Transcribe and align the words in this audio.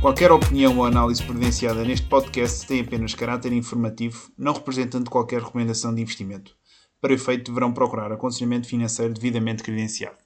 Qualquer 0.00 0.30
opinião 0.30 0.76
ou 0.76 0.84
análise 0.84 1.22
presenciada 1.22 1.84
neste 1.84 2.06
podcast 2.06 2.66
tem 2.66 2.80
apenas 2.80 3.14
caráter 3.14 3.52
informativo, 3.52 4.30
não 4.36 4.52
representando 4.52 5.08
qualquer 5.08 5.40
recomendação 5.40 5.94
de 5.94 6.02
investimento. 6.02 6.52
Para 7.00 7.14
efeito, 7.14 7.50
deverão 7.50 7.72
procurar 7.72 8.12
aconselhamento 8.12 8.68
financeiro 8.68 9.14
devidamente 9.14 9.62
credenciado. 9.62 10.16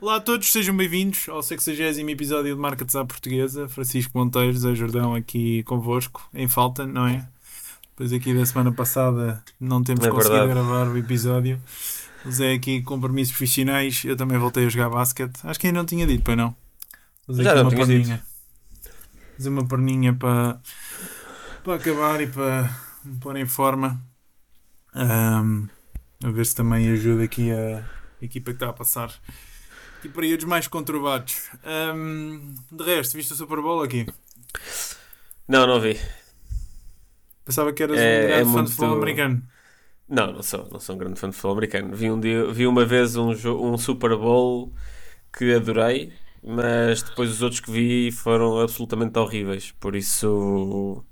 Olá 0.00 0.16
a 0.16 0.20
todos, 0.20 0.50
sejam 0.50 0.76
bem-vindos 0.76 1.28
ao 1.28 1.42
60 1.42 2.00
episódio 2.10 2.54
de 2.54 2.60
Markets 2.60 2.96
à 2.96 3.04
Portuguesa. 3.04 3.68
Francisco 3.68 4.16
Monteiro, 4.18 4.56
Zé 4.56 4.74
Jordão 4.74 5.14
aqui 5.14 5.62
convosco, 5.64 6.28
em 6.34 6.48
falta, 6.48 6.86
não 6.86 7.06
é? 7.06 7.28
Depois 7.98 8.12
aqui 8.12 8.32
da 8.32 8.46
semana 8.46 8.70
passada 8.70 9.42
não 9.58 9.82
temos 9.82 10.06
é 10.06 10.08
conseguido 10.08 10.46
verdade. 10.46 10.54
gravar 10.54 10.86
o 10.86 10.96
episódio. 10.96 11.60
O 12.24 12.30
Zé 12.30 12.52
aqui 12.52 12.80
com 12.80 12.94
compromissos 12.94 13.36
profissionais, 13.36 14.04
eu 14.04 14.16
também 14.16 14.38
voltei 14.38 14.66
a 14.66 14.68
jogar 14.68 14.88
basquete. 14.88 15.40
Acho 15.42 15.58
que 15.58 15.66
ainda 15.66 15.80
não 15.80 15.84
tinha 15.84 16.06
dito, 16.06 16.22
pois 16.22 16.36
não? 16.36 16.54
Já 17.28 17.60
não 17.60 17.68
tinha 17.68 17.84
dito 17.84 18.22
fazer 19.36 19.48
uma 19.48 19.66
perninha 19.66 20.14
para, 20.14 20.60
para 21.64 21.74
acabar 21.74 22.20
e 22.20 22.28
para 22.28 22.70
me 23.04 23.18
pôr 23.18 23.36
em 23.36 23.46
forma. 23.46 24.00
Um, 24.94 25.66
a 26.22 26.30
ver 26.30 26.46
se 26.46 26.54
também 26.54 26.88
ajuda 26.92 27.24
aqui 27.24 27.50
a, 27.50 27.84
a 28.22 28.24
equipa 28.24 28.52
que 28.52 28.56
está 28.58 28.68
a 28.68 28.72
passar 28.72 29.12
aqui 29.98 30.08
períodos 30.08 30.44
mais 30.44 30.68
conturbados. 30.68 31.50
Um, 31.96 32.54
de 32.70 32.84
resto, 32.84 33.16
viste 33.16 33.32
o 33.32 33.36
Super 33.36 33.60
Bowl 33.60 33.82
aqui? 33.82 34.06
Não, 35.48 35.66
não 35.66 35.80
vi. 35.80 35.98
Pensava 37.48 37.72
que 37.72 37.82
eras 37.82 37.98
é, 37.98 38.02
um 38.02 38.26
grande 38.26 38.32
é 38.32 38.44
fã 38.44 38.50
muito... 38.50 38.66
de 38.66 38.72
futebol 38.72 38.96
americano. 38.96 39.42
Não, 40.06 40.32
não 40.32 40.42
sou, 40.42 40.68
não 40.70 40.78
sou 40.78 40.94
um 40.94 40.98
grande 40.98 41.18
fã 41.18 41.30
de 41.30 41.34
futebol 41.34 41.52
americano. 41.52 41.96
Vi, 41.96 42.10
um 42.10 42.20
dia, 42.20 42.52
vi 42.52 42.66
uma 42.66 42.84
vez 42.84 43.16
um, 43.16 43.30
um 43.30 43.78
Super 43.78 44.16
Bowl 44.16 44.72
que 45.32 45.54
adorei 45.54 46.12
mas 46.42 47.02
depois 47.02 47.30
os 47.30 47.42
outros 47.42 47.60
que 47.60 47.70
vi 47.70 48.12
foram 48.12 48.60
absolutamente 48.60 49.18
horríveis. 49.18 49.72
Por 49.72 49.96
isso, 49.96 51.04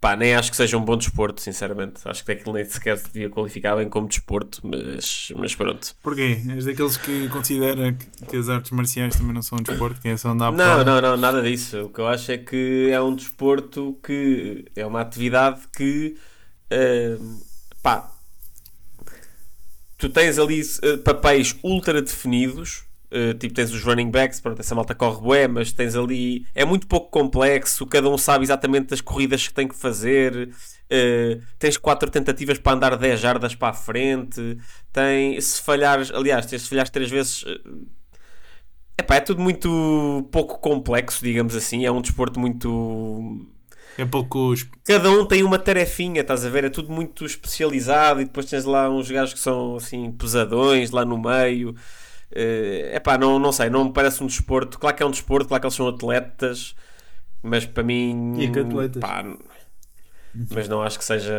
pá, 0.00 0.16
nem 0.16 0.34
acho 0.34 0.50
que 0.50 0.56
seja 0.56 0.76
um 0.76 0.84
bom 0.84 0.96
desporto, 0.96 1.40
sinceramente. 1.40 2.00
Acho 2.04 2.24
que 2.24 2.32
aquilo 2.32 2.54
nem 2.54 2.64
sequer 2.64 2.98
se 2.98 3.06
devia 3.06 3.30
qualificar 3.30 3.76
bem 3.76 3.88
como 3.88 4.08
desporto, 4.08 4.60
mas, 4.62 5.32
mas 5.36 5.54
pronto. 5.54 5.94
Porquê? 6.02 6.40
És 6.54 6.64
daqueles 6.64 6.96
que 6.96 7.28
considera 7.28 7.92
que 8.28 8.36
as 8.36 8.48
artes 8.48 8.70
marciais 8.70 9.16
também 9.16 9.32
não 9.32 9.42
são 9.42 9.58
um 9.58 9.62
desporto, 9.62 10.00
que 10.00 10.08
é 10.08 10.16
só 10.16 10.30
andar 10.30 10.52
Não, 10.52 10.84
não, 10.84 11.00
não, 11.00 11.16
nada 11.16 11.42
disso. 11.42 11.84
O 11.84 11.88
que 11.88 12.00
eu 12.00 12.06
acho 12.06 12.32
é 12.32 12.38
que 12.38 12.90
é 12.90 13.00
um 13.00 13.14
desporto 13.14 13.98
que 14.04 14.66
é 14.74 14.86
uma 14.86 15.00
atividade 15.00 15.62
que, 15.76 16.16
uh, 16.72 17.40
pá, 17.82 18.12
tu 19.98 20.08
tens 20.08 20.38
ali 20.38 20.62
uh, 20.62 20.98
papéis 20.98 21.56
ultra 21.62 22.00
definidos 22.00 22.85
Uh, 23.16 23.32
tipo, 23.32 23.54
tens 23.54 23.72
os 23.72 23.82
running 23.82 24.10
backs, 24.10 24.40
pronto, 24.40 24.60
essa 24.60 24.74
malta 24.74 24.94
corre 24.94 25.22
bué, 25.22 25.48
mas 25.48 25.72
tens 25.72 25.96
ali. 25.96 26.44
É 26.54 26.66
muito 26.66 26.86
pouco 26.86 27.10
complexo, 27.10 27.86
cada 27.86 28.10
um 28.10 28.18
sabe 28.18 28.44
exatamente 28.44 28.92
as 28.92 29.00
corridas 29.00 29.48
que 29.48 29.54
tem 29.54 29.66
que 29.66 29.74
fazer. 29.74 30.50
Uh, 30.92 31.40
tens 31.58 31.78
quatro 31.78 32.10
tentativas 32.10 32.58
para 32.58 32.72
andar 32.76 32.94
10 32.94 33.18
jardas 33.18 33.54
para 33.54 33.68
a 33.68 33.72
frente. 33.72 34.58
Tem, 34.92 35.40
se 35.40 35.62
falhares, 35.62 36.10
aliás, 36.10 36.44
se 36.44 36.58
falhares 36.58 36.90
três 36.90 37.08
vezes. 37.10 37.42
Uh, 37.44 37.86
epá, 38.98 39.16
é 39.16 39.20
tudo 39.20 39.40
muito 39.40 40.28
pouco 40.30 40.58
complexo, 40.58 41.24
digamos 41.24 41.56
assim. 41.56 41.86
É 41.86 41.90
um 41.90 42.02
desporto 42.02 42.38
muito. 42.38 43.46
É 43.96 44.04
pouco. 44.04 44.52
Cada 44.84 45.10
um 45.10 45.24
tem 45.24 45.42
uma 45.42 45.58
tarefinha, 45.58 46.20
estás 46.20 46.44
a 46.44 46.50
ver? 46.50 46.64
É 46.64 46.70
tudo 46.70 46.92
muito 46.92 47.24
especializado 47.24 48.20
e 48.20 48.26
depois 48.26 48.44
tens 48.44 48.66
lá 48.66 48.90
uns 48.90 49.10
gajos 49.10 49.32
que 49.32 49.40
são 49.40 49.76
assim 49.76 50.12
pesadões 50.12 50.90
lá 50.90 51.02
no 51.02 51.16
meio 51.16 51.74
é 52.30 52.96
uh, 52.96 53.00
pá, 53.02 53.16
não, 53.16 53.38
não 53.38 53.52
sei, 53.52 53.70
não 53.70 53.84
me 53.84 53.92
parece 53.92 54.22
um 54.22 54.26
desporto. 54.26 54.78
Claro 54.78 54.96
que 54.96 55.02
é 55.02 55.06
um 55.06 55.10
desporto, 55.10 55.48
claro 55.48 55.60
que 55.60 55.66
eles 55.66 55.74
são 55.74 55.88
atletas, 55.88 56.74
mas 57.42 57.64
para 57.64 57.82
mim. 57.82 58.34
E 58.38 58.50
que 58.50 58.60
atletas? 58.60 59.00
Pá, 59.00 59.24
mas 60.50 60.68
não 60.68 60.82
acho 60.82 60.98
que 60.98 61.04
seja 61.04 61.32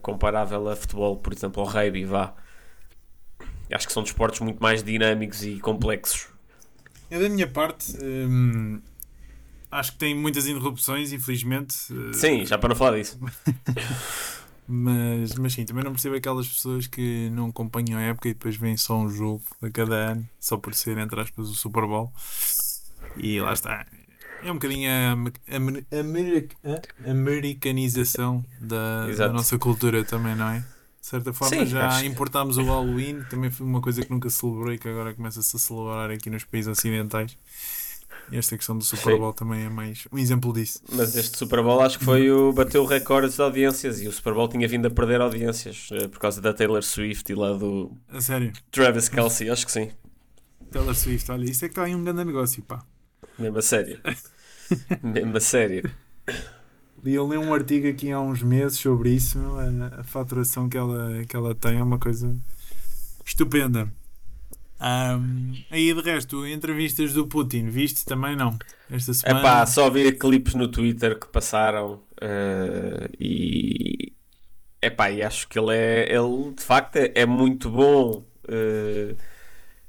comparável 0.00 0.68
a 0.68 0.76
futebol, 0.76 1.16
por 1.16 1.32
exemplo, 1.32 1.62
ao 1.62 1.68
rugby, 1.68 2.04
vá. 2.04 2.34
Acho 3.72 3.86
que 3.86 3.92
são 3.92 4.02
desportos 4.02 4.40
muito 4.40 4.60
mais 4.60 4.82
dinâmicos 4.82 5.44
e 5.44 5.60
complexos. 5.60 6.26
Eu, 7.10 7.20
da 7.20 7.28
minha 7.28 7.46
parte, 7.46 7.96
hum, 8.02 8.80
acho 9.70 9.92
que 9.92 9.98
tem 9.98 10.14
muitas 10.14 10.46
interrupções, 10.46 11.12
infelizmente. 11.12 11.74
Sim, 12.12 12.44
já 12.46 12.56
para 12.56 12.70
não 12.70 12.76
falar 12.76 12.96
disso. 12.96 13.18
Mas, 14.72 15.34
mas 15.34 15.52
sim, 15.52 15.64
também 15.64 15.82
não 15.82 15.90
percebo 15.90 16.14
aquelas 16.14 16.46
pessoas 16.46 16.86
que 16.86 17.28
não 17.30 17.48
acompanham 17.48 17.98
a 17.98 18.02
época 18.02 18.28
e 18.28 18.34
depois 18.34 18.54
vêm 18.56 18.76
só 18.76 18.96
um 18.96 19.08
jogo 19.08 19.42
a 19.60 19.68
cada 19.68 19.96
ano, 19.96 20.28
só 20.38 20.56
por 20.56 20.74
ser, 20.74 20.96
entre 20.96 21.20
aspas, 21.20 21.48
o 21.48 21.54
Super 21.54 21.84
Bowl. 21.86 22.12
E 23.16 23.40
lá 23.40 23.52
está. 23.52 23.84
É 24.44 24.50
um 24.50 24.54
bocadinho 24.54 24.88
a, 24.88 25.12
a, 25.52 27.08
a 27.08 27.10
americanização 27.10 28.44
da, 28.60 29.08
da, 29.08 29.32
nossa 29.32 29.58
cultura 29.58 30.04
também, 30.04 30.36
não 30.36 30.48
é? 30.48 30.60
De 31.00 31.06
certa 31.06 31.32
forma, 31.32 31.56
sim, 31.56 31.66
já 31.66 32.04
importámos 32.04 32.56
o 32.56 32.62
Halloween, 32.62 33.24
também 33.28 33.50
foi 33.50 33.66
uma 33.66 33.80
coisa 33.80 34.04
que 34.04 34.10
nunca 34.10 34.30
celebrei, 34.30 34.78
que 34.78 34.88
agora 34.88 35.12
começa-se 35.14 35.56
a 35.56 35.58
celebrar 35.58 36.10
aqui 36.12 36.30
nos 36.30 36.44
países 36.44 36.70
ocidentais. 36.70 37.36
Esta 38.32 38.56
questão 38.56 38.76
do 38.78 38.84
Super 38.84 39.18
Bowl 39.18 39.32
Sim. 39.32 39.38
também 39.38 39.64
é 39.64 39.68
mais 39.68 40.06
um 40.12 40.18
exemplo 40.18 40.52
disso. 40.52 40.80
Mas 40.92 41.16
este 41.16 41.36
Super 41.36 41.62
Bowl 41.62 41.80
acho 41.80 41.98
que 41.98 42.04
foi 42.04 42.30
o 42.30 42.52
bateu 42.52 42.84
recordes 42.84 43.34
de 43.34 43.42
audiências 43.42 44.00
e 44.00 44.08
o 44.08 44.12
Super 44.12 44.34
Bowl 44.34 44.48
tinha 44.48 44.66
vindo 44.68 44.86
a 44.86 44.90
perder 44.90 45.20
audiências 45.20 45.88
eh, 45.92 46.08
por 46.08 46.18
causa 46.18 46.40
da 46.40 46.52
Taylor 46.52 46.82
Swift 46.82 47.30
e 47.30 47.34
lá 47.34 47.52
do 47.52 47.92
a 48.08 48.20
sério? 48.20 48.52
Travis 48.70 49.08
Kelsey, 49.08 49.50
acho 49.50 49.66
que 49.66 49.72
sim. 49.72 49.90
Taylor 50.70 50.94
Swift, 50.94 51.30
olha, 51.32 51.44
isto 51.44 51.64
é 51.64 51.68
que 51.68 51.72
está 51.72 51.84
aí 51.84 51.94
um 51.94 52.04
grande 52.04 52.24
negócio, 52.24 52.62
pá. 52.62 52.84
Mesmo 53.38 53.58
a 53.58 53.62
sério. 53.62 54.00
Mesmo 55.02 55.36
a 55.36 55.40
sério. 55.40 55.90
Li, 57.02 57.14
eu 57.14 57.28
li 57.28 57.36
um 57.36 57.52
artigo 57.52 57.88
aqui 57.88 58.12
há 58.12 58.20
uns 58.20 58.42
meses 58.42 58.78
sobre 58.78 59.10
isso, 59.10 59.38
a, 59.38 60.00
a 60.00 60.04
faturação 60.04 60.68
que 60.68 60.76
ela, 60.76 61.24
que 61.24 61.34
ela 61.34 61.54
tem 61.54 61.78
é 61.78 61.82
uma 61.82 61.98
coisa 61.98 62.36
estupenda. 63.24 63.90
Um, 64.80 65.52
aí 65.70 65.92
de 65.92 66.00
resto, 66.00 66.46
entrevistas 66.46 67.12
do 67.12 67.26
Putin, 67.26 67.68
viste 67.68 68.04
também 68.04 68.34
não? 68.34 68.58
Esta 68.90 69.12
semana. 69.12 69.40
É 69.40 69.42
pá, 69.42 69.66
só 69.66 69.90
vi 69.90 70.10
clipes 70.12 70.54
no 70.54 70.68
Twitter 70.68 71.18
que 71.18 71.28
passaram 71.28 71.94
uh, 72.22 73.10
e 73.18 74.12
é 74.80 74.88
pá, 74.88 75.10
e 75.10 75.22
acho 75.22 75.46
que 75.48 75.58
ele 75.58 75.76
é, 75.76 76.14
ele 76.14 76.52
de 76.56 76.62
facto 76.62 76.96
é, 76.96 77.12
é 77.14 77.26
muito 77.26 77.68
bom 77.68 78.24
uh, 78.48 79.16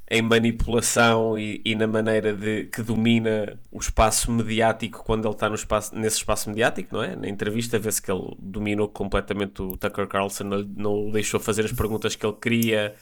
em 0.09 0.21
manipulação 0.21 1.39
e, 1.39 1.61
e, 1.63 1.73
na 1.73 1.87
maneira 1.87 2.33
de 2.33 2.65
que 2.65 2.81
domina 2.81 3.57
o 3.71 3.79
espaço 3.79 4.29
mediático 4.29 5.05
quando 5.05 5.25
ele 5.25 5.33
está 5.33 5.47
no 5.47 5.55
espaço, 5.55 5.95
nesse 5.95 6.17
espaço 6.17 6.49
mediático, 6.49 6.93
não 6.93 7.01
é? 7.01 7.15
Na 7.15 7.29
entrevista 7.29 7.79
vê-se 7.79 8.01
que 8.01 8.11
ele 8.11 8.35
dominou 8.37 8.89
completamente 8.89 9.61
o 9.61 9.77
Tucker 9.77 10.07
Carlson, 10.07 10.43
não, 10.43 10.63
não 10.75 11.11
deixou 11.11 11.39
fazer 11.39 11.63
as 11.63 11.71
perguntas 11.71 12.13
que 12.13 12.25
ele 12.25 12.35
queria 12.41 12.93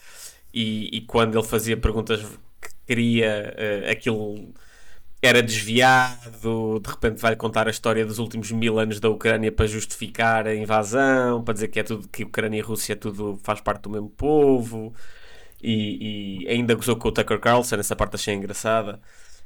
e, 0.52 0.96
e 0.96 1.00
quando 1.02 1.38
ele 1.38 1.46
fazia 1.46 1.76
perguntas 1.76 2.20
que 2.60 2.68
queria, 2.86 3.54
uh, 3.56 3.90
aquilo 3.90 4.52
era 5.22 5.42
desviado, 5.42 6.80
de 6.80 6.90
repente 6.90 7.20
vai 7.20 7.36
contar 7.36 7.66
a 7.66 7.70
história 7.70 8.06
dos 8.06 8.18
últimos 8.18 8.50
mil 8.50 8.78
anos 8.78 8.98
da 8.98 9.10
Ucrânia 9.10 9.52
para 9.52 9.66
justificar 9.66 10.46
a 10.46 10.54
invasão, 10.54 11.44
para 11.44 11.54
dizer 11.54 11.68
que 11.68 11.78
é 11.78 11.82
tudo 11.82 12.08
que 12.08 12.24
Ucrânia 12.24 12.58
e 12.58 12.62
Rússia 12.62 12.96
tudo 12.96 13.38
faz 13.42 13.60
parte 13.60 13.82
do 13.82 13.90
mesmo 13.90 14.08
povo, 14.08 14.94
e, 15.62 16.44
e 16.44 16.48
ainda 16.48 16.74
gozou 16.74 16.96
com 16.96 17.08
o 17.08 17.12
Tucker 17.12 17.38
Carlson, 17.38 17.76
essa 17.76 17.94
parte 17.94 18.14
achei 18.14 18.34
engraçada. 18.34 18.98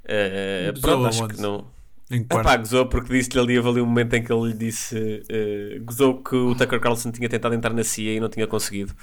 Uh, 0.05 0.81
pronto, 0.81 1.07
acho 1.07 1.27
que 1.27 1.41
não. 1.41 1.67
Epá, 2.09 2.57
gozou 2.57 2.87
porque 2.87 3.13
disse-lhe 3.13 3.41
ali, 3.41 3.59
houve 3.59 3.71
ali 3.71 3.81
um 3.81 3.87
momento 3.87 4.15
em 4.15 4.23
que 4.23 4.33
ele 4.33 4.49
lhe 4.49 4.55
disse, 4.55 4.97
uh, 4.97 5.85
gozou 5.85 6.23
que 6.23 6.37
o 6.37 6.55
Tucker 6.55 6.79
Carlson 6.79 7.11
tinha 7.11 7.29
tentado 7.29 7.55
entrar 7.55 7.73
na 7.73 7.83
CIA 7.83 8.15
e 8.15 8.21
não 8.21 8.29
tinha 8.29 8.47
conseguido. 8.47 8.95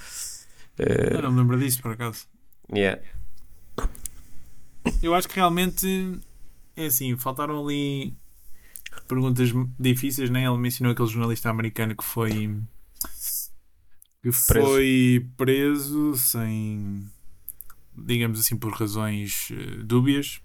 Uh, 0.78 1.14
eu 1.14 1.22
não 1.22 1.32
me 1.32 1.38
lembro 1.38 1.58
disso, 1.58 1.80
por 1.82 1.92
acaso. 1.92 2.26
Yeah. 2.74 3.02
Eu 5.02 5.14
acho 5.14 5.28
que 5.28 5.36
realmente 5.36 6.20
é 6.76 6.86
assim, 6.86 7.16
faltaram 7.16 7.62
ali 7.62 8.16
perguntas 9.06 9.50
difíceis, 9.78 10.30
nem 10.30 10.44
né? 10.44 10.48
ele 10.48 10.58
mencionou 10.58 10.92
aquele 10.92 11.08
jornalista 11.08 11.50
americano 11.50 11.96
que 11.96 12.04
foi 12.04 12.60
que 14.22 14.30
foi 14.30 15.26
preso, 15.36 16.12
preso 16.12 16.16
sem 16.16 17.10
digamos 17.96 18.38
assim 18.38 18.56
por 18.56 18.72
razões 18.72 19.50
uh, 19.50 19.82
dúbias 19.84 20.40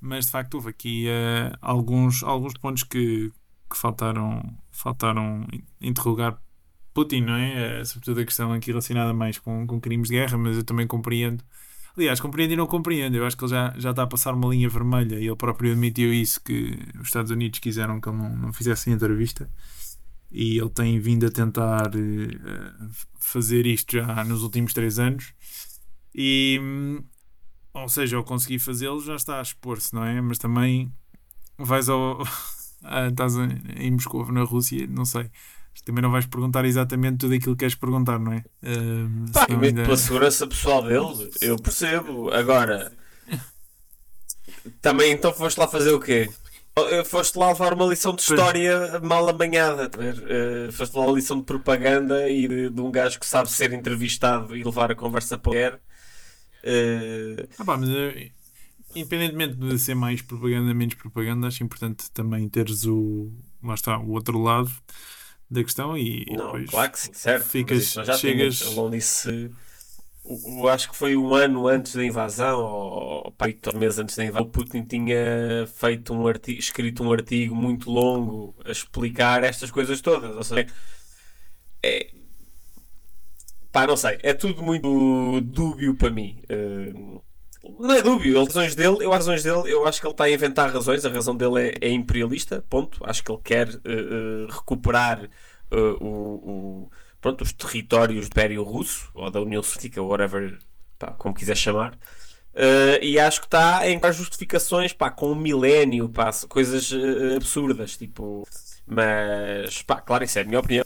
mas 0.00 0.26
de 0.26 0.30
facto 0.30 0.54
houve 0.54 0.70
aqui 0.70 1.06
uh, 1.08 1.56
alguns, 1.60 2.22
alguns 2.22 2.54
pontos 2.54 2.82
que, 2.82 3.32
que 3.70 3.76
faltaram 3.76 4.56
faltaram 4.70 5.46
interrogar 5.80 6.40
Putin, 6.96 7.20
não 7.20 7.34
é? 7.34 7.80
é? 7.80 7.84
Sobretudo 7.84 8.20
a 8.22 8.24
questão 8.24 8.52
aqui 8.54 8.70
relacionada 8.70 9.12
mais 9.12 9.38
com, 9.38 9.66
com 9.66 9.78
crimes 9.78 10.08
de 10.08 10.14
guerra, 10.14 10.38
mas 10.38 10.56
eu 10.56 10.64
também 10.64 10.86
compreendo. 10.86 11.44
Aliás, 11.94 12.18
compreendo 12.20 12.54
e 12.54 12.56
não 12.56 12.66
compreendo. 12.66 13.14
Eu 13.14 13.26
acho 13.26 13.36
que 13.36 13.44
ele 13.44 13.50
já, 13.50 13.74
já 13.76 13.90
está 13.90 14.04
a 14.04 14.06
passar 14.06 14.32
uma 14.32 14.48
linha 14.48 14.66
vermelha 14.66 15.16
e 15.16 15.26
ele 15.26 15.36
próprio 15.36 15.72
admitiu 15.72 16.10
isso, 16.10 16.40
que 16.42 16.78
os 16.98 17.08
Estados 17.08 17.30
Unidos 17.30 17.58
quiseram 17.58 18.00
que 18.00 18.08
ele 18.08 18.16
não, 18.16 18.34
não 18.34 18.52
fizesse 18.52 18.90
entrevista. 18.90 19.46
e 20.32 20.58
ele 20.58 20.70
tem 20.70 20.98
vindo 20.98 21.26
a 21.26 21.30
tentar 21.30 21.88
uh, 21.94 22.90
fazer 23.20 23.66
isto 23.66 23.92
já 23.92 24.24
nos 24.24 24.42
últimos 24.42 24.72
três 24.72 24.98
anos. 24.98 25.34
E, 26.14 26.58
um, 26.62 27.04
ou 27.74 27.88
seja, 27.90 28.16
ao 28.16 28.24
conseguir 28.24 28.58
fazê-lo, 28.58 29.02
já 29.02 29.16
está 29.16 29.38
a 29.38 29.42
expor-se, 29.42 29.94
não 29.94 30.02
é? 30.02 30.18
Mas 30.22 30.38
também 30.38 30.90
vais 31.58 31.90
ao. 31.90 32.22
Estás 33.10 33.34
em 33.36 33.90
Moscou, 33.90 34.30
na 34.32 34.44
Rússia, 34.44 34.86
não 34.86 35.04
sei. 35.04 35.30
Também 35.84 36.02
não 36.02 36.10
vais 36.10 36.26
perguntar 36.26 36.64
exatamente 36.64 37.18
tudo 37.18 37.34
aquilo 37.34 37.54
que 37.54 37.60
queres 37.60 37.74
perguntar, 37.74 38.18
não 38.18 38.32
é? 38.32 38.44
Uh, 38.62 39.30
Pá, 39.32 39.46
ainda... 39.48 39.84
pela 39.84 39.96
segurança 39.96 40.46
pessoal 40.46 40.82
dele, 40.82 41.30
eu 41.40 41.56
percebo. 41.56 42.30
Agora, 42.32 42.92
também 44.82 45.12
então 45.12 45.32
foste 45.32 45.58
lá 45.58 45.68
fazer 45.68 45.92
o 45.92 46.00
quê? 46.00 46.28
Eh, 46.78 47.04
foste 47.04 47.38
lá 47.38 47.48
levar 47.48 47.72
uma 47.72 47.86
lição 47.86 48.14
de 48.14 48.20
história 48.20 49.00
mal 49.00 49.26
amanhada, 49.26 49.88
uh, 49.88 50.70
foste 50.72 50.94
lá 50.94 51.06
uma 51.06 51.14
lição 51.14 51.38
de 51.38 51.44
propaganda 51.44 52.28
e 52.28 52.46
de, 52.46 52.68
de, 52.68 52.80
um 52.82 52.90
gajo 52.90 53.18
que 53.18 53.24
sabe 53.24 53.50
ser 53.50 53.72
entrevistado 53.72 54.54
e 54.54 54.62
levar 54.62 54.90
a 54.90 54.94
conversa 54.94 55.38
para 55.38 55.50
o 55.50 55.54
uh... 55.54 57.48
ah, 57.58 57.64
pá, 57.64 57.78
mas 57.78 57.88
independentemente 58.94 59.54
de 59.54 59.78
ser 59.78 59.94
mais 59.94 60.20
propaganda, 60.20 60.74
menos 60.74 60.94
propaganda, 60.96 61.46
acho 61.46 61.64
importante 61.64 62.10
também 62.10 62.46
teres 62.48 62.84
o. 62.84 63.32
Lá 63.62 63.74
está, 63.74 63.98
o 63.98 64.10
outro 64.10 64.38
lado 64.38 64.70
da 65.50 65.62
questão 65.62 65.96
e, 65.96 66.26
não, 66.30 66.46
depois 66.46 66.70
claro 66.70 66.92
que 66.92 66.98
sim, 66.98 67.12
certo. 67.12 67.44
ficas, 67.44 67.92
já 67.92 68.16
chegas. 68.16 68.58
Tínhamos, 68.58 68.90
disse, 68.90 69.50
eu 70.24 70.68
acho 70.68 70.90
que 70.90 70.96
foi 70.96 71.16
um 71.16 71.34
ano 71.34 71.68
antes 71.68 71.94
da 71.94 72.04
invasão, 72.04 72.60
ou 72.60 73.34
oito 73.42 73.76
meses 73.76 73.98
antes 73.98 74.16
da 74.16 74.24
invasão, 74.24 74.46
o 74.46 74.50
Putin 74.50 74.82
tinha 74.82 75.66
feito 75.66 76.12
um 76.12 76.26
artigo, 76.26 76.58
escrito 76.58 77.02
um 77.04 77.12
artigo 77.12 77.54
muito 77.54 77.90
longo 77.90 78.54
a 78.64 78.70
explicar 78.70 79.44
estas 79.44 79.70
coisas 79.70 80.00
todas. 80.00 80.34
Ou 80.34 80.42
seja, 80.42 80.66
é, 81.82 82.10
pá, 83.70 83.86
não 83.86 83.96
sei, 83.96 84.18
é 84.22 84.34
tudo 84.34 84.62
muito 84.62 85.40
dúbio 85.42 85.94
para 85.94 86.10
mim. 86.10 86.42
Uh, 86.50 87.22
não 87.78 87.94
é 87.94 88.02
dúbio, 88.02 88.40
as 88.40 88.48
razões 88.48 88.74
dele, 88.74 88.98
eu, 89.00 89.10
razões 89.10 89.42
dele, 89.42 89.62
eu 89.66 89.86
acho 89.86 90.00
que 90.00 90.06
ele 90.06 90.12
está 90.12 90.24
a 90.24 90.30
inventar 90.30 90.72
razões, 90.72 91.04
a 91.04 91.10
razão 91.10 91.36
dele 91.36 91.70
é, 91.80 91.88
é 91.88 91.90
imperialista, 91.90 92.64
ponto. 92.68 93.00
Acho 93.04 93.22
que 93.22 93.30
ele 93.30 93.40
quer 93.42 93.68
uh, 93.68 94.46
recuperar 94.50 95.24
uh, 95.72 96.04
o, 96.04 96.08
o, 96.08 96.90
pronto, 97.20 97.42
os 97.42 97.52
territórios 97.52 98.28
do 98.28 98.32
Império 98.32 98.62
Russo, 98.62 99.10
ou 99.14 99.30
da 99.30 99.40
União 99.40 99.62
Soviética, 99.62 100.02
whatever, 100.02 100.58
pá, 100.98 101.12
como 101.12 101.34
quiser 101.34 101.56
chamar. 101.56 101.98
e 103.02 103.18
acho 103.18 103.40
que 103.40 103.46
está 103.46 103.78
a 103.78 103.90
encontrar 103.90 104.12
justificações 104.12 104.92
pá, 104.92 105.10
com 105.10 105.32
um 105.32 105.34
milénio, 105.34 106.10
coisas 106.48 106.92
absurdas, 107.34 107.96
tipo. 107.96 108.46
Mas, 108.86 109.82
pá, 109.82 110.00
claro, 110.00 110.24
isso 110.24 110.38
é 110.38 110.42
a 110.42 110.44
minha 110.44 110.60
opinião. 110.60 110.84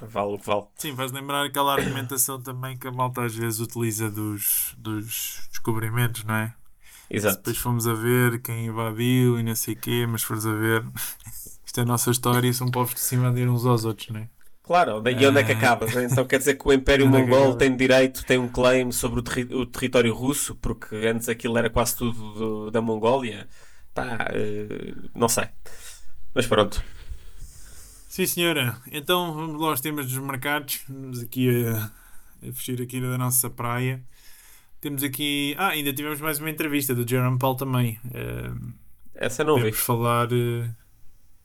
Vale 0.00 0.34
o 0.34 0.38
que 0.38 0.46
vale. 0.46 0.64
Sim, 0.76 0.94
faz 0.94 1.10
lembrar 1.10 1.44
aquela 1.44 1.74
argumentação 1.74 2.40
também 2.40 2.76
que 2.76 2.86
a 2.86 2.92
malta 2.92 3.22
às 3.22 3.34
vezes 3.34 3.58
utiliza 3.58 4.10
dos, 4.10 4.74
dos 4.78 5.48
descobrimentos, 5.50 6.24
não 6.24 6.34
é? 6.34 6.54
Exato. 7.10 7.38
Depois 7.38 7.58
fomos 7.58 7.86
a 7.86 7.94
ver 7.94 8.40
quem 8.40 8.66
invadiu 8.66 9.38
e 9.38 9.42
não 9.42 9.54
sei 9.56 9.74
o 9.74 9.76
quê, 9.76 10.06
mas 10.08 10.22
fores 10.22 10.46
a 10.46 10.52
ver, 10.52 10.84
isto 11.64 11.80
é 11.80 11.82
a 11.82 11.86
nossa 11.86 12.10
história 12.10 12.46
e 12.46 12.54
são 12.54 12.70
povos 12.70 12.94
que 12.94 13.00
se 13.00 13.16
invadiram 13.16 13.54
uns 13.54 13.66
aos 13.66 13.84
outros, 13.84 14.08
não 14.10 14.20
é? 14.20 14.28
Claro, 14.62 15.02
e 15.08 15.26
onde 15.26 15.40
é 15.40 15.42
que 15.42 15.52
acaba? 15.52 15.86
Então 16.04 16.26
quer 16.26 16.36
dizer 16.36 16.56
que 16.56 16.68
o 16.68 16.72
Império 16.72 17.06
é 17.06 17.08
Mongol 17.08 17.56
tem 17.56 17.74
direito, 17.74 18.22
tem 18.26 18.36
um 18.36 18.48
claim 18.48 18.92
sobre 18.92 19.20
o, 19.20 19.22
terri 19.22 19.48
o, 19.54 19.64
território 19.64 20.12
russo, 20.12 20.54
porque 20.56 20.94
antes 20.94 21.26
aquilo 21.26 21.56
era 21.56 21.70
quase 21.70 21.96
tudo 21.96 22.34
do, 22.34 22.70
da 22.70 22.82
Mongólia. 22.82 23.48
Pá, 23.94 24.28
uh, 24.30 25.08
não 25.14 25.26
sei. 25.26 25.48
Mas 26.34 26.46
pronto. 26.46 26.84
Sim, 28.18 28.26
senhora. 28.26 28.76
Então 28.90 29.32
vamos 29.32 29.60
lá 29.60 29.68
aos 29.68 29.80
temas 29.80 30.06
dos 30.06 30.18
mercados. 30.18 30.80
Vamos 30.88 31.22
aqui 31.22 31.48
a, 31.68 31.84
a 32.48 32.52
fugir 32.52 32.82
aqui 32.82 33.00
da 33.00 33.16
nossa 33.16 33.48
praia. 33.48 34.02
Temos 34.80 35.04
aqui. 35.04 35.54
Ah, 35.56 35.68
ainda 35.68 35.92
tivemos 35.92 36.20
mais 36.20 36.40
uma 36.40 36.50
entrevista 36.50 36.92
do 36.96 37.08
Jerome 37.08 37.38
Paul 37.38 37.54
também. 37.54 37.96
Uh, 38.06 38.72
Essa 39.14 39.44
não 39.44 39.62
vi. 39.62 39.70
falar 39.70 40.32
uh, 40.32 40.68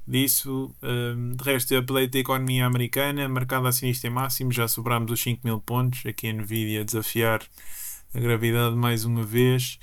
disso. 0.07 0.75
Uh, 0.81 1.35
de 1.35 1.43
resto, 1.43 1.75
update 1.75 2.13
da 2.13 2.17
economia 2.17 2.65
americana. 2.65 3.29
Mercado 3.29 3.67
acionista 3.67 4.07
em 4.07 4.09
máximo. 4.09 4.51
Já 4.51 4.67
sobramos 4.67 5.11
os 5.11 5.21
5 5.21 5.41
mil 5.43 5.59
pontos. 5.59 6.03
Aqui 6.07 6.27
a 6.27 6.33
Nvidia 6.33 6.81
a 6.81 6.83
desafiar 6.83 7.43
a 8.15 8.19
gravidade 8.19 8.75
mais 8.75 9.05
uma 9.05 9.21
vez. 9.21 9.77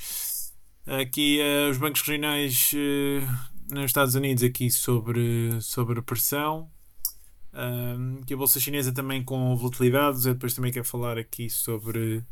Aqui 0.88 1.38
os 1.70 1.78
bancos 1.78 2.00
regionais 2.00 2.74
nos 3.70 3.84
Estados 3.84 4.16
Unidos 4.16 4.42
aqui 4.42 4.72
sobre, 4.72 5.56
sobre 5.60 6.02
pressão. 6.02 6.68
Um, 7.52 8.20
que 8.24 8.34
a 8.34 8.36
Bolsa 8.36 8.60
Chinesa 8.60 8.92
também 8.92 9.22
com 9.22 9.56
volatilidades. 9.56 10.24
Eu 10.24 10.34
depois 10.34 10.54
também 10.54 10.72
quero 10.72 10.84
falar 10.84 11.18
aqui 11.18 11.50
sobre 11.50 12.24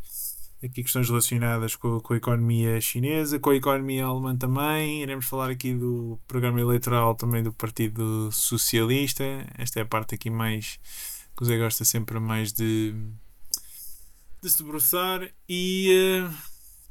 aqui 0.63 0.83
questões 0.83 1.09
relacionadas 1.09 1.77
com, 1.77 2.01
com, 2.01 2.15
a 2.15 2.17
economia 2.17 2.81
chinesa, 2.81 3.39
com 3.39 3.51
a 3.51 3.57
economia 3.57 4.05
alemã 4.05 4.37
também. 4.37 5.03
Iremos 5.03 5.27
falar 5.27 5.51
aqui 5.51 5.75
do 5.75 6.19
programa 6.27 6.61
eleitoral 6.61 7.15
também 7.15 7.43
do 7.43 7.53
Partido 7.53 8.31
Socialista. 8.33 9.25
Esta 9.57 9.81
é 9.81 9.83
a 9.83 9.87
parte 9.87 10.15
aqui 10.15 10.31
mais 10.31 10.79
que 11.37 11.43
o 11.43 11.47
Zé 11.47 11.57
gosta 11.57 11.85
sempre 11.85 12.19
mais 12.19 12.53
de, 12.53 12.93
de 14.43 14.51
se 14.51 14.59
debruçar. 14.59 15.29
E 15.49 16.25
uh, 16.27 16.35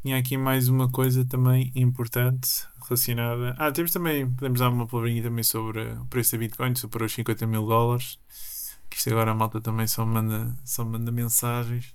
tinha 0.01 0.17
aqui 0.17 0.37
mais 0.37 0.69
uma 0.69 0.89
coisa 0.89 1.25
também 1.25 1.71
importante 1.75 2.65
relacionada. 2.87 3.55
Ah, 3.57 3.71
temos 3.71 3.91
também, 3.91 4.29
podemos 4.31 4.59
dar 4.59 4.69
uma 4.69 4.87
palavrinha 4.87 5.23
também 5.23 5.43
sobre 5.43 5.81
o 5.81 6.05
preço 6.05 6.33
da 6.33 6.37
Bitcoin, 6.39 6.75
superou 6.75 7.05
os 7.05 7.13
50 7.13 7.45
mil 7.47 7.65
dólares. 7.65 8.19
Que 8.89 8.97
isto 8.97 9.09
agora 9.09 9.31
a 9.31 9.35
malta 9.35 9.59
também 9.59 9.87
só 9.87 10.05
manda, 10.05 10.57
só 10.63 10.85
manda 10.85 11.11
mensagens. 11.11 11.93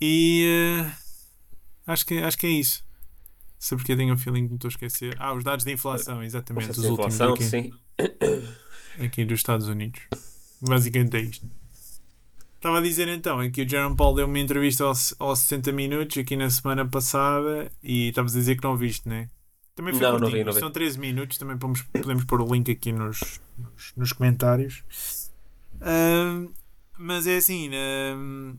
E 0.00 0.82
uh, 0.82 0.90
acho, 1.86 2.06
que, 2.06 2.18
acho 2.18 2.38
que 2.38 2.46
é 2.46 2.50
isso. 2.50 2.84
Sei 3.58 3.76
porque 3.76 3.92
eu 3.92 3.96
tenho 3.96 4.14
um 4.14 4.18
feeling 4.18 4.44
que 4.44 4.50
me 4.50 4.54
estou 4.56 4.68
a 4.68 4.72
esquecer. 4.72 5.14
Ah, 5.18 5.34
os 5.34 5.44
dados 5.44 5.64
de 5.64 5.72
inflação, 5.72 6.22
exatamente. 6.22 6.70
Os 6.70 6.78
últimos 6.78 6.98
inflação, 6.98 7.34
aqui, 7.34 7.44
sim. 7.44 7.72
aqui 9.04 9.24
dos 9.24 9.38
Estados 9.38 9.68
Unidos. 9.68 10.00
Basicamente 10.62 11.16
é 11.16 11.20
isto. 11.20 11.46
Estava 12.56 12.78
a 12.78 12.82
dizer 12.82 13.08
então, 13.08 13.40
é 13.40 13.48
que 13.50 13.62
o 13.62 13.68
Jerome 13.68 13.96
Paul 13.96 14.14
deu 14.14 14.26
uma 14.26 14.38
entrevista 14.38 14.84
aos, 14.84 15.14
aos 15.18 15.38
60 15.40 15.72
minutos 15.72 16.18
aqui 16.18 16.36
na 16.36 16.50
semana 16.50 16.86
passada 16.86 17.70
e 17.82 18.08
estavas 18.08 18.34
a 18.34 18.38
dizer 18.38 18.56
que 18.56 18.64
não 18.64 18.76
viste, 18.76 19.08
não 19.08 19.16
é? 19.16 19.28
Também 19.74 19.94
foi 19.94 20.02
não, 20.02 20.18
não 20.18 20.30
vi, 20.30 20.44
não 20.44 20.52
vi. 20.52 20.60
São 20.60 20.70
13 20.70 20.98
minutos, 20.98 21.38
também 21.38 21.56
podemos, 21.56 21.82
podemos 21.82 22.24
pôr 22.24 22.40
o 22.40 22.52
link 22.52 22.70
aqui 22.70 22.92
nos, 22.92 23.40
nos, 23.56 23.92
nos 23.96 24.12
comentários. 24.12 24.82
Uh, 25.76 26.52
mas 26.98 27.26
é 27.26 27.36
assim, 27.36 27.70
uh, 27.70 28.58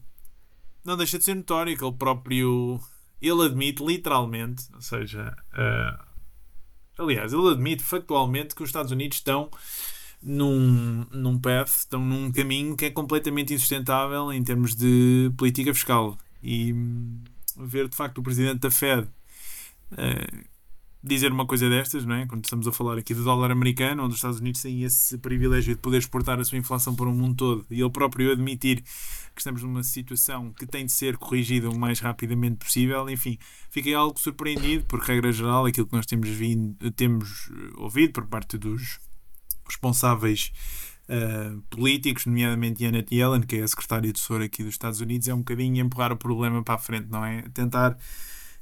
não 0.84 0.98
deixa 0.98 1.18
de 1.18 1.24
ser 1.24 1.36
notório 1.36 1.78
que 1.78 1.84
ele 1.84 1.94
próprio 1.94 2.80
ele 3.22 3.46
admite 3.46 3.84
literalmente, 3.86 4.66
ou 4.74 4.82
seja, 4.82 5.36
uh, 5.54 6.04
aliás, 6.98 7.32
ele 7.34 7.50
admite 7.50 7.84
factualmente 7.84 8.56
que 8.56 8.64
os 8.64 8.70
Estados 8.70 8.92
Unidos 8.92 9.18
estão 9.18 9.50
num, 10.22 11.06
num 11.12 11.40
path, 11.40 11.70
estão 11.70 12.04
num 12.04 12.32
caminho 12.32 12.76
que 12.76 12.86
é 12.86 12.90
completamente 12.90 13.54
insustentável 13.54 14.34
em 14.34 14.44
termos 14.44 14.76
de 14.76 15.32
política 15.38 15.74
fiscal. 15.74 16.18
E 16.42 16.74
hum, 16.74 17.22
ver 17.58 17.88
de 17.88 17.96
facto 17.96 18.18
o 18.18 18.24
presidente 18.24 18.60
da 18.60 18.72
Fed 18.72 19.08
uh, 19.92 20.46
dizer 21.04 21.32
uma 21.32 21.46
coisa 21.46 21.68
destas, 21.70 22.06
não 22.06 22.16
é? 22.16 22.28
quando 22.28 22.44
estamos 22.44 22.68
a 22.68 22.72
falar 22.72 22.98
aqui 22.98 23.14
do 23.14 23.24
dólar 23.24 23.52
americano, 23.52 24.04
onde 24.04 24.12
os 24.12 24.18
Estados 24.18 24.40
Unidos 24.40 24.62
têm 24.62 24.84
esse 24.84 25.18
privilégio 25.18 25.74
de 25.74 25.82
poder 25.82 25.98
exportar 25.98 26.40
a 26.40 26.44
sua 26.44 26.58
inflação 26.58 26.96
para 26.96 27.08
o 27.08 27.14
mundo 27.14 27.36
todo, 27.36 27.66
e 27.72 27.82
ele 27.82 27.90
próprio 27.90 28.32
admitir 28.32 28.84
que 29.34 29.42
estamos 29.42 29.64
numa 29.64 29.84
situação 29.84 30.52
que 30.54 30.66
tem 30.66 30.86
de 30.86 30.92
ser 30.92 31.18
corrigida 31.18 31.70
o 31.70 31.78
mais 31.78 32.00
rapidamente 32.00 32.58
possível, 32.58 33.10
enfim, 33.10 33.38
fiquei 33.70 33.94
algo 33.94 34.20
surpreendido, 34.20 34.86
porque, 34.88 35.12
regra 35.12 35.32
geral, 35.32 35.66
aquilo 35.66 35.88
que 35.88 35.96
nós 35.96 36.06
temos, 36.06 36.30
vindo, 36.30 36.92
temos 36.92 37.50
ouvido 37.78 38.14
por 38.14 38.28
parte 38.28 38.58
dos 38.58 39.00
responsáveis 39.66 40.52
uh, 41.10 41.62
políticos, 41.70 42.26
nomeadamente 42.26 42.84
Janet 42.84 43.14
Yellen, 43.14 43.42
que 43.42 43.56
é 43.56 43.64
a 43.64 43.68
secretária 43.68 44.12
de 44.12 44.14
Tesouro 44.14 44.44
aqui 44.44 44.64
dos 44.64 44.74
Estados 44.74 45.02
Unidos, 45.02 45.28
é 45.28 45.34
um 45.34 45.40
bocadinho 45.40 45.84
empurrar 45.84 46.12
o 46.12 46.18
problema 46.18 46.62
para 46.62 46.76
a 46.76 46.78
frente, 46.78 47.08
não 47.10 47.26
é? 47.26 47.44
Tentar 47.54 47.98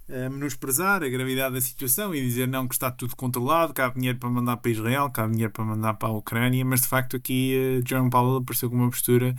uh, 0.10 0.30
menosprezar 0.30 1.04
a 1.04 1.10
gravidade 1.10 1.56
da 1.56 1.62
situação 1.62 2.14
e 2.14 2.22
dizer 2.22 2.48
não 2.48 2.68
que 2.68 2.76
está 2.76 2.92
tudo 2.92 3.16
controlado, 3.16 3.74
que 3.74 3.82
há 3.82 3.90
dinheiro 3.90 4.18
para 4.18 4.30
mandar 4.30 4.58
para 4.58 4.72
Israel, 4.72 5.10
que 5.10 5.22
há 5.22 5.28
dinheiro 5.28 5.52
para 5.52 5.64
mandar 5.64 5.94
para 5.94 6.10
a 6.10 6.12
Ucrânia, 6.12 6.66
mas 6.66 6.82
de 6.82 6.88
facto 6.88 7.16
aqui 7.16 7.56
uh, 7.56 7.88
Jerome 7.88 8.10
Powell 8.10 8.38
apareceu 8.38 8.70
com 8.70 8.76
uma 8.76 8.90
postura 8.90 9.36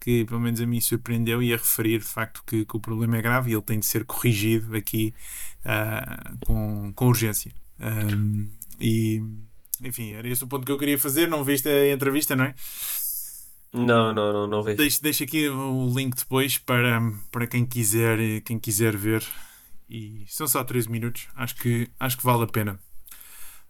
que 0.00 0.24
pelo 0.24 0.40
menos 0.40 0.60
a 0.60 0.66
mim 0.66 0.80
surpreendeu 0.80 1.42
e 1.42 1.52
a 1.52 1.56
referir 1.56 1.98
de 1.98 2.04
facto 2.04 2.42
que, 2.46 2.64
que 2.64 2.76
o 2.76 2.80
problema 2.80 3.16
é 3.18 3.22
grave 3.22 3.50
e 3.50 3.54
ele 3.54 3.62
tem 3.62 3.78
de 3.78 3.86
ser 3.86 4.04
corrigido 4.04 4.76
aqui 4.76 5.12
uh, 5.64 6.36
com, 6.46 6.92
com 6.94 7.06
urgência. 7.08 7.52
Um, 7.80 8.48
e 8.80 9.22
enfim, 9.82 10.12
era 10.12 10.28
esse 10.28 10.44
o 10.44 10.46
ponto 10.46 10.64
que 10.64 10.72
eu 10.72 10.78
queria 10.78 10.98
fazer. 10.98 11.28
Não 11.28 11.44
viste 11.44 11.68
a 11.68 11.92
entrevista, 11.92 12.36
não 12.36 12.44
é? 12.44 12.54
Não, 13.72 14.14
não, 14.14 14.32
não, 14.32 14.46
não 14.46 14.62
vejo. 14.62 14.78
Deixo, 14.78 15.02
deixo 15.02 15.24
aqui 15.24 15.48
o 15.48 15.92
link 15.94 16.16
depois 16.16 16.56
para, 16.56 17.00
para 17.30 17.46
quem 17.46 17.66
quiser, 17.66 18.40
quem 18.42 18.58
quiser 18.58 18.96
ver. 18.96 19.22
E 19.88 20.24
são 20.28 20.48
só 20.48 20.64
13 20.64 20.90
minutos. 20.90 21.28
Acho 21.34 21.54
que, 21.56 21.88
acho 21.98 22.16
que 22.16 22.24
vale 22.24 22.44
a 22.44 22.46
pena. 22.46 22.78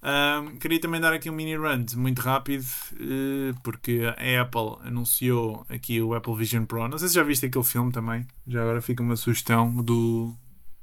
Um, 0.03 0.57
queria 0.59 0.81
também 0.81 1.01
dar 1.01 1.13
aqui 1.13 1.29
um 1.29 1.33
mini 1.33 1.57
rant 1.57 1.95
muito 1.95 2.21
rápido, 2.21 2.65
uh, 2.93 3.61
porque 3.63 4.03
a 4.05 4.43
Apple 4.43 4.87
anunciou 4.87 5.67
aqui 5.69 6.01
o 6.01 6.15
Apple 6.15 6.37
Vision 6.37 6.65
Pro. 6.65 6.87
Não 6.87 6.99
sei 6.99 7.09
se 7.09 7.15
já 7.15 7.23
viste 7.23 7.47
aquele 7.47 7.65
filme 7.65 7.91
também. 7.91 8.27
Já 8.47 8.63
agora 8.63 8.81
fica 8.81 9.03
uma 9.03 9.17
sugestão 9.17 9.75
do. 9.83 10.35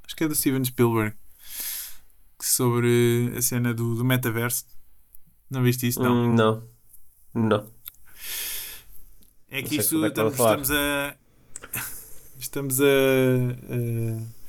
Acho 0.06 0.16
que 0.16 0.24
é 0.24 0.28
do 0.28 0.36
Steven 0.36 0.64
Spielberg. 0.64 1.16
Sobre 2.42 3.34
a 3.38 3.42
cena 3.42 3.74
do, 3.74 3.96
do 3.96 4.04
metaverso. 4.04 4.66
Não 5.50 5.64
viste 5.64 5.88
isso? 5.88 6.02
Não. 6.02 6.14
Hum, 6.14 6.36
não. 6.36 6.64
Não. 7.34 7.68
É 9.50 9.62
que 9.62 9.78
isto 9.78 10.04
é 10.04 10.08
estamos, 10.10 10.34
estamos 10.34 10.72
a. 10.72 11.16
Estamos 12.40 12.82
a, 12.82 12.84
a 12.84 14.43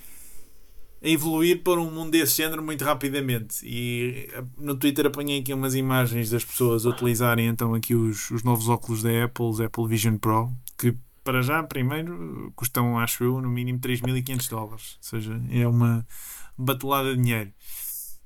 a 1.05 1.09
evoluir 1.09 1.63
para 1.63 1.79
um 1.79 1.91
mundo 1.91 2.13
desse 2.13 2.39
género 2.39 2.63
muito 2.63 2.83
rapidamente. 2.83 3.59
E 3.63 4.27
eh, 4.33 4.43
no 4.57 4.75
Twitter 4.75 5.07
apanhei 5.07 5.41
aqui 5.41 5.53
umas 5.53 5.75
imagens 5.75 6.31
das 6.31 6.43
pessoas 6.43 6.87
utilizarem 6.87 7.47
então 7.47 7.75
aqui 7.75 7.95
os, 7.95 8.31
os 8.31 8.43
novos 8.43 8.71
óculos 8.71 9.03
da 9.03 9.25
Apple, 9.25 9.45
os 9.45 9.61
Apple 9.61 9.87
Vision 9.87 10.17
Pro, 10.17 10.51
que 10.79 10.97
para 11.23 11.43
já, 11.43 11.63
primeiro, 11.63 12.53
custam, 12.57 12.99
acho 12.99 13.23
eu, 13.23 13.41
no 13.41 13.51
mínimo 13.51 13.79
3.500 13.81 14.49
dólares. 14.49 14.97
Ou 14.97 15.03
seja, 15.03 15.41
é 15.51 15.69
uma 15.69 16.07
batelada 16.57 17.15
de 17.15 17.23
dinheiro. 17.23 17.53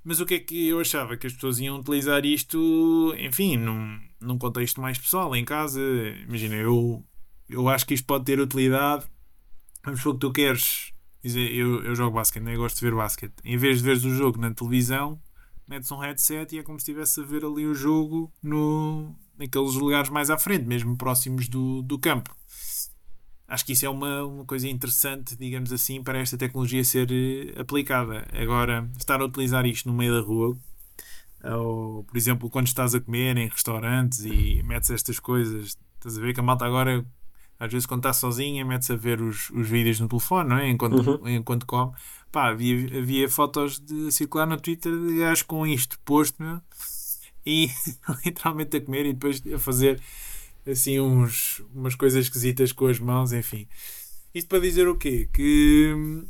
Mas 0.04 0.20
o 0.20 0.26
que 0.26 0.34
é 0.34 0.38
que 0.38 0.68
eu 0.68 0.80
achava? 0.80 1.16
Que 1.16 1.26
as 1.26 1.32
pessoas 1.32 1.58
iam 1.58 1.78
utilizar 1.78 2.24
isto, 2.24 3.14
enfim, 3.18 3.56
num, 3.56 4.00
num 4.20 4.38
contexto 4.38 4.80
mais 4.80 4.98
pessoal, 4.98 5.34
em 5.34 5.44
casa. 5.44 5.80
Imagina, 6.26 6.54
eu, 6.54 7.04
eu 7.48 7.68
acho 7.68 7.86
que 7.86 7.94
isto 7.94 8.06
pode 8.06 8.24
ter 8.24 8.38
utilidade. 8.40 9.04
Vamos 9.84 10.00
supor 10.00 10.14
que 10.14 10.20
tu 10.20 10.32
queres 10.32 10.92
dizer, 11.22 11.52
eu, 11.52 11.82
eu 11.84 11.94
jogo 11.94 12.16
basquete, 12.16 12.42
né? 12.42 12.54
eu 12.54 12.58
gosto 12.58 12.76
de 12.76 12.84
ver 12.84 12.94
basquete. 12.94 13.34
Em 13.44 13.56
vez 13.56 13.78
de 13.78 13.84
veres 13.84 14.04
o 14.04 14.10
jogo 14.14 14.38
na 14.38 14.52
televisão, 14.52 15.20
metes 15.66 15.90
um 15.90 15.98
headset 15.98 16.54
e 16.54 16.58
é 16.58 16.62
como 16.62 16.78
se 16.78 16.84
estivesse 16.84 17.20
a 17.20 17.24
ver 17.24 17.44
ali 17.44 17.66
o 17.66 17.74
jogo 17.74 18.32
no, 18.42 19.14
naqueles 19.38 19.74
lugares 19.74 20.08
mais 20.10 20.30
à 20.30 20.38
frente, 20.38 20.64
mesmo 20.64 20.96
próximos 20.96 21.48
do, 21.48 21.82
do 21.82 21.98
campo. 21.98 22.34
Acho 23.46 23.64
que 23.64 23.72
isso 23.72 23.86
é 23.86 23.88
uma, 23.88 24.24
uma 24.24 24.44
coisa 24.44 24.68
interessante, 24.68 25.34
digamos 25.34 25.72
assim, 25.72 26.02
para 26.02 26.18
esta 26.18 26.36
tecnologia 26.36 26.84
ser 26.84 27.10
eh, 27.10 27.58
aplicada. 27.58 28.26
Agora, 28.32 28.90
estar 28.98 29.20
a 29.20 29.24
utilizar 29.24 29.64
isto 29.64 29.88
no 29.88 29.94
meio 29.94 30.14
da 30.14 30.20
rua, 30.20 30.56
ou 31.42 32.04
por 32.04 32.16
exemplo, 32.16 32.50
quando 32.50 32.66
estás 32.66 32.94
a 32.94 33.00
comer 33.00 33.36
em 33.38 33.48
restaurantes 33.48 34.20
e 34.24 34.62
metes 34.64 34.90
estas 34.90 35.18
coisas, 35.18 35.78
estás 35.94 36.18
a 36.18 36.20
ver 36.20 36.34
que 36.34 36.40
a 36.40 36.42
malta 36.42 36.66
agora 36.66 37.06
às 37.58 37.72
vezes 37.72 37.86
quando 37.86 38.00
está 38.00 38.12
sozinha 38.12 38.64
mete-se 38.64 38.92
a 38.92 38.96
ver 38.96 39.20
os, 39.20 39.50
os 39.50 39.68
vídeos 39.68 40.00
no 40.00 40.08
telefone, 40.08 40.48
não 40.48 40.58
é? 40.58 40.68
Enquanto, 40.68 41.10
uhum. 41.10 41.28
enquanto 41.28 41.66
come. 41.66 41.92
Pá, 42.30 42.50
havia, 42.50 42.98
havia 42.98 43.28
fotos 43.28 43.80
de 43.80 44.12
circular 44.12 44.46
no 44.46 44.60
Twitter 44.60 44.92
de 44.92 45.18
gajos 45.18 45.42
com 45.42 45.66
isto 45.66 45.98
posto, 46.00 46.42
meu, 46.42 46.60
e 47.44 47.70
literalmente 48.24 48.76
a 48.76 48.80
comer 48.80 49.06
e 49.06 49.12
depois 49.12 49.42
a 49.52 49.58
fazer 49.58 50.00
assim 50.66 51.00
uns, 51.00 51.62
umas 51.74 51.94
coisas 51.94 52.26
esquisitas 52.26 52.72
com 52.72 52.86
as 52.86 52.98
mãos, 52.98 53.32
enfim. 53.32 53.66
Isto 54.34 54.48
para 54.48 54.60
dizer 54.60 54.86
o 54.86 54.96
quê? 54.96 55.28
Que 55.32 55.94
hum, 55.96 56.26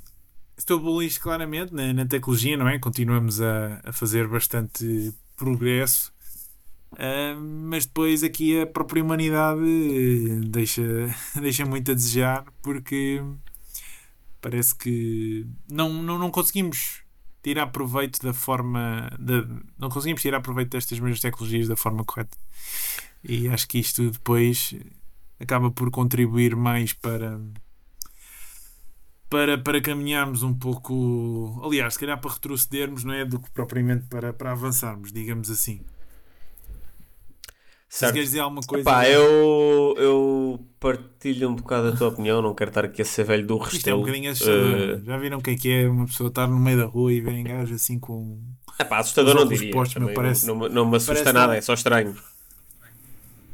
estou 0.56 0.78
bullish 0.78 1.18
claramente 1.18 1.74
na, 1.74 1.92
na, 1.92 2.06
tecnologia, 2.06 2.56
não 2.56 2.68
é? 2.68 2.78
Continuamos 2.78 3.40
a, 3.40 3.80
a 3.84 3.92
fazer 3.92 4.28
bastante 4.28 5.12
progresso 5.36 6.12
Uh, 6.92 7.38
mas 7.38 7.84
depois 7.84 8.24
aqui 8.24 8.62
a 8.62 8.66
própria 8.66 9.02
humanidade 9.02 9.60
deixa, 10.46 10.82
deixa 11.40 11.64
muito 11.66 11.90
a 11.90 11.94
desejar 11.94 12.44
porque 12.62 13.22
parece 14.40 14.74
que 14.74 15.46
não, 15.70 15.92
não, 16.02 16.18
não 16.18 16.30
conseguimos 16.30 17.02
tirar 17.42 17.66
proveito 17.68 18.20
da 18.22 18.32
forma 18.32 19.10
de, 19.18 19.46
não 19.78 19.90
conseguimos 19.90 20.22
tirar 20.22 20.40
proveito 20.40 20.70
destas 20.70 20.98
mesmas 20.98 21.20
tecnologias 21.20 21.68
da 21.68 21.76
forma 21.76 22.04
correta. 22.04 22.36
E 23.22 23.48
acho 23.48 23.68
que 23.68 23.78
isto 23.78 24.10
depois 24.10 24.74
acaba 25.38 25.70
por 25.70 25.90
contribuir 25.90 26.56
mais 26.56 26.92
para 26.92 27.38
para, 29.28 29.58
para 29.58 29.80
caminharmos 29.82 30.42
um 30.42 30.54
pouco 30.54 31.60
aliás, 31.62 31.94
se 31.94 32.00
calhar 32.00 32.18
para 32.18 32.32
retrocedermos 32.32 33.04
não 33.04 33.12
é 33.12 33.24
do 33.26 33.38
que 33.38 33.50
propriamente 33.50 34.06
para, 34.06 34.32
para 34.32 34.52
avançarmos, 34.52 35.12
digamos 35.12 35.50
assim 35.50 35.80
Certo. 37.88 38.10
Se 38.10 38.12
queres 38.12 38.28
dizer 38.28 38.40
alguma 38.40 38.60
coisa. 38.60 38.82
Epá, 38.82 39.08
eu, 39.08 39.94
eu 39.96 40.66
partilho 40.78 41.48
um 41.48 41.56
bocado 41.56 41.88
a 41.88 41.96
tua 41.96 42.08
opinião, 42.08 42.42
não 42.42 42.54
quero 42.54 42.70
estar 42.70 42.84
aqui 42.84 43.00
a 43.00 43.04
ser 43.04 43.24
velho 43.24 43.46
do 43.46 43.56
restelo. 43.56 43.78
Isto 43.78 43.88
é 43.88 43.94
um 43.94 44.00
bocadinho 44.00 44.30
assustador. 44.30 44.98
Uh... 44.98 45.04
Já 45.04 45.16
viram 45.16 45.38
o 45.38 45.42
que 45.42 45.50
é 45.50 45.56
que 45.56 45.70
é 45.70 45.88
uma 45.88 46.06
pessoa 46.06 46.28
estar 46.28 46.46
no 46.46 46.58
meio 46.58 46.76
da 46.76 46.84
rua 46.84 47.12
e 47.12 47.20
verem 47.20 47.44
gajos 47.44 47.74
assim 47.74 47.98
com. 47.98 48.38
Epá, 48.78 48.98
assustador 48.98 49.34
não 49.34 49.48
diria. 49.48 49.72
Postos, 49.72 50.02
meu, 50.02 50.12
parece, 50.12 50.46
não, 50.46 50.54
não, 50.54 50.68
não, 50.68 50.90
me 50.90 50.98
assusta 50.98 51.32
nada, 51.32 51.56
é 51.56 51.62
só 51.62 51.72
estranho. 51.72 52.14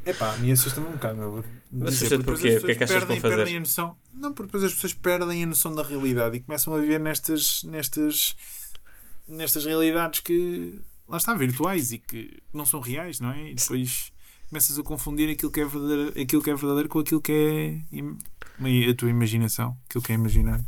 Epá, 0.05 0.35
me 0.37 0.51
assusta-me 0.51 0.87
um 0.87 0.91
bocado, 0.91 1.17
meu. 1.17 1.43
Assusta-te 1.87 2.23
porquê? 2.23 2.57
O 2.57 2.65
que 2.65 2.71
é 2.71 2.75
que 2.75 2.83
achas 2.83 2.99
que 2.99 3.05
vão 3.05 3.21
fazer? 3.21 3.35
Perdem 3.37 3.57
a 3.57 3.59
noção. 3.61 3.97
Não, 4.13 4.33
porque 4.33 4.47
depois 4.47 4.63
as 4.65 4.73
pessoas 4.73 4.93
perdem 4.93 5.43
a 5.43 5.47
noção 5.47 5.73
da 5.73 5.81
realidade 5.81 6.35
e 6.35 6.39
começam 6.41 6.75
a 6.75 6.77
viver 6.77 6.99
nestas, 6.99 7.63
nestas, 7.63 8.35
nestas 9.27 9.65
realidades 9.65 10.19
que 10.19 10.79
lá 11.07 11.17
está, 11.17 11.33
virtuais 11.33 11.93
e 11.93 11.99
que 11.99 12.37
não 12.53 12.65
são 12.65 12.81
reais, 12.81 13.19
não 13.19 13.31
é? 13.31 13.51
E 13.51 13.55
depois 13.55 14.11
começas 14.55 14.79
a 14.79 14.83
confundir 14.83 15.29
aquilo 15.29 15.51
que 15.51 15.59
é 15.59 15.65
verdadeiro, 15.65 16.21
aquilo 16.21 16.41
que 16.41 16.49
é 16.49 16.55
verdadeiro 16.55 16.87
com 16.87 16.99
aquilo 16.99 17.21
que 17.21 17.83
é 17.91 18.89
a 18.89 18.95
tua 18.95 19.09
imaginação, 19.09 19.77
aquilo 19.89 20.01
que 20.01 20.13
é 20.13 20.15
imaginar. 20.15 20.61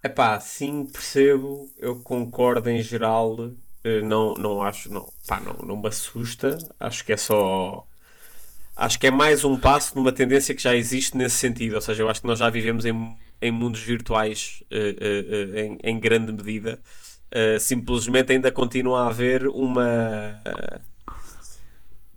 É 0.00 0.08
pá, 0.08 0.38
sim, 0.38 0.86
percebo, 0.86 1.68
eu 1.76 1.96
concordo 1.96 2.70
em 2.70 2.80
geral, 2.80 3.50
eh, 3.82 4.00
não, 4.02 4.34
não 4.34 4.62
acho, 4.62 4.92
não, 4.92 5.12
pá, 5.26 5.40
não, 5.40 5.54
não 5.66 5.76
me 5.76 5.88
assusta, 5.88 6.56
acho 6.78 7.04
que 7.04 7.12
é 7.12 7.16
só. 7.16 7.84
Acho 8.76 8.98
que 8.98 9.08
é 9.08 9.10
mais 9.10 9.44
um 9.44 9.56
passo 9.58 9.96
numa 9.96 10.12
tendência 10.12 10.54
que 10.54 10.62
já 10.62 10.74
existe 10.76 11.16
nesse 11.16 11.36
sentido, 11.36 11.74
ou 11.74 11.80
seja, 11.80 12.04
eu 12.04 12.08
acho 12.08 12.20
que 12.20 12.28
nós 12.28 12.38
já 12.38 12.48
vivemos 12.48 12.84
em, 12.84 13.16
em 13.40 13.50
mundos 13.50 13.80
virtuais 13.80 14.62
uh, 14.70 14.76
uh, 14.76 15.52
uh, 15.52 15.58
em, 15.58 15.78
em, 15.82 16.00
grande 16.00 16.32
medida, 16.32 16.80
simplesmente 17.60 18.30
ainda 18.32 18.52
continua 18.52 19.04
a 19.04 19.06
haver 19.08 19.48
uma 19.48 20.40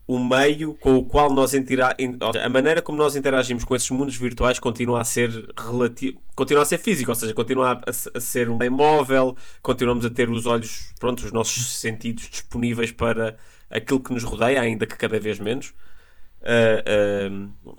o 0.08 0.20
meio 0.20 0.76
com 0.76 0.98
o 0.98 1.04
qual 1.04 1.34
nós 1.34 1.54
interagimos, 1.54 2.20
a 2.22 2.50
maneira 2.50 2.82
como 2.82 2.98
nós 2.98 3.16
interagimos 3.16 3.64
com 3.64 3.76
esses 3.76 3.90
mundos 3.90 4.16
virtuais 4.16 4.60
continua 4.60 5.02
a 5.02 5.04
ser 5.04 5.32
relativo, 5.58 6.20
continua 6.36 6.62
a 6.62 6.66
ser 6.66 6.78
físico, 6.78 7.10
ou 7.10 7.16
seja, 7.16 7.34
continua 7.34 7.82
a, 7.86 8.20
ser 8.20 8.50
um 8.50 8.58
bem 8.58 8.70
móvel, 8.70 9.36
continuamos 9.64 10.06
a 10.06 10.10
ter 10.10 10.30
os 10.30 10.46
olhos, 10.46 10.94
pronto, 11.00 11.26
os 11.26 11.32
nossos 11.32 11.78
sentidos 11.78 12.30
disponíveis 12.30 12.92
para 12.92 13.36
aquilo 13.70 14.00
que 14.00 14.14
nos 14.14 14.24
rodeia, 14.24 14.62
ainda 14.62 14.86
que 14.86 14.96
cada 14.96 15.20
vez 15.20 15.40
menos. 15.40 15.74
Uh, 16.42 17.66
uh, 17.68 17.78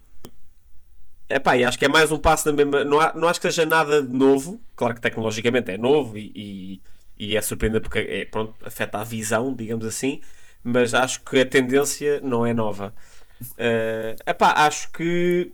epá, 1.28 1.56
e 1.56 1.64
acho 1.64 1.78
que 1.78 1.84
é 1.84 1.88
mais 1.88 2.10
um 2.10 2.18
passo 2.18 2.48
na 2.48 2.56
mesma. 2.56 2.84
Não, 2.84 3.00
há, 3.00 3.12
não 3.14 3.28
acho 3.28 3.40
que 3.40 3.48
seja 3.48 3.64
nada 3.64 4.02
de 4.02 4.12
novo, 4.12 4.60
claro 4.74 4.96
que 4.96 5.00
tecnologicamente 5.00 5.70
é 5.70 5.78
novo 5.78 6.18
e, 6.18 6.32
e, 6.34 6.82
e 7.16 7.36
é 7.36 7.40
surpreendente 7.40 7.82
porque 7.82 8.00
é, 8.00 8.24
pronto, 8.24 8.52
afeta 8.66 8.98
a 8.98 9.04
visão, 9.04 9.54
digamos 9.54 9.86
assim 9.86 10.20
mas 10.66 10.94
acho 10.94 11.22
que 11.22 11.38
a 11.38 11.46
tendência 11.46 12.20
não 12.22 12.44
é 12.44 12.52
nova. 12.52 12.92
Uh, 13.40 14.16
epá, 14.26 14.52
acho 14.66 14.90
que 14.90 15.52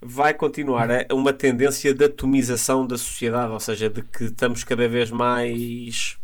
vai 0.00 0.32
continuar 0.32 0.88
é 0.88 1.08
uma 1.10 1.32
tendência 1.32 1.92
de 1.92 2.04
atomização 2.04 2.86
da 2.86 2.96
sociedade, 2.96 3.52
ou 3.52 3.58
seja, 3.58 3.90
de 3.90 4.02
que 4.02 4.24
estamos 4.24 4.62
cada 4.62 4.88
vez 4.88 5.10
mais 5.10 6.16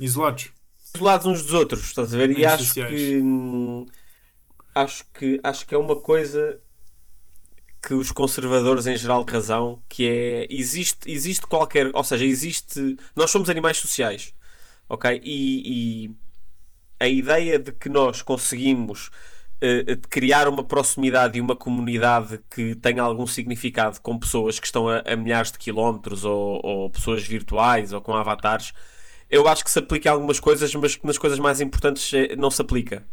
isolados, 0.00 0.50
isolados 0.94 1.26
uns 1.26 1.42
dos 1.42 1.52
outros, 1.52 1.82
estás 1.82 2.14
a 2.14 2.16
ver? 2.16 2.38
e 2.38 2.46
acho 2.46 2.72
que 2.72 3.22
acho 4.74 5.04
que 5.12 5.40
acho 5.44 5.66
que 5.66 5.74
é 5.74 5.78
uma 5.78 5.96
coisa 5.96 6.58
que 7.82 7.92
os 7.92 8.10
conservadores 8.10 8.86
em 8.86 8.96
geral 8.96 9.26
razão, 9.28 9.82
que 9.90 10.08
é 10.08 10.46
existe 10.48 11.10
existe 11.10 11.46
qualquer, 11.46 11.90
ou 11.92 12.02
seja, 12.02 12.24
existe 12.24 12.96
nós 13.14 13.30
somos 13.30 13.50
animais 13.50 13.76
sociais, 13.76 14.32
ok? 14.88 15.20
E, 15.22 16.06
e 16.06 16.23
a 17.04 17.08
ideia 17.08 17.58
de 17.58 17.70
que 17.70 17.88
nós 17.88 18.22
conseguimos 18.22 19.08
uh, 19.08 20.08
criar 20.08 20.48
uma 20.48 20.64
proximidade 20.64 21.38
e 21.38 21.40
uma 21.40 21.54
comunidade 21.54 22.40
que 22.50 22.74
tenha 22.76 23.02
algum 23.02 23.26
significado 23.26 24.00
com 24.00 24.18
pessoas 24.18 24.58
que 24.58 24.66
estão 24.66 24.88
a, 24.88 25.00
a 25.00 25.14
milhares 25.14 25.52
de 25.52 25.58
quilómetros 25.58 26.24
ou, 26.24 26.60
ou, 26.64 26.90
pessoas 26.90 27.22
virtuais 27.22 27.92
ou 27.92 28.00
com 28.00 28.14
avatares, 28.14 28.72
eu 29.30 29.46
acho 29.46 29.64
que 29.64 29.70
se 29.70 29.78
aplica 29.78 30.10
a 30.10 30.12
algumas 30.12 30.40
coisas, 30.40 30.74
mas 30.74 30.96
que 30.96 31.06
nas 31.06 31.18
coisas 31.18 31.38
mais 31.38 31.60
importantes 31.60 32.12
eh, 32.14 32.36
não 32.36 32.50
se 32.50 32.62
aplica. 32.62 33.04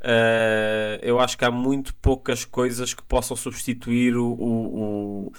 Uh, 0.00 0.98
eu 1.00 1.20
acho 1.20 1.38
que 1.38 1.44
há 1.44 1.50
muito 1.50 1.94
poucas 1.96 2.44
coisas 2.44 2.92
que 2.92 3.02
possam 3.04 3.36
substituir 3.36 4.16
o, 4.16 4.26
o, 4.32 5.28
o, 5.28 5.32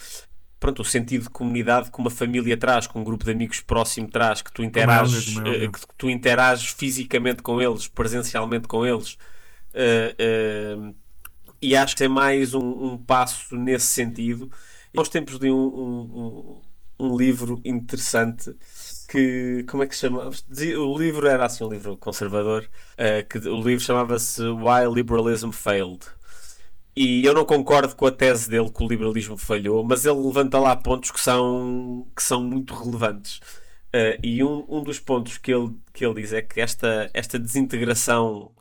pronto, 0.64 0.82
o 0.82 0.86
sentido 0.86 1.24
de 1.24 1.30
comunidade 1.30 1.92
que 1.92 2.00
uma 2.00 2.10
família 2.10 2.56
traz, 2.56 2.88
com 2.88 3.02
um 3.02 3.04
grupo 3.04 3.26
de 3.26 3.32
amigos 3.32 3.60
próximo 3.60 4.08
traz, 4.08 4.42
que 4.42 4.50
tu 4.50 4.64
interages, 4.64 5.36
é 5.40 5.68
que 5.68 5.80
tu 5.98 6.10
interages 6.10 6.70
fisicamente 6.70 7.44
com 7.44 7.62
eles, 7.62 7.90
presencialmente 7.90 8.66
com 8.66 8.86
eles. 8.86 9.18
Uh, 9.74 10.88
uh, 10.88 10.96
e 11.62 11.76
acho 11.76 11.98
que 11.98 12.06
é 12.06 12.08
mais 12.08 12.54
um, 12.54 12.62
um, 12.62 12.98
passo 12.98 13.58
nesse 13.58 13.88
sentido. 13.88 14.50
Nós 14.94 15.10
tempos 15.10 15.38
de 15.38 15.52
um, 15.52 16.62
um, 16.98 17.08
um 17.08 17.18
livro 17.18 17.60
interessante 17.66 18.56
que 19.10 19.66
como 19.68 19.84
é 19.84 19.88
que 19.88 19.96
se 19.96 20.02
chama? 20.02 20.30
O 20.78 20.98
livro 20.98 21.28
era 21.28 21.46
assim 21.46 21.66
um 21.66 21.70
livro 21.70 21.98
conservador, 21.98 22.64
uh, 22.94 23.28
que 23.28 23.38
o 23.50 23.62
livro 23.62 23.84
chamava-se 23.84 24.42
Why 24.42 24.88
Liberalism 24.94 25.52
Failed. 25.52 26.06
E 26.96 27.26
eu 27.26 27.34
não 27.34 27.46
concordo 27.46 27.96
com 27.96 28.06
a 28.06 28.12
tese 28.12 28.50
dele 28.50 28.70
que 28.70 28.84
o 28.84 28.88
liberalismo 28.88 29.36
falhou, 29.36 29.84
mas 29.84 30.06
ele 30.06 30.20
levanta 30.20 30.60
lá 30.60 30.76
pontos 30.76 31.10
que 31.12 31.20
são, 31.20 32.08
que 32.16 32.22
são 32.22 32.44
muito 32.44 32.74
relevantes. 32.76 33.40
Uh, 33.96 34.18
e 34.24 34.44
um, 34.44 34.66
um 34.68 34.84
dos 34.84 35.00
pontos 35.00 35.38
que 35.38 35.54
ele, 35.54 35.76
que 35.94 36.06
ele 36.06 36.16
diz 36.22 36.34
é 36.34 36.42
que 36.42 36.60
esta, 36.62 37.10
esta 37.14 37.40
desintegração 37.40 38.52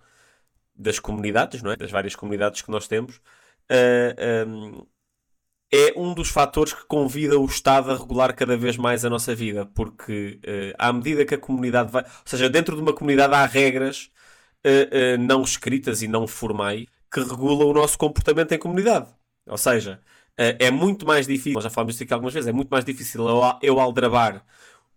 das 0.75 0.99
comunidades, 0.99 1.63
não 1.63 1.73
é? 1.73 1.77
das 1.77 1.91
várias 1.91 2.15
comunidades 2.17 2.63
que 2.63 2.71
nós 2.71 2.89
temos, 2.89 3.17
uh, 3.17 4.49
um, 4.49 4.87
é 5.73 5.95
um 5.97 6.15
dos 6.15 6.29
fatores 6.29 6.75
que 6.75 6.85
convida 6.87 7.39
o 7.39 7.47
Estado 7.47 7.91
a 7.91 7.97
regular 7.97 8.35
cada 8.35 8.57
vez 8.57 8.77
mais 8.77 9.05
a 9.05 9.11
nossa 9.11 9.35
vida, 9.35 9.67
porque 9.67 10.39
uh, 10.45 10.75
à 10.79 10.93
medida 10.93 11.25
que 11.25 11.35
a 11.35 11.39
comunidade 11.39 11.91
vai. 11.93 12.03
Ou 12.03 12.11
seja, 12.27 12.49
dentro 12.51 12.77
de 12.77 12.83
uma 12.83 12.93
comunidade 12.95 13.35
há 13.35 13.47
regras 13.47 14.11
não 15.19 15.43
escritas 15.43 16.03
e 16.03 16.09
não 16.09 16.25
formais 16.25 16.87
que 17.13 17.21
regulam 17.21 17.69
o 17.69 17.73
nosso 17.73 17.99
comportamento 17.99 18.53
em 18.53 18.59
comunidade. 18.59 19.09
Ou 19.47 19.59
seja, 19.59 20.01
é 20.37 20.71
muito 20.71 21.07
mais 21.07 21.27
difícil, 21.27 21.55
nós 21.55 21.65
já 21.65 21.71
falamos 21.71 21.95
disso 21.95 22.05
aqui 22.05 22.15
algumas 22.15 22.33
vezes, 22.33 22.49
é 22.49 22.53
muito 22.53 22.71
mais 22.71 22.85
difícil 22.85 23.29
eu, 23.29 23.41
eu 23.61 23.81
aldrabar 23.81 24.45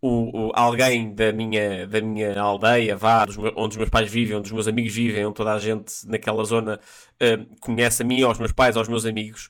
o, 0.01 0.47
o, 0.47 0.51
alguém 0.53 1.13
da 1.13 1.31
minha, 1.31 1.85
da 1.87 1.99
minha 1.99 2.39
aldeia, 2.39 2.95
vá, 2.95 3.25
meus, 3.25 3.37
onde 3.55 3.73
os 3.73 3.77
meus 3.77 3.89
pais 3.89 4.09
vivem, 4.09 4.37
onde 4.37 4.47
os 4.47 4.51
meus 4.53 4.67
amigos 4.67 4.93
vivem, 4.93 5.25
onde 5.25 5.35
toda 5.35 5.53
a 5.53 5.59
gente 5.59 6.07
naquela 6.07 6.43
zona 6.43 6.79
conhece 7.59 8.03
a 8.03 8.05
mim, 8.05 8.21
aos 8.21 8.37
meus 8.37 8.51
pais, 8.51 8.77
aos 8.77 8.87
meus 8.87 9.05
amigos 9.05 9.49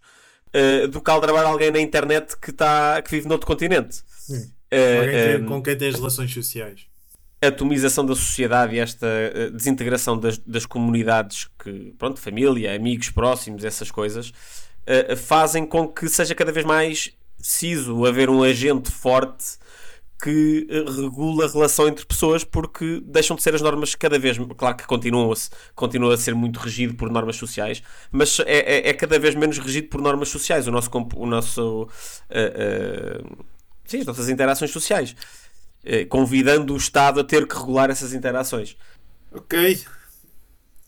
uh, 0.56 0.88
do 0.88 1.02
que 1.02 1.12
aldrabar 1.12 1.46
alguém 1.46 1.72
na 1.72 1.80
internet 1.80 2.38
que, 2.38 2.52
tá, 2.52 3.02
que 3.02 3.12
vive 3.12 3.28
noutro 3.28 3.46
continente. 3.46 4.02
Uh, 4.30 5.44
um, 5.44 5.46
com 5.46 5.62
quem 5.62 5.78
tens 5.78 5.96
relações 5.96 6.34
sociais. 6.34 6.88
Atomização 7.42 8.06
da 8.06 8.16
sociedade 8.16 8.76
e 8.76 8.80
esta 8.80 9.06
uh, 9.06 9.52
desintegração 9.52 10.18
das, 10.18 10.38
das 10.40 10.66
comunidades, 10.66 11.50
que, 11.62 11.94
pronto, 11.98 12.20
família, 12.20 12.76
amigos 12.76 13.10
próximos, 13.10 13.64
essas 13.64 13.92
coisas, 13.92 14.30
uh, 14.30 15.16
fazem 15.16 15.66
com 15.66 15.88
que 15.88 16.08
seja 16.08 16.34
cada 16.34 16.52
vez 16.52 16.66
mais 16.66 17.14
preciso 17.38 18.06
haver 18.06 18.30
um 18.30 18.42
agente 18.42 18.90
forte 18.90 19.58
que 20.22 20.66
eh, 20.70 20.84
regula 20.90 21.46
a 21.46 21.48
relação 21.48 21.88
entre 21.88 22.06
pessoas 22.06 22.44
porque 22.44 23.02
deixam 23.06 23.36
de 23.36 23.44
ser 23.44 23.54
as 23.54 23.62
normas 23.62 23.94
cada 23.96 24.18
vez, 24.18 24.38
claro 24.58 24.76
que 24.76 24.86
continuam 24.86 25.32
a, 25.32 25.36
continua 25.76 26.14
a 26.14 26.18
ser 26.18 26.34
muito 26.34 26.60
regido 26.60 26.96
por 26.96 27.12
normas 27.12 27.36
sociais, 27.36 27.84
mas 28.12 28.40
é, 28.40 28.78
é, 28.78 28.90
é 28.90 28.94
cada 28.94 29.20
vez 29.20 29.36
menos 29.36 29.60
regido 29.60 29.90
por 29.90 30.02
normas 30.02 30.30
sociais, 30.30 30.68
o 30.68 30.72
nosso, 30.72 30.90
o 31.16 31.26
nosso 31.26 31.84
uh, 31.84 31.88
uh, 31.88 33.46
sim, 33.86 34.00
as 34.00 34.06
nossas 34.06 34.30
interações 34.30 34.72
sociais, 34.72 35.16
convidando 36.10 36.74
o 36.74 36.78
Estado 36.78 37.20
a 37.20 37.24
ter 37.24 37.48
que 37.48 37.56
regular 37.56 37.90
essas 37.90 38.14
interações. 38.14 38.76
Ok. 39.32 39.84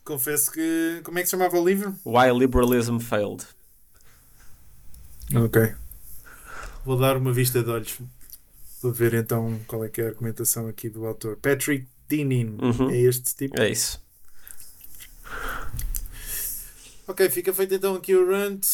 Confesso 0.04 0.52
que. 0.52 1.02
Como 1.04 1.20
é 1.20 1.22
que 1.22 1.28
se 1.28 1.32
chamava 1.32 1.60
o 1.60 1.68
livro? 1.68 1.96
Why 2.06 2.32
Liberalism 2.38 3.00
Failed. 3.00 3.46
Ok. 5.36 5.74
Vou 6.86 6.98
dar 6.98 7.18
uma 7.18 7.34
vista 7.34 7.62
de 7.62 7.70
olhos 7.70 8.00
Vou 8.82 8.94
ver 8.94 9.14
então 9.16 9.60
qual 9.68 9.84
é 9.84 9.90
que 9.90 10.02
é 10.02 10.06
a 10.06 10.08
argumentação 10.10 10.68
aqui 10.68 10.90
do 10.90 11.06
autor. 11.06 11.36
Patrick 11.38 11.88
Dinin. 12.08 12.58
Uhum. 12.62 12.90
É 12.92 12.98
este 12.98 13.36
tipo? 13.36 13.60
É 13.60 13.70
isso. 13.70 14.02
Ok, 17.08 17.30
fica 17.30 17.54
feito 17.54 17.74
então 17.74 17.96
aqui 17.96 18.16
o 18.16 18.30
rant. 18.30 18.66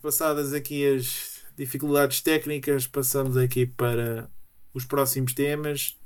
Passadas 0.00 0.52
aqui 0.52 0.86
as 0.86 1.42
dificuldades 1.56 2.20
técnicas, 2.22 2.86
passamos 2.86 3.36
aqui 3.36 3.66
para 3.66 4.28
os 4.74 4.84
próximos 4.84 5.34
temas. 5.34 5.96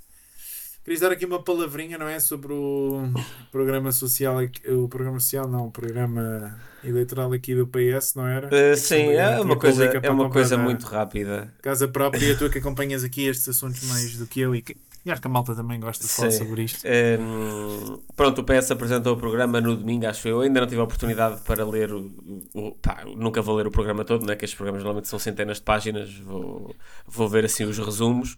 Queria 0.87 1.01
dar 1.01 1.11
aqui 1.11 1.27
uma 1.27 1.43
palavrinha, 1.43 1.99
não 1.99 2.07
é? 2.07 2.21
Sobre 2.21 2.53
o 2.53 3.11
programa 3.51 3.91
social, 3.91 4.37
o 4.69 4.89
programa 4.89 5.19
social, 5.19 5.49
não, 5.49 5.67
o 5.67 5.71
programa 5.73 6.61
eleitoral 6.85 7.33
aqui 7.33 7.57
do 7.57 7.67
PS, 7.67 8.15
não 8.15 8.25
era? 8.25 8.47
Uh, 8.47 8.77
sim, 8.77 9.11
é 9.11 9.41
uma 9.41 9.57
coisa, 9.57 9.85
é 9.85 10.09
uma 10.09 10.31
coisa 10.31 10.57
muito 10.57 10.87
rápida. 10.87 11.53
Casa 11.61 11.89
própria, 11.89 12.37
tu 12.39 12.49
que 12.49 12.59
acompanhas 12.59 13.03
aqui 13.03 13.27
estes 13.27 13.49
assuntos 13.49 13.83
mais 13.89 14.17
do 14.17 14.29
que 14.29 14.39
eu 14.39 14.55
e 14.55 14.63
que. 14.63 14.77
E 15.05 15.11
acho 15.11 15.21
que 15.21 15.27
a 15.27 15.31
malta 15.31 15.55
também 15.57 15.79
gosta 15.79 16.05
de 16.05 16.13
falar 16.13 16.33
sobre 16.33 16.63
isto. 16.63 16.85
Um, 16.85 18.01
pronto, 18.17 18.41
o 18.41 18.45
PS 18.45 18.71
apresentou 18.73 19.15
o 19.15 19.17
programa 19.17 19.61
no 19.61 19.77
domingo, 19.77 20.07
acho 20.07 20.27
eu. 20.27 20.41
Ainda 20.41 20.61
não 20.61 20.67
tive 20.69 20.81
a 20.81 20.85
oportunidade 20.85 21.41
para 21.43 21.65
ler 21.65 21.93
o. 21.93 22.13
o 22.55 22.73
pá, 22.73 23.05
nunca 23.17 23.43
vou 23.43 23.57
ler 23.57 23.67
o 23.67 23.71
programa 23.73 24.05
todo, 24.05 24.25
né? 24.25 24.35
que 24.37 24.45
estes 24.45 24.57
programas 24.57 24.83
normalmente 24.83 25.09
são 25.09 25.19
centenas 25.19 25.59
de 25.59 25.63
páginas. 25.65 26.13
Vou, 26.19 26.75
vou 27.07 27.29
ver 27.29 27.45
assim 27.45 27.65
os 27.65 27.79
resumos. 27.79 28.37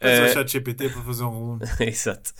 É 0.00 0.16
só 0.16 0.24
uh, 0.24 0.34
chat 0.34 0.52
GPT 0.52 0.88
para 0.90 1.02
fazer 1.02 1.24
um 1.24 1.30
volume. 1.30 1.60
Exato. 1.80 2.32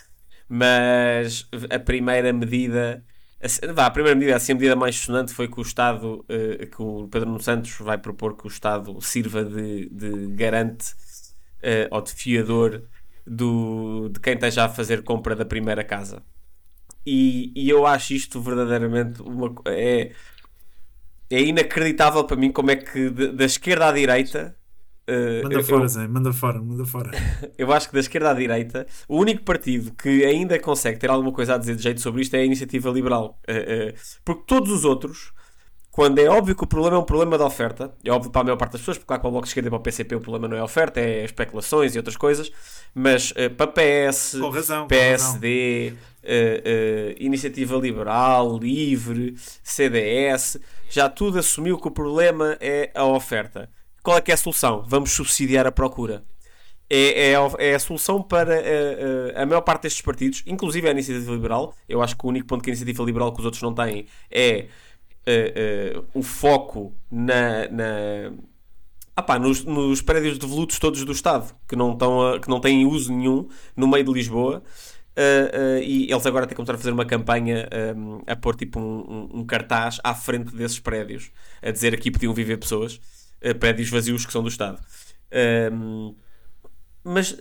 Mas 0.49 1.49
a 1.71 1.79
primeira 1.79 2.33
medida. 2.33 3.05
A, 3.41 3.73
vá, 3.73 3.87
a 3.87 3.91
primeira 3.91 4.17
medida, 4.19 4.37
assim, 4.37 4.53
a 4.53 4.55
medida 4.55 4.75
mais 4.75 4.97
sonante 4.97 5.33
foi 5.33 5.49
que 5.49 5.59
o 5.59 5.63
Estado, 5.63 6.25
uh, 6.29 6.67
que 6.67 6.83
o 6.83 7.09
Pedro 7.09 7.29
Nuno 7.29 7.43
Santos 7.43 7.77
vai 7.79 7.99
propor 7.99 8.37
que 8.37 8.47
o 8.47 8.49
Estado 8.49 9.01
sirva 9.01 9.45
de, 9.45 9.89
de 9.91 10.27
garante 10.35 10.93
uh, 11.63 11.89
ou 11.91 12.03
de 12.03 12.13
fiador 12.13 12.83
do, 13.27 14.09
de 14.09 14.21
quem 14.21 14.35
esteja 14.35 14.65
a 14.65 14.69
fazer 14.69 15.03
compra 15.03 15.37
da 15.37 15.45
primeira 15.45 15.85
casa. 15.85 16.23
E, 17.07 17.53
e 17.55 17.69
eu 17.71 17.87
acho 17.87 18.13
isto 18.13 18.41
verdadeiramente 18.41 19.23
uma, 19.23 19.55
é, 19.67 20.13
é 21.31 21.41
inacreditável 21.41 22.25
para 22.25 22.37
mim 22.37 22.51
como 22.53 22.71
é 22.71 22.77
que 22.77 23.11
de, 23.11 23.33
da 23.33 23.45
esquerda 23.45 23.89
à 23.89 23.93
direita 23.93 24.58
Uh, 25.09 25.43
manda 25.43 25.55
eu, 25.55 25.65
fora, 25.65 25.85
eu, 25.85 25.89
Zé, 25.89 26.07
manda 26.07 26.33
fora, 26.35 26.61
manda 26.61 26.85
fora. 26.85 27.11
eu 27.57 27.73
acho 27.73 27.89
que 27.89 27.95
da 27.95 28.01
esquerda 28.01 28.31
à 28.31 28.35
direita, 28.35 28.87
o 29.09 29.17
único 29.17 29.43
partido 29.43 29.91
que 29.93 30.23
ainda 30.23 30.59
consegue 30.59 30.99
ter 30.99 31.09
alguma 31.09 31.33
coisa 31.33 31.55
a 31.55 31.59
dizer 31.59 31.77
de 31.77 31.83
jeito 31.83 32.03
sobre 32.03 32.21
isto 32.21 32.35
é 32.35 32.41
a 32.41 32.45
iniciativa 32.45 32.91
liberal. 32.91 33.41
Uh, 33.49 33.89
uh, 33.89 33.95
porque 34.23 34.43
todos 34.47 34.71
os 34.71 34.85
outros, 34.85 35.33
quando 35.91 36.19
é 36.19 36.29
óbvio 36.29 36.55
que 36.55 36.63
o 36.63 36.67
problema 36.67 36.97
é 36.97 36.99
um 36.99 37.05
problema 37.05 37.39
de 37.39 37.43
oferta, 37.43 37.95
é 38.05 38.11
óbvio 38.11 38.31
para 38.31 38.43
a 38.43 38.45
maior 38.45 38.59
parte 38.59 38.73
das 38.73 38.83
pessoas, 38.83 38.99
porque 38.99 39.11
lá 39.11 39.19
para 39.19 39.29
o 39.29 39.31
Bloco 39.31 39.47
de 39.47 39.49
Esquerda 39.49 39.69
e 39.69 39.71
para 39.71 39.79
o 39.79 39.83
PCP 39.83 40.15
o 40.17 40.21
problema 40.21 40.47
não 40.47 40.59
é 40.59 40.63
oferta, 40.63 41.01
é 41.01 41.25
especulações 41.25 41.95
e 41.95 41.99
outras 41.99 42.17
coisas, 42.17 42.53
mas 42.95 43.33
para 43.57 43.67
PS, 43.67 44.37
razão, 44.53 44.87
PSD, 44.89 45.95
Iniciativa 47.19 47.77
Liberal, 47.77 48.59
Livre, 48.59 49.37
CDS, 49.63 50.59
já 50.91 51.09
tudo 51.09 51.39
assumiu 51.39 51.79
que 51.79 51.89
o 51.89 51.91
problema 51.91 52.59
é 52.61 52.91
a 52.95 53.07
oferta 53.07 53.71
qual 54.09 54.17
é 54.17 54.23
que 54.23 54.31
é 54.31 54.35
a 54.35 54.39
solução? 54.39 54.83
Vamos 54.87 55.11
subsidiar 55.11 55.67
a 55.67 55.71
procura. 55.71 56.25
É, 56.89 57.33
é, 57.33 57.35
é 57.59 57.75
a 57.75 57.79
solução 57.79 58.23
para 58.23 58.55
a, 58.55 58.57
eh, 58.57 59.35
eh, 59.35 59.43
a, 59.43 59.45
maior 59.45 59.61
parte 59.61 59.83
destes 59.83 60.01
partidos, 60.01 60.43
inclusive 60.47 60.89
a 60.89 60.93
Iniciativa 60.93 61.31
Liberal. 61.31 61.75
Eu 61.87 62.01
acho 62.01 62.17
que 62.17 62.25
o 62.25 62.29
único 62.31 62.47
ponto 62.47 62.65
que 62.65 62.71
a 62.71 62.73
Iniciativa 62.73 63.05
Liberal 63.05 63.35
que 63.35 63.41
os 63.41 63.45
outros 63.45 63.63
não 63.63 63.75
têm 63.75 64.07
é 64.31 64.69
uh, 65.27 65.99
uh, 65.99 66.05
o 66.15 66.23
foco 66.23 66.95
na, 67.11 67.69
na 67.69 68.33
ah 69.15 69.23
pá, 69.23 69.39
nos, 69.39 69.63
nos 69.67 70.01
prédios 70.01 70.39
devolutos 70.39 70.79
todos 70.79 71.05
do 71.05 71.13
Estado, 71.13 71.55
que 71.69 71.77
não, 71.77 71.93
estão 71.93 72.29
a, 72.29 72.41
que 72.41 72.49
não 72.49 72.61
têm 72.61 72.87
uso 72.87 73.13
nenhum 73.13 73.47
no 73.77 73.87
meio 73.87 74.05
de 74.07 74.13
Lisboa. 74.15 74.63
Uh, 75.19 75.81
uh, 75.81 75.83
e 75.83 76.11
eles 76.11 76.25
agora 76.25 76.47
têm 76.47 76.51
que 76.51 76.55
começar 76.55 76.77
a 76.77 76.79
fazer 76.79 76.93
uma 76.93 77.05
campanha 77.05 77.69
um, 77.95 78.23
a 78.27 78.35
pôr 78.35 78.57
tipo 78.57 78.81
um, 78.81 79.29
um, 79.35 79.41
um, 79.41 79.45
cartaz 79.45 80.01
à 80.03 80.15
frente 80.15 80.55
desses 80.55 80.79
prédios, 80.79 81.31
a 81.61 81.71
dizer 81.71 81.93
aqui 81.93 82.11
podiam 82.11 82.33
viver 82.33 82.57
pessoas 82.57 82.99
prédios 83.59 83.91
vazios 83.91 84.27
que 84.27 84.33
são 84.33 84.43
do 84.43 84.49
Estado. 84.49 84.81
Um, 85.73 86.15
mas 87.05 87.39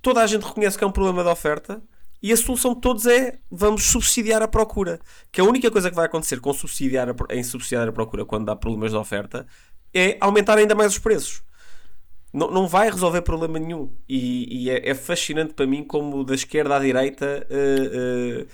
toda 0.00 0.22
a 0.22 0.26
gente 0.26 0.46
reconhece 0.46 0.78
que 0.78 0.84
é 0.84 0.86
um 0.86 0.92
problema 0.92 1.22
de 1.22 1.28
oferta 1.28 1.82
e 2.22 2.32
a 2.32 2.36
solução 2.36 2.74
de 2.74 2.80
todos 2.80 3.06
é 3.06 3.38
vamos 3.50 3.84
subsidiar 3.84 4.42
a 4.42 4.48
procura. 4.48 4.98
Que 5.30 5.40
a 5.40 5.44
única 5.44 5.70
coisa 5.70 5.88
que 5.88 5.96
vai 5.96 6.06
acontecer 6.06 6.40
com 6.40 6.52
subsidiar 6.52 7.08
a, 7.08 7.14
em 7.34 7.42
subsidiar 7.44 7.88
a 7.88 7.92
procura 7.92 8.24
quando 8.24 8.48
há 8.48 8.56
problemas 8.56 8.90
de 8.90 8.96
oferta 8.96 9.46
é 9.94 10.16
aumentar 10.20 10.58
ainda 10.58 10.74
mais 10.74 10.92
os 10.92 10.98
preços. 10.98 11.42
Não, 12.32 12.50
não 12.50 12.68
vai 12.68 12.90
resolver 12.90 13.22
problema 13.22 13.58
nenhum. 13.58 13.90
E, 14.08 14.64
e 14.64 14.70
é, 14.70 14.90
é, 14.90 14.94
fascinante 14.94 15.54
para 15.54 15.66
mim 15.66 15.84
como 15.84 16.24
da 16.24 16.34
esquerda 16.34 16.76
à 16.76 16.80
direita. 16.80 17.46
Uh, 17.50 18.42
uh, 18.42 18.46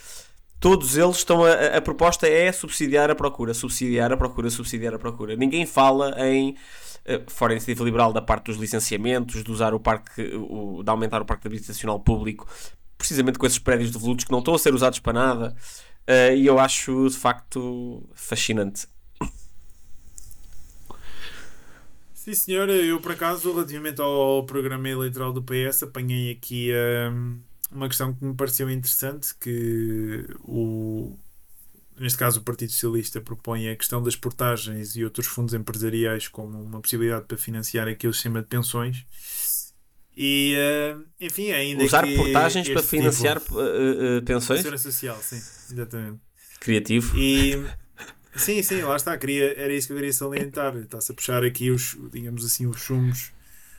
todos 0.65 0.97
eles 0.97 1.17
estão 1.17 1.45
a, 1.45 1.77
a, 1.77 1.83
proposta 1.83 2.27
é 2.27 2.51
subsidiar 2.51 3.11
a 3.11 3.15
procura, 3.15 3.53
subsidiar 3.53 4.11
a 4.11 4.17
procura, 4.17 4.49
subsidiar 4.49 4.95
a 4.95 4.99
procura. 4.99 5.37
Ninguém 5.37 5.67
fala 5.67 6.15
em 6.27 6.57
eh, 7.05 7.23
fora 7.27 7.53
a 7.53 7.57
iniciativa 7.57 7.85
liberal 7.85 8.15
da 8.15 8.23
parte 8.23 8.47
dos 8.47 8.57
licenciamentos, 8.57 9.45
de 9.45 9.51
usar 9.51 9.75
o 9.75 9.79
parque, 9.79 10.23
o, 10.35 10.83
de 10.83 10.89
aumentar 10.89 11.21
o 11.21 11.27
parque 11.27 11.47
habitacional 11.47 12.01
público, 12.01 12.49
precisamente 12.97 13.39
com 13.39 13.45
esses 13.45 13.59
prédios 13.59 13.91
devolutos 13.91 14.25
que 14.25 14.33
não 14.33 14.39
estão 14.39 14.55
a 14.55 14.59
ser 14.59 14.73
usados 14.73 15.01
para 15.01 15.13
nada. 15.13 15.55
Uh, 16.09 16.35
e 16.35 16.47
eu 16.47 16.59
acho 16.59 17.11
de 17.11 17.17
facto 17.19 18.03
fascinante. 18.15 18.89
Sim, 22.15 22.33
senhora, 22.33 22.73
eu 22.73 23.03
por 23.03 23.13
acaso, 23.13 23.53
relativamente 23.53 24.01
ao 24.01 24.47
programa 24.47 24.89
eleitoral 24.89 25.31
do 25.31 25.43
PS, 25.43 25.83
apanhei 25.83 26.31
aqui. 26.33 26.73
Uh 26.73 27.54
uma 27.75 27.89
questão 27.89 28.15
que 28.15 28.25
me 28.25 28.35
pareceu 28.35 28.71
interessante 28.71 29.35
que 29.39 30.27
o 30.41 31.17
neste 31.99 32.19
caso 32.19 32.41
o 32.41 32.43
Partido 32.43 32.73
Socialista 32.73 33.21
propõe 33.21 33.69
a 33.69 33.77
questão 33.77 34.03
das 34.03 34.17
portagens 34.17 34.97
e 34.97 35.05
outros 35.05 35.27
fundos 35.27 35.55
empresariais 35.55 36.27
como 36.27 36.61
uma 36.61 36.81
possibilidade 36.81 37.27
para 37.27 37.37
financiar 37.37 37.87
aquele 37.87 38.13
sistema 38.13 38.43
de 38.43 38.49
pensões 38.49 39.05
E, 40.17 40.57
uh, 40.57 41.05
enfim, 41.21 41.51
ainda 41.51 41.85
Usar 41.85 42.07
portagens 42.15 42.69
para 42.69 42.83
financiar 42.83 43.41
tipo, 43.41 43.57
uh, 43.57 44.19
uh, 44.19 44.23
pensões? 44.23 44.61
Segurança 44.61 44.91
social, 44.91 45.19
sim, 45.21 45.37
exatamente. 45.73 46.21
Criativo. 46.61 47.19
E, 47.19 47.65
sim, 48.37 48.63
sim, 48.63 48.81
lá 48.83 48.97
está. 48.97 49.19
Queria, 49.19 49.53
era 49.59 49.73
isso 49.75 49.89
que 49.89 49.93
eu 49.93 49.97
queria 49.97 50.13
salientar. 50.13 50.77
Está-se 50.77 51.13
a 51.13 51.15
puxar 51.15 51.45
aqui 51.45 51.71
os, 51.71 51.97
digamos 52.13 52.45
assim, 52.45 52.67
os 52.67 52.81
sumos 52.81 53.34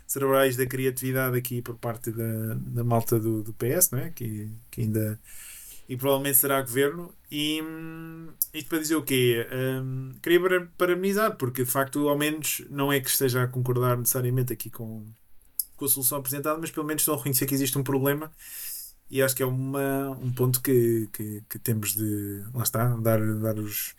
cerebrais 0.08 0.56
da 0.56 0.66
criatividade 0.66 1.38
aqui 1.38 1.62
por 1.62 1.76
parte 1.76 2.12
da, 2.12 2.56
da 2.56 2.84
malta 2.84 3.20
do, 3.20 3.44
do 3.44 3.54
PS, 3.54 3.92
não 3.92 4.00
é? 4.00 4.10
Que, 4.12 4.50
que 4.70 4.82
ainda 4.82 5.20
e 5.88 5.96
provavelmente 5.96 6.38
será 6.38 6.62
governo. 6.62 7.14
E 7.32 7.62
isto 8.54 8.70
para 8.70 8.80
dizer 8.80 8.96
o 8.96 9.04
quê? 9.04 9.48
Um, 9.52 10.14
queria 10.22 10.68
parabenizar, 10.78 11.36
porque 11.38 11.64
de 11.64 11.70
facto, 11.70 12.08
ao 12.10 12.18
menos, 12.18 12.64
não 12.70 12.92
é 12.92 13.00
que 13.00 13.10
esteja 13.10 13.44
a 13.44 13.48
concordar 13.48 13.98
necessariamente 13.98 14.52
aqui 14.52 14.70
com, 14.70 15.06
com 15.76 15.86
a 15.86 15.90
solução 15.90 16.18
apresentada, 16.18 16.58
mas 16.60 16.72
pelo 16.72 16.86
menos 16.86 17.02
estão 17.02 17.14
a 17.14 17.18
reconhecer 17.18 17.46
que 17.46 17.54
existe 17.54 17.78
um 17.78 17.84
problema. 17.84 18.32
E 19.10 19.22
acho 19.22 19.36
que 19.36 19.44
é 19.44 19.46
uma, 19.46 20.10
um 20.12 20.32
ponto 20.32 20.62
que, 20.62 21.08
que, 21.14 21.44
que 21.48 21.60
temos 21.60 21.94
de, 21.94 22.44
lá 22.54 22.64
está, 22.64 22.96
dar, 22.96 23.20
dar 23.36 23.60
os. 23.60 23.94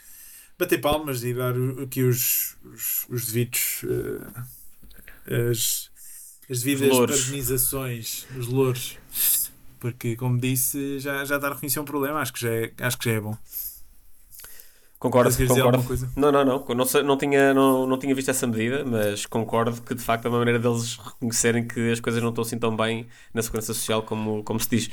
bater 0.58 0.80
palmas 0.80 1.22
e 1.22 1.32
dar 1.32 1.54
aqui 1.82 2.02
os, 2.02 2.56
os, 2.64 3.06
os 3.08 3.26
devidos. 3.26 3.84
Uh, 3.84 5.50
as, 5.50 5.90
as 6.50 6.62
devidas 6.62 6.96
parabenizações, 6.96 8.26
os 8.36 8.46
louros 8.46 8.98
porque, 9.78 10.16
como 10.16 10.38
disse, 10.38 10.98
já, 10.98 11.24
já 11.24 11.36
está 11.36 11.48
a 11.48 11.54
reconhecer 11.54 11.80
um 11.80 11.84
problema. 11.84 12.20
Acho 12.20 12.32
que 12.32 12.40
já 12.40 12.50
é, 12.50 12.72
acho 12.80 12.98
que 12.98 13.04
já 13.04 13.16
é 13.16 13.20
bom. 13.20 13.36
Concordo, 14.98 15.36
concordo. 15.36 16.10
Não, 16.16 16.32
não, 16.32 16.44
não. 16.44 16.64
Não, 16.74 16.84
sei, 16.84 17.02
não, 17.02 17.18
tinha, 17.18 17.52
não, 17.52 17.86
não 17.86 17.98
tinha 17.98 18.14
visto 18.14 18.30
essa 18.30 18.46
medida, 18.46 18.84
mas 18.84 19.26
concordo 19.26 19.80
que 19.82 19.94
de 19.94 20.02
facto 20.02 20.24
é 20.24 20.28
uma 20.28 20.38
maneira 20.38 20.58
deles 20.58 20.96
reconhecerem 20.96 21.68
que 21.68 21.92
as 21.92 22.00
coisas 22.00 22.22
não 22.22 22.30
estão 22.30 22.42
assim 22.42 22.58
tão 22.58 22.74
bem 22.74 23.06
na 23.34 23.42
segurança 23.42 23.74
social 23.74 24.02
como, 24.02 24.42
como 24.42 24.58
se 24.58 24.68
diz. 24.68 24.90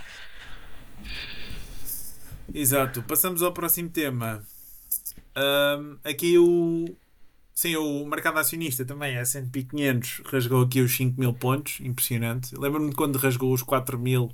Exato. 2.54 3.02
Passamos 3.04 3.42
ao 3.42 3.54
próximo 3.54 3.90
tema. 3.90 4.44
Um, 5.36 5.98
aqui 6.04 6.38
o. 6.38 6.94
Sim, 7.54 7.76
o 7.76 8.06
mercado 8.06 8.40
acionista 8.40 8.84
também, 8.84 9.16
a 9.16 9.22
S&P 9.22 9.64
500, 9.64 10.22
rasgou 10.26 10.64
aqui 10.64 10.82
os 10.82 10.96
5 10.96 11.20
mil 11.20 11.34
pontos, 11.34 11.80
impressionante. 11.82 12.56
Lembro-me 12.58 12.94
quando 12.94 13.18
rasgou 13.18 13.54
os 13.54 13.62
4 13.62 13.98
mil 14.00 14.32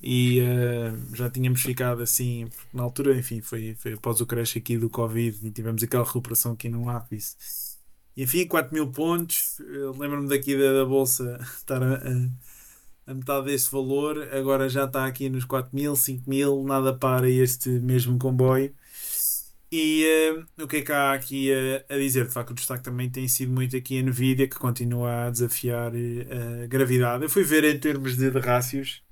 e 0.00 0.40
uh, 0.40 1.16
já 1.16 1.28
tínhamos 1.28 1.60
ficado 1.60 2.00
assim 2.02 2.48
na 2.72 2.84
altura, 2.84 3.16
enfim, 3.16 3.40
foi, 3.40 3.74
foi 3.74 3.94
após 3.94 4.20
o 4.20 4.26
crash 4.26 4.56
aqui 4.56 4.78
do 4.78 4.88
Covid 4.88 5.44
e 5.44 5.50
tivemos 5.50 5.82
aquela 5.82 6.04
recuperação 6.04 6.52
aqui 6.52 6.68
no 6.68 6.88
ápice. 6.88 7.36
E, 8.16 8.22
enfim, 8.22 8.46
4 8.46 8.72
mil 8.72 8.88
pontos. 8.90 9.58
Lembro-me 9.98 10.28
daqui 10.28 10.56
da, 10.56 10.72
da 10.72 10.84
bolsa 10.84 11.38
estar 11.58 11.82
a, 11.82 11.94
a, 11.94 13.10
a, 13.10 13.14
metade 13.14 13.46
deste 13.46 13.70
valor, 13.72 14.28
agora 14.32 14.68
já 14.68 14.84
está 14.84 15.06
aqui 15.06 15.28
nos 15.28 15.44
4 15.44 15.74
mil, 15.74 15.96
5 15.96 16.28
mil, 16.30 16.64
nada 16.64 16.94
para 16.94 17.28
este 17.28 17.68
mesmo 17.68 18.16
comboio. 18.18 18.72
E 19.70 20.32
uh, 20.58 20.64
o 20.64 20.66
que 20.66 20.78
é 20.78 20.82
que 20.82 20.92
há 20.92 21.12
aqui 21.12 21.52
a, 21.52 21.94
a, 21.94 21.98
dizer? 21.98 22.26
De 22.26 22.32
facto, 22.32 22.50
o 22.50 22.54
destaque 22.54 22.82
também 22.82 23.10
tem 23.10 23.28
sido 23.28 23.52
muito 23.52 23.76
aqui 23.76 23.98
a 23.98 24.02
Nvidia, 24.02 24.48
que 24.48 24.58
continua 24.58 25.26
a 25.26 25.30
desafiar 25.30 25.92
uh, 25.92 26.64
a 26.64 26.66
gravidade. 26.66 27.24
Eu 27.24 27.28
fui 27.28 27.44
ver 27.44 27.64
em 27.64 27.78
termos 27.78 28.16
de, 28.16 28.30
de 28.30 28.38
rácios 28.38 29.02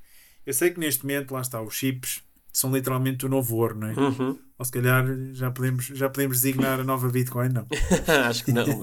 eu 0.46 0.54
sei 0.54 0.70
que 0.70 0.78
neste 0.78 1.04
momento, 1.04 1.32
lá 1.32 1.40
está, 1.40 1.60
os 1.60 1.74
chips 1.74 2.22
são 2.52 2.72
literalmente 2.72 3.26
o 3.26 3.28
novo 3.28 3.56
ouro, 3.56 3.76
não 3.76 3.88
é? 3.88 3.94
Uhum. 3.94 4.38
Ou 4.56 4.64
se 4.64 4.70
calhar 4.70 5.04
já 5.32 5.50
podemos, 5.50 5.86
já 5.86 6.08
podemos 6.08 6.40
designar 6.40 6.78
a 6.78 6.84
nova 6.84 7.08
Bitcoin, 7.08 7.48
não? 7.48 7.66
Acho 8.28 8.44
que 8.44 8.52
não, 8.52 8.64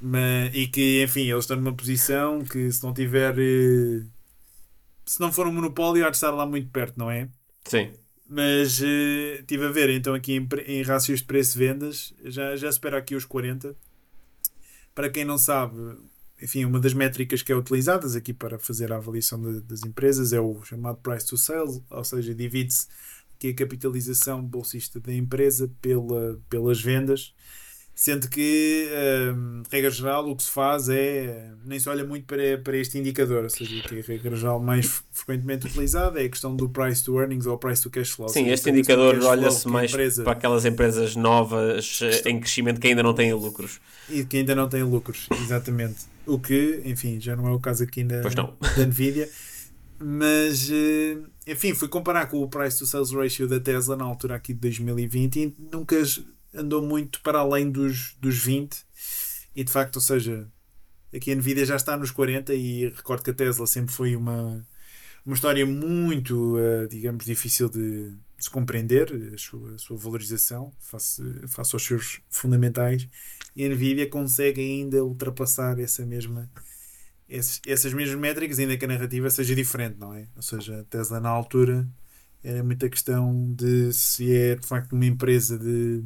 Mas, 0.00 0.54
e 0.54 0.66
que, 0.66 1.02
enfim, 1.02 1.22
eles 1.22 1.44
estão 1.44 1.56
numa 1.56 1.72
posição 1.72 2.44
que 2.44 2.70
se 2.70 2.84
não 2.84 2.92
tiver. 2.92 3.38
Eh, 3.38 4.04
se 5.06 5.18
não 5.18 5.32
for 5.32 5.46
um 5.46 5.52
monopólio, 5.52 6.06
há 6.06 6.10
de 6.10 6.16
estar 6.16 6.30
lá 6.30 6.44
muito 6.44 6.68
perto, 6.70 6.98
não 6.98 7.10
é? 7.10 7.30
Sim. 7.64 7.90
Mas 8.26 8.80
uh, 8.80 9.40
estive 9.40 9.66
a 9.66 9.70
ver 9.70 9.90
então 9.90 10.14
aqui 10.14 10.34
em, 10.34 10.48
em 10.66 10.82
rácios 10.82 11.20
de 11.20 11.26
preço-vendas, 11.26 12.14
já, 12.24 12.56
já 12.56 12.68
espera 12.68 12.98
aqui 12.98 13.14
os 13.14 13.24
40. 13.24 13.76
Para 14.94 15.10
quem 15.10 15.24
não 15.24 15.36
sabe, 15.36 15.76
enfim, 16.40 16.64
uma 16.64 16.80
das 16.80 16.94
métricas 16.94 17.42
que 17.42 17.52
é 17.52 17.56
utilizadas 17.56 18.16
aqui 18.16 18.32
para 18.32 18.58
fazer 18.58 18.92
a 18.92 18.96
avaliação 18.96 19.40
de, 19.40 19.60
das 19.60 19.82
empresas 19.82 20.32
é 20.32 20.40
o 20.40 20.62
chamado 20.62 20.98
price 20.98 21.26
to 21.26 21.36
sales, 21.36 21.82
ou 21.90 22.04
seja, 22.04 22.34
divide-se 22.34 22.86
aqui 23.36 23.48
a 23.48 23.54
capitalização 23.54 24.42
bolsista 24.42 24.98
da 25.00 25.12
empresa 25.12 25.70
pela, 25.82 26.40
pelas 26.48 26.80
vendas, 26.80 27.34
sendo 27.94 28.28
que, 28.28 28.88
um, 29.36 29.62
regra 29.70 29.90
geral, 29.90 30.28
o 30.28 30.34
que 30.34 30.42
se 30.42 30.50
faz 30.50 30.88
é 30.88 31.52
nem 31.64 31.78
se 31.78 31.88
olha 31.88 32.04
muito 32.04 32.26
para, 32.26 32.58
para 32.58 32.76
este 32.76 32.98
indicador, 32.98 33.44
ou 33.44 33.50
seja, 33.50 33.80
que 33.82 34.00
a 34.00 34.02
regra 34.02 34.36
geral 34.36 34.60
mais 34.60 35.02
frequentemente 35.12 35.66
utilizada 35.66 36.20
é 36.20 36.26
a 36.26 36.28
questão 36.28 36.56
do 36.56 36.68
price 36.68 37.04
to 37.04 37.18
earnings 37.20 37.46
ou 37.46 37.56
price 37.56 37.80
to 37.82 37.90
cash 37.90 38.10
flow. 38.10 38.28
Sim, 38.28 38.48
este 38.48 38.68
indicador 38.70 39.22
olha-se 39.22 39.68
mais 39.68 39.92
empresa... 39.92 40.24
para 40.24 40.32
aquelas 40.32 40.64
empresas 40.64 41.14
novas 41.14 42.00
em 42.26 42.40
crescimento 42.40 42.80
que 42.80 42.88
ainda 42.88 43.02
não 43.02 43.14
têm 43.14 43.32
lucros. 43.32 43.80
E 44.10 44.24
que 44.24 44.38
ainda 44.38 44.54
não 44.54 44.68
têm 44.68 44.82
lucros, 44.82 45.28
exatamente. 45.42 46.06
O 46.26 46.38
que, 46.38 46.82
enfim, 46.84 47.20
já 47.20 47.36
não 47.36 47.46
é 47.46 47.52
o 47.52 47.60
caso 47.60 47.84
aqui 47.84 48.02
na, 48.02 48.20
da 48.20 48.86
Nvidia. 48.86 49.28
Mas, 49.98 50.68
eh, 50.70 51.16
enfim, 51.46 51.72
fui 51.72 51.86
comparar 51.86 52.26
com 52.26 52.42
o 52.42 52.48
price 52.48 52.78
to 52.78 52.86
sales 52.86 53.12
ratio 53.12 53.46
da 53.46 53.60
Tesla 53.60 53.96
na 53.96 54.04
altura 54.04 54.34
aqui 54.34 54.52
de 54.52 54.60
2020 54.60 55.36
e 55.36 55.54
nunca 55.72 55.96
andou 56.54 56.82
muito 56.82 57.20
para 57.20 57.40
além 57.40 57.70
dos, 57.70 58.14
dos 58.20 58.38
20. 58.38 58.84
E 59.56 59.64
de 59.64 59.72
facto, 59.72 59.96
ou 59.96 60.02
seja, 60.02 60.48
aqui 61.14 61.32
a 61.32 61.34
Nvidia 61.34 61.64
já 61.64 61.76
está 61.76 61.96
nos 61.96 62.10
40 62.10 62.54
e 62.54 62.88
recordo 62.88 63.22
que 63.22 63.30
a 63.30 63.34
Tesla 63.34 63.66
sempre 63.66 63.94
foi 63.94 64.16
uma, 64.16 64.66
uma 65.24 65.34
história 65.34 65.64
muito, 65.64 66.56
uh, 66.56 66.88
digamos, 66.88 67.24
difícil 67.24 67.68
de, 67.68 68.10
de, 68.10 68.44
se 68.44 68.50
compreender, 68.50 69.32
a 69.34 69.38
sua, 69.38 69.74
a 69.74 69.78
sua 69.78 69.96
valorização 69.96 70.72
face, 70.80 71.22
face 71.48 71.74
aos 71.74 71.84
seus 71.84 72.20
fundamentais 72.28 73.08
e 73.54 73.64
a 73.64 73.68
Nvidia 73.68 74.08
consegue 74.08 74.60
ainda 74.60 75.04
ultrapassar 75.04 75.78
essa 75.78 76.04
mesma 76.04 76.50
esses, 77.28 77.60
essas 77.66 77.92
mesmas 77.92 78.18
métricas, 78.18 78.58
ainda 78.58 78.76
que 78.76 78.84
a 78.84 78.88
narrativa 78.88 79.30
seja 79.30 79.54
diferente, 79.54 79.98
não 79.98 80.14
é? 80.14 80.26
Ou 80.36 80.42
seja, 80.42 80.80
a 80.80 80.84
Tesla 80.84 81.20
na 81.20 81.28
altura 81.28 81.88
era 82.42 82.62
muita 82.62 82.88
questão 82.88 83.52
de 83.54 83.92
se 83.92 84.34
é 84.34 84.54
de 84.56 84.66
facto 84.66 84.92
uma 84.92 85.06
empresa 85.06 85.58
de, 85.58 86.04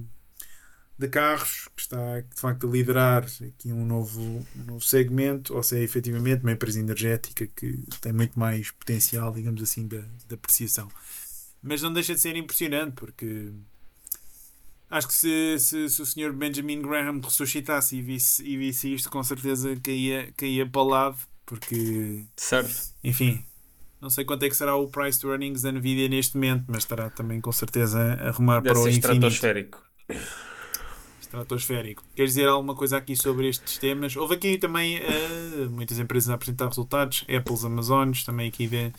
de 0.99 1.09
carros 1.09 1.69
que 1.77 1.83
está 1.83 2.21
de 2.21 2.41
facto 2.41 2.67
a 2.67 2.71
liderar 2.71 3.25
aqui 3.25 3.73
um 3.73 3.87
novo, 3.87 4.21
um 4.21 4.65
novo 4.67 4.81
segmento, 4.81 5.55
ou 5.55 5.63
se 5.63 5.79
é 5.79 5.83
efetivamente 5.83 6.43
uma 6.43 6.53
empresa 6.53 6.81
energética 6.81 7.47
que 7.47 7.79
tem 8.01 8.13
muito 8.13 8.39
mais 8.39 8.71
potencial, 8.73 9.33
digamos 9.33 9.63
assim, 9.63 9.87
da, 9.87 10.01
da 10.29 10.35
apreciação. 10.35 10.89
Mas 11.63 11.83
não 11.83 11.93
deixa 11.93 12.15
de 12.15 12.21
ser 12.21 12.37
impressionante 12.37 12.95
porque 12.95 13.53
Acho 14.91 15.07
que 15.07 15.15
se, 15.15 15.59
se, 15.59 15.89
se, 15.91 16.03
o 16.03 16.07
senhor 16.07 16.33
Benjamin 16.33 16.81
Graham 16.81 17.21
ressuscitasse 17.21 17.97
e 17.97 18.03
visse, 18.03 18.43
e 18.43 18.57
visse 18.57 18.93
isto, 18.95 19.11
com 19.11 19.23
certeza 19.23 19.77
caía, 19.83 20.33
caía 20.35 20.67
para 20.67 20.81
o 20.81 20.89
lado, 20.89 21.19
porque. 21.45 22.25
Certo. 22.35 22.95
Enfim, 23.05 23.45
não 24.01 24.09
sei 24.09 24.25
quanto 24.25 24.45
é 24.45 24.49
que 24.49 24.57
será 24.57 24.75
o 24.77 24.89
price 24.89 25.21
to 25.21 25.31
earnings 25.31 25.61
da 25.61 25.71
Nvidia 25.73 26.09
neste 26.09 26.37
momento, 26.37 26.65
mas 26.69 26.79
estará 26.85 27.11
também 27.11 27.39
com 27.39 27.53
certeza 27.53 27.99
a 28.01 28.29
arrumar 28.29 28.63
Deve 28.63 28.75
para 28.75 28.83
o 28.83 28.89
infinito. 28.89 29.13
estratosférico. 29.13 29.83
Estratosférico. 31.29 32.03
Queres 32.17 32.33
dizer 32.33 32.49
alguma 32.49 32.75
coisa 32.75 32.97
aqui 32.97 33.14
sobre 33.14 33.49
estes 33.49 33.77
temas? 33.77 34.17
Houve 34.17 34.35
aqui 34.35 34.57
também 34.59 34.99
uh, 34.99 35.71
muitas 35.71 35.99
empresas 35.99 36.31
a 36.31 36.35
apresentar 36.35 36.69
resultados, 36.69 37.25
Apple, 37.29 37.67
Amazones, 37.67 38.25
também 38.25 38.49
aqui 38.49 38.67
de 38.67 38.91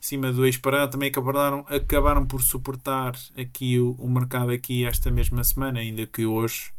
acima 0.00 0.30
de 0.30 0.36
2 0.36 0.56
para 0.58 0.88
também 0.88 1.08
acabaram, 1.08 1.66
acabaram 1.68 2.24
por 2.24 2.42
suportar 2.42 3.14
aqui 3.36 3.78
o, 3.78 3.92
o 3.98 4.08
mercado 4.08 4.50
aqui 4.50 4.84
esta 4.86 5.10
mesma 5.10 5.44
semana, 5.44 5.80
ainda 5.80 6.06
que 6.06 6.24
hoje 6.24 6.70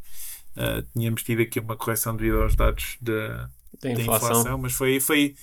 uh, 0.55 0.85
tínhamos 0.93 1.23
tido 1.23 1.41
aqui 1.41 1.59
uma 1.59 1.75
correção 1.75 2.15
devido 2.15 2.41
aos 2.41 2.55
dados 2.55 2.97
da, 2.99 3.49
da 3.81 3.91
inflação. 3.91 4.29
inflação. 4.29 4.57
mas 4.57 4.73
foi, 4.73 4.99
foi 4.99 5.35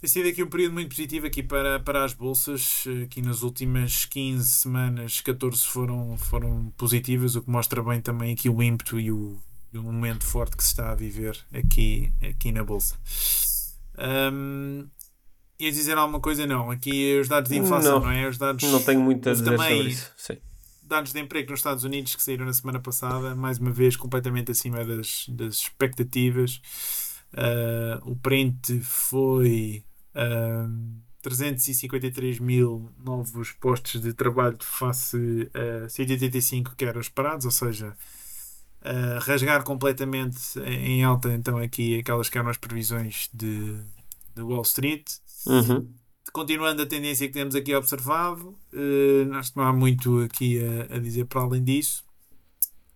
tem 0.00 0.08
sido 0.08 0.28
aqui 0.28 0.42
um 0.42 0.48
período 0.48 0.72
muito 0.72 0.88
positivo 0.88 1.26
aqui 1.26 1.42
para, 1.42 1.78
para 1.78 2.04
as 2.04 2.14
bolsas. 2.14 2.84
Aqui 3.04 3.20
nas 3.20 3.42
últimas 3.42 4.06
15 4.06 4.48
semanas, 4.48 5.20
14 5.20 5.62
foram, 5.66 6.16
foram 6.16 6.72
positivas, 6.76 7.36
o 7.36 7.42
que 7.42 7.50
mostra 7.50 7.82
bem 7.82 8.00
também 8.00 8.32
aqui 8.32 8.48
o 8.48 8.62
ímpeto 8.62 8.98
e 8.98 9.12
o, 9.12 9.38
e 9.72 9.76
o 9.76 9.82
momento 9.82 10.24
forte 10.24 10.56
que 10.56 10.62
se 10.62 10.70
está 10.70 10.90
a 10.90 10.94
viver 10.94 11.38
aqui, 11.52 12.10
aqui 12.22 12.50
na 12.50 12.64
bolsa. 12.64 12.96
Um, 14.32 14.88
Ias 15.60 15.74
dizer 15.74 15.98
alguma 15.98 16.20
coisa? 16.20 16.46
Não. 16.46 16.70
Aqui 16.70 17.20
os 17.20 17.28
dados 17.28 17.50
de 17.50 17.58
inflação, 17.58 18.00
não, 18.00 18.06
não 18.06 18.10
é? 18.10 18.26
Os 18.26 18.38
dados. 18.38 18.62
Não 18.72 18.82
tenho 18.82 19.02
muito 19.02 19.28
a 19.28 19.32
dizer 19.32 19.44
também, 19.44 19.76
sobre 19.76 19.90
isso. 19.90 20.12
Sim. 20.16 20.38
Dados 20.82 21.12
de 21.12 21.20
emprego 21.20 21.50
nos 21.50 21.60
Estados 21.60 21.84
Unidos 21.84 22.16
que 22.16 22.22
saíram 22.22 22.46
na 22.46 22.54
semana 22.54 22.80
passada, 22.80 23.36
mais 23.36 23.58
uma 23.58 23.70
vez 23.70 23.96
completamente 23.96 24.50
acima 24.50 24.82
das, 24.82 25.26
das 25.28 25.56
expectativas. 25.56 26.62
Uh, 27.34 28.10
o 28.10 28.16
print 28.16 28.80
foi 28.80 29.84
uh, 30.14 30.18
ah, 30.18 30.68
353 31.22 32.38
mil 32.40 32.90
novos 33.04 33.52
postos 33.52 34.00
de 34.00 34.12
trabalho 34.12 34.56
face 34.60 35.50
a 35.84 35.88
185 35.88 36.74
que 36.76 36.84
eram 36.84 37.00
esperados, 37.00 37.44
ou 37.44 37.50
seja, 37.52 37.94
uh, 38.82 39.18
rasgar 39.20 39.62
completamente 39.62 40.58
em 40.60 41.04
alta 41.04 41.32
então 41.32 41.58
aqui 41.58 41.98
aquelas 41.98 42.28
que 42.28 42.38
eram 42.38 42.48
as 42.48 42.56
previsões 42.56 43.28
de, 43.32 43.76
de 44.34 44.42
Wall 44.42 44.62
Street. 44.62 45.04
Uhum. 45.46 45.88
Continuando 46.32 46.82
a 46.82 46.86
tendência 46.86 47.26
que 47.26 47.32
temos 47.32 47.54
aqui 47.54 47.74
observado, 47.74 48.56
uh, 48.72 49.34
acho 49.34 49.52
que 49.52 49.58
não 49.58 49.64
há 49.64 49.72
muito 49.72 50.20
aqui 50.20 50.58
a, 50.62 50.96
a 50.96 50.98
dizer 50.98 51.26
para 51.26 51.42
além 51.42 51.62
disso. 51.62 52.04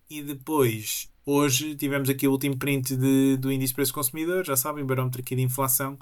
E 0.09 0.21
depois, 0.21 1.09
hoje, 1.25 1.75
tivemos 1.75 2.09
aqui 2.09 2.27
o 2.27 2.31
último 2.31 2.57
print 2.57 2.95
de, 2.95 3.37
do 3.37 3.51
índice 3.51 3.71
de 3.71 3.75
preço 3.75 3.93
consumidor, 3.93 4.45
já 4.45 4.55
sabem, 4.55 4.85
barómetro 4.85 5.21
aqui 5.21 5.35
de 5.35 5.41
inflação. 5.41 5.97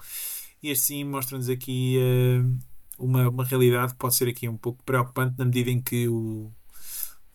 E 0.64 0.70
este 0.70 0.86
sim 0.86 1.04
mostra-nos 1.04 1.50
aqui 1.50 1.98
uh, 2.00 2.58
uma, 2.98 3.28
uma 3.28 3.44
realidade 3.44 3.92
que 3.92 4.00
pode 4.00 4.16
ser 4.16 4.30
aqui 4.30 4.48
um 4.48 4.56
pouco 4.56 4.82
preocupante 4.86 5.36
na 5.38 5.44
medida 5.44 5.70
em 5.70 5.82
que 5.82 6.08
o, 6.08 6.50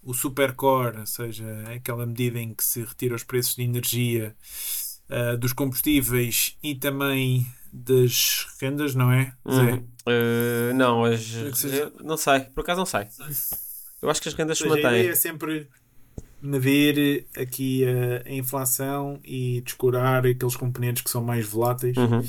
o 0.03 0.15
supercore, 0.15 1.01
ou 1.01 1.07
seja, 1.07 1.45
aquela 1.75 2.07
medida 2.07 2.41
em 2.41 2.55
que 2.55 2.65
se 2.65 2.81
retira 2.81 3.15
os 3.15 3.23
preços 3.23 3.55
de 3.55 3.63
energia 3.63 4.35
uh, 5.11 5.37
dos 5.37 5.53
combustíveis 5.53 6.57
e 6.63 6.75
também 6.75 7.47
das 7.71 8.47
rendas, 8.59 8.95
não 8.95 9.13
é? 9.13 9.35
Hum. 9.45 9.77
Uh, 10.07 10.75
não, 10.75 11.05
as, 11.05 11.21
seja... 11.55 11.93
não 12.03 12.17
sei, 12.17 12.41
por 12.41 12.63
acaso 12.63 12.79
não 12.79 12.87
sei. 12.87 13.07
Eu 14.01 14.09
acho 14.09 14.23
que 14.23 14.29
as 14.29 14.35
rendas 14.35 14.57
se 14.57 14.67
mantêm. 14.67 14.87
A 14.87 14.93
ideia 14.93 15.11
é 15.11 15.15
sempre 15.15 15.69
medir 16.41 17.27
aqui 17.37 17.85
a, 17.85 18.27
a, 18.27 18.33
inflação 18.33 19.21
e 19.23 19.61
descurar 19.61 20.25
aqueles 20.25 20.57
componentes 20.57 21.03
que 21.03 21.11
são 21.11 21.23
mais 21.23 21.47
voláteis. 21.47 21.97
Uhum. 21.97 22.23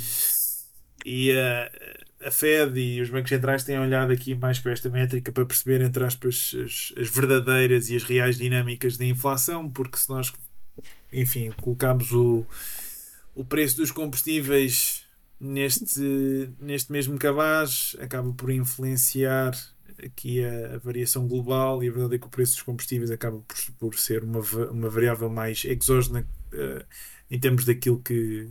E 1.06 1.32
uh, 1.32 2.26
a 2.26 2.32
Fed 2.32 2.80
e 2.80 3.02
os 3.02 3.10
bancos 3.10 3.30
centrais 3.30 3.64
têm 3.64 3.80
olhado 3.80 4.12
aqui 4.12 4.36
mais 4.36 4.60
para 4.60 4.72
esta 4.72 4.90
métrica 4.90 5.32
para 5.32 5.46
perceber, 5.46 5.82
entre 5.82 6.04
aspas, 6.04 6.56
as, 6.64 6.94
as 6.98 7.10
verdadeiras 7.10 7.90
e 7.90 7.96
as 7.96 8.04
reais 8.04 8.38
dinâmicas 8.38 8.98
da 8.98 9.06
inflação, 9.06 9.70
porque 9.70 9.98
se 9.98 10.10
nós, 10.10 10.34
enfim, 11.12 11.52
colocamos 11.62 12.12
o, 12.12 12.46
o 13.34 13.46
preço 13.46 13.78
dos 13.78 13.92
combustíveis 13.92 15.06
neste, 15.40 16.50
neste 16.60 16.92
mesmo 16.92 17.18
cabaz, 17.18 17.96
acaba 18.00 18.34
por 18.34 18.52
influenciar 18.52 19.54
aqui 20.04 20.44
a, 20.44 20.76
a, 20.76 20.78
variação 20.78 21.28
global 21.28 21.84
e 21.84 21.90
a 21.90 21.92
verdade 21.92 22.16
é 22.16 22.20
que 22.20 22.28
o 22.28 22.30
preço 22.30 22.54
dos 22.54 22.64
combustíveis 22.64 23.12
acaba 23.12 23.40
por, 23.40 23.58
por 23.80 24.00
ser 24.00 24.24
uma, 24.24 24.40
uma 24.72 24.90
variável 24.90 25.30
mais 25.30 25.64
exógena 25.66 26.26
uh, 26.54 26.86
em 27.30 27.40
termos 27.40 27.66
daquilo 27.66 28.00
que 28.02 28.48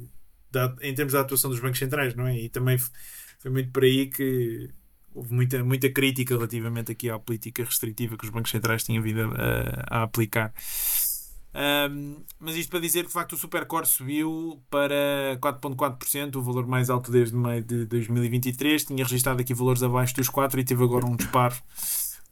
da, 0.50 0.74
em 0.80 0.94
termos 0.94 1.12
da 1.12 1.20
atuação 1.20 1.50
dos 1.50 1.60
bancos 1.60 1.78
centrais, 1.78 2.14
não 2.14 2.26
é? 2.26 2.38
E 2.38 2.48
também 2.48 2.78
foi 3.38 3.50
muito 3.50 3.70
por 3.70 3.84
aí 3.84 4.06
que 4.06 4.70
houve 5.14 5.32
muita, 5.34 5.64
muita 5.64 5.90
crítica 5.90 6.34
relativamente 6.34 6.92
aqui 6.92 7.10
à 7.10 7.18
política 7.18 7.64
restritiva 7.64 8.16
que 8.16 8.24
os 8.24 8.30
bancos 8.30 8.50
centrais 8.50 8.84
tinham 8.84 9.02
vindo 9.02 9.22
a, 9.34 9.98
a 9.98 10.02
aplicar. 10.02 10.52
Um, 11.54 12.22
mas 12.38 12.54
isto 12.56 12.70
para 12.70 12.78
dizer 12.78 13.00
que 13.00 13.08
de 13.08 13.12
facto 13.12 13.32
o 13.32 13.36
Supercore 13.36 13.86
subiu 13.86 14.62
para 14.70 15.38
4,4%, 15.40 16.36
o 16.36 16.42
valor 16.42 16.66
mais 16.66 16.90
alto 16.90 17.10
desde 17.10 17.34
meio 17.34 17.62
de 17.62 17.86
2023. 17.86 18.84
Tinha 18.84 19.04
registrado 19.04 19.40
aqui 19.40 19.54
valores 19.54 19.82
abaixo 19.82 20.14
dos 20.14 20.30
4% 20.30 20.58
e 20.58 20.64
teve 20.64 20.84
agora 20.84 21.06
um 21.06 21.16
disparo, 21.16 21.56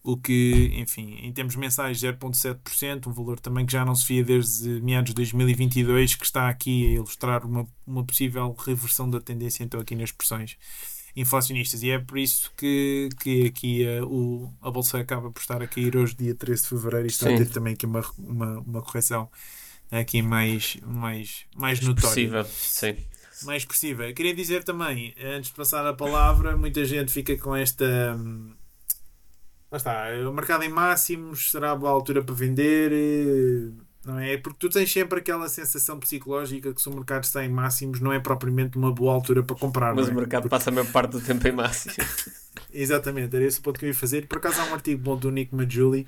o 0.06 0.16
que, 0.16 0.70
enfim, 0.74 1.18
em 1.20 1.32
termos 1.32 1.56
mensais, 1.56 2.00
0,7%, 2.00 3.08
um 3.08 3.12
valor 3.12 3.40
também 3.40 3.66
que 3.66 3.72
já 3.72 3.84
não 3.84 3.92
se 3.92 4.06
via 4.06 4.22
desde 4.22 4.80
meados 4.80 5.10
de 5.10 5.16
2022, 5.16 6.14
que 6.14 6.24
está 6.24 6.48
aqui 6.48 6.86
a 6.86 6.90
ilustrar 6.90 7.44
uma, 7.44 7.66
uma 7.84 8.04
possível 8.04 8.54
reversão 8.56 9.10
da 9.10 9.20
tendência 9.20 9.64
então 9.64 9.80
aqui 9.80 9.96
nas 9.96 10.12
pressões 10.12 10.56
inflacionistas. 11.16 11.82
E 11.82 11.90
é 11.90 11.98
por 11.98 12.18
isso 12.18 12.52
que, 12.56 13.08
que 13.20 13.46
aqui 13.46 13.84
uh, 13.84 14.06
o, 14.06 14.54
a 14.62 14.70
bolsa 14.70 15.00
acaba 15.00 15.28
por 15.32 15.40
estar 15.40 15.60
a 15.60 15.66
cair 15.66 15.96
hoje, 15.96 16.14
dia 16.14 16.36
13 16.36 16.62
de 16.62 16.68
fevereiro, 16.68 17.06
e 17.06 17.10
está 17.10 17.26
Sim. 17.26 17.34
a 17.34 17.38
ter 17.38 17.48
também 17.50 17.74
aqui 17.74 17.84
uma, 17.84 18.04
uma, 18.16 18.60
uma 18.60 18.82
correção 18.82 19.28
aqui 19.90 20.22
mais, 20.22 20.76
mais, 20.86 21.46
mais 21.56 21.80
notória. 21.80 22.44
Sim. 22.44 22.96
Mais 23.42 23.62
expressiva. 23.62 24.12
Queria 24.12 24.34
dizer 24.34 24.62
também, 24.62 25.12
antes 25.20 25.50
de 25.50 25.56
passar 25.56 25.84
a 25.84 25.92
palavra, 25.92 26.56
muita 26.56 26.84
gente 26.84 27.10
fica 27.10 27.36
com 27.36 27.56
esta. 27.56 28.16
Lá 29.76 29.78
está, 29.78 30.28
o 30.28 30.32
mercado 30.32 30.64
em 30.64 30.70
máximos 30.70 31.50
será 31.50 31.72
a 31.72 31.76
boa 31.76 31.92
altura 31.92 32.22
para 32.22 32.34
vender 32.34 32.92
não 34.06 34.18
é? 34.18 34.38
Porque 34.38 34.56
tu 34.60 34.70
tens 34.70 34.90
sempre 34.90 35.18
aquela 35.18 35.48
sensação 35.48 35.98
psicológica 35.98 36.72
que 36.72 36.80
se 36.80 36.88
o 36.88 36.94
mercado 36.94 37.24
está 37.24 37.44
em 37.44 37.48
máximos 37.48 38.00
não 38.00 38.12
é 38.12 38.20
propriamente 38.20 38.78
uma 38.78 38.92
boa 38.92 39.12
altura 39.12 39.42
para 39.42 39.56
comprar. 39.56 39.94
Mas 39.94 40.08
é? 40.08 40.12
o 40.12 40.14
mercado 40.14 40.42
Porque... 40.42 40.56
passa 40.56 40.70
a 40.70 40.72
maior 40.72 40.90
parte 40.92 41.10
do 41.10 41.20
tempo 41.20 41.46
em 41.46 41.52
máximos. 41.52 41.96
Exatamente, 42.72 43.34
era 43.34 43.44
esse 43.44 43.58
o 43.58 43.62
ponto 43.62 43.78
que 43.78 43.84
eu 43.84 43.88
ia 43.88 43.94
fazer. 43.94 44.26
Por 44.26 44.38
acaso 44.38 44.60
há 44.60 44.64
um 44.66 44.74
artigo 44.74 45.02
bom 45.02 45.16
do 45.16 45.30
Nick 45.30 45.54
Majuli, 45.54 46.06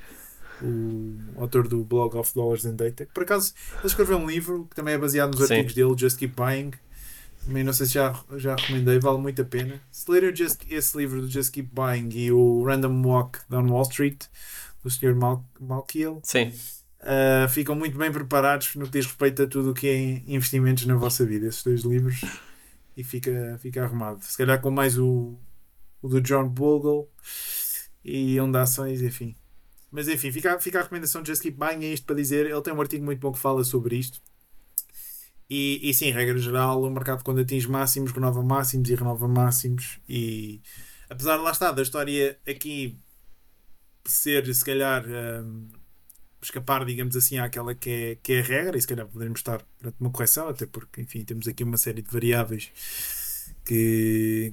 o 0.63 1.19
autor 1.37 1.67
do 1.67 1.85
blog 1.85 2.17
of 2.17 2.33
Dollars 2.35 2.65
and 2.65 2.77
Data, 2.77 3.05
que 3.05 3.13
por 3.13 3.25
acaso 3.25 3.53
ele 3.79 3.87
escreveu 3.87 4.17
um 4.17 4.27
livro 4.27 4.67
que 4.71 4.77
também 4.77 4.95
é 4.95 4.99
baseado 4.99 5.37
nos 5.37 5.47
Sim. 5.47 5.55
artigos 5.55 5.75
dele, 5.75 5.95
Just 5.99 6.19
Keep 6.19 6.35
Buying. 6.35 6.71
Também 7.49 7.65
não 7.65 7.73
sei 7.73 7.87
se 7.87 7.95
já, 7.95 8.15
já 8.37 8.55
recomendei, 8.55 9.01
vale 9.01 9.19
muito 9.19 9.43
a 9.43 9.45
pena. 9.45 9.81
Se 9.91 10.11
lerem 10.11 10.33
esse 10.69 10.97
livro 10.97 11.21
do 11.21 11.29
Just 11.29 11.51
Keep 11.51 11.71
Buying 11.73 12.11
e 12.13 12.31
o 12.31 12.63
Random 12.63 13.03
Walk 13.03 13.41
Down 13.49 13.69
Wall 13.69 13.83
Street, 13.83 14.25
do 14.85 14.91
Sr. 14.91 15.15
Mal 15.17 15.45
Malkiel. 15.59 16.21
Sim 16.23 16.53
uh, 17.01 17.49
ficam 17.49 17.75
muito 17.75 17.97
bem 17.97 18.11
preparados 18.11 18.75
no 18.75 18.87
que 18.87 18.93
diz 18.93 19.07
respeito 19.07 19.43
a 19.43 19.47
tudo 19.47 19.71
o 19.71 19.75
que 19.75 19.89
é 19.89 20.23
investimentos 20.27 20.87
na 20.87 20.97
vossa 20.97 21.25
vida. 21.25 21.47
Esses 21.47 21.63
dois 21.63 21.83
livros 21.83 22.21
e 22.97 23.05
fica, 23.05 23.59
fica 23.61 23.85
arrumado. 23.85 24.25
Se 24.25 24.37
calhar 24.37 24.61
com 24.61 24.71
mais 24.71 24.99
o, 24.99 25.37
o 26.03 26.09
do 26.09 26.21
John 26.21 26.49
Bogle 26.49 27.09
e 28.05 28.39
onde 28.41 28.59
ações, 28.59 29.03
enfim. 29.03 29.35
Mas 29.91 30.09
enfim, 30.09 30.31
fica, 30.31 30.59
fica 30.61 30.81
a 30.81 30.83
recomendação 30.83 31.23
de 31.23 31.29
Just 31.29 31.43
Keep 31.43 31.57
Buying. 31.57 31.85
É 31.85 31.93
isto 31.93 32.05
para 32.05 32.17
dizer. 32.17 32.47
Ele 32.47 32.63
tem 32.63 32.75
um 32.75 32.81
artigo 32.81 33.05
muito 33.05 33.21
bom 33.21 33.33
que 33.33 33.39
fala 33.39 33.65
sobre 33.65 33.97
isto. 33.97 34.21
E, 35.51 35.81
e 35.89 35.95
sim, 35.95 36.11
regra 36.11 36.39
geral, 36.39 36.83
o 36.83 36.91
mercado 36.91 37.25
quando 37.25 37.41
atinge 37.41 37.67
máximos, 37.69 38.13
renova 38.13 38.43
máximos 38.43 38.91
e 38.91 38.95
renova 38.95 39.27
máximos. 39.27 39.99
E 40.09 40.61
apesar 41.09 41.37
de 41.39 41.43
lá 41.43 41.51
estar, 41.51 41.73
da 41.73 41.83
história 41.83 42.39
aqui 42.47 42.99
ser 44.05 44.53
se 44.55 44.65
calhar 44.65 45.05
um, 45.07 45.69
escapar, 46.43 46.85
digamos 46.85 47.17
assim, 47.17 47.39
àquela 47.39 47.75
que 47.75 47.91
é, 47.91 48.19
que 48.23 48.33
é 48.35 48.41
a 48.41 48.43
regra, 48.43 48.79
e 48.79 48.81
se 48.81 48.87
calhar 48.87 49.07
poderemos 49.07 49.41
estar 49.41 49.63
perante 49.79 49.97
uma 50.01 50.11
correção, 50.11 50.49
até 50.49 50.67
porque, 50.67 51.01
enfim, 51.01 51.25
temos 51.25 51.49
aqui 51.49 51.65
uma 51.65 51.77
série 51.77 52.03
de 52.03 52.11
variáveis 52.11 52.71
que 53.65 54.53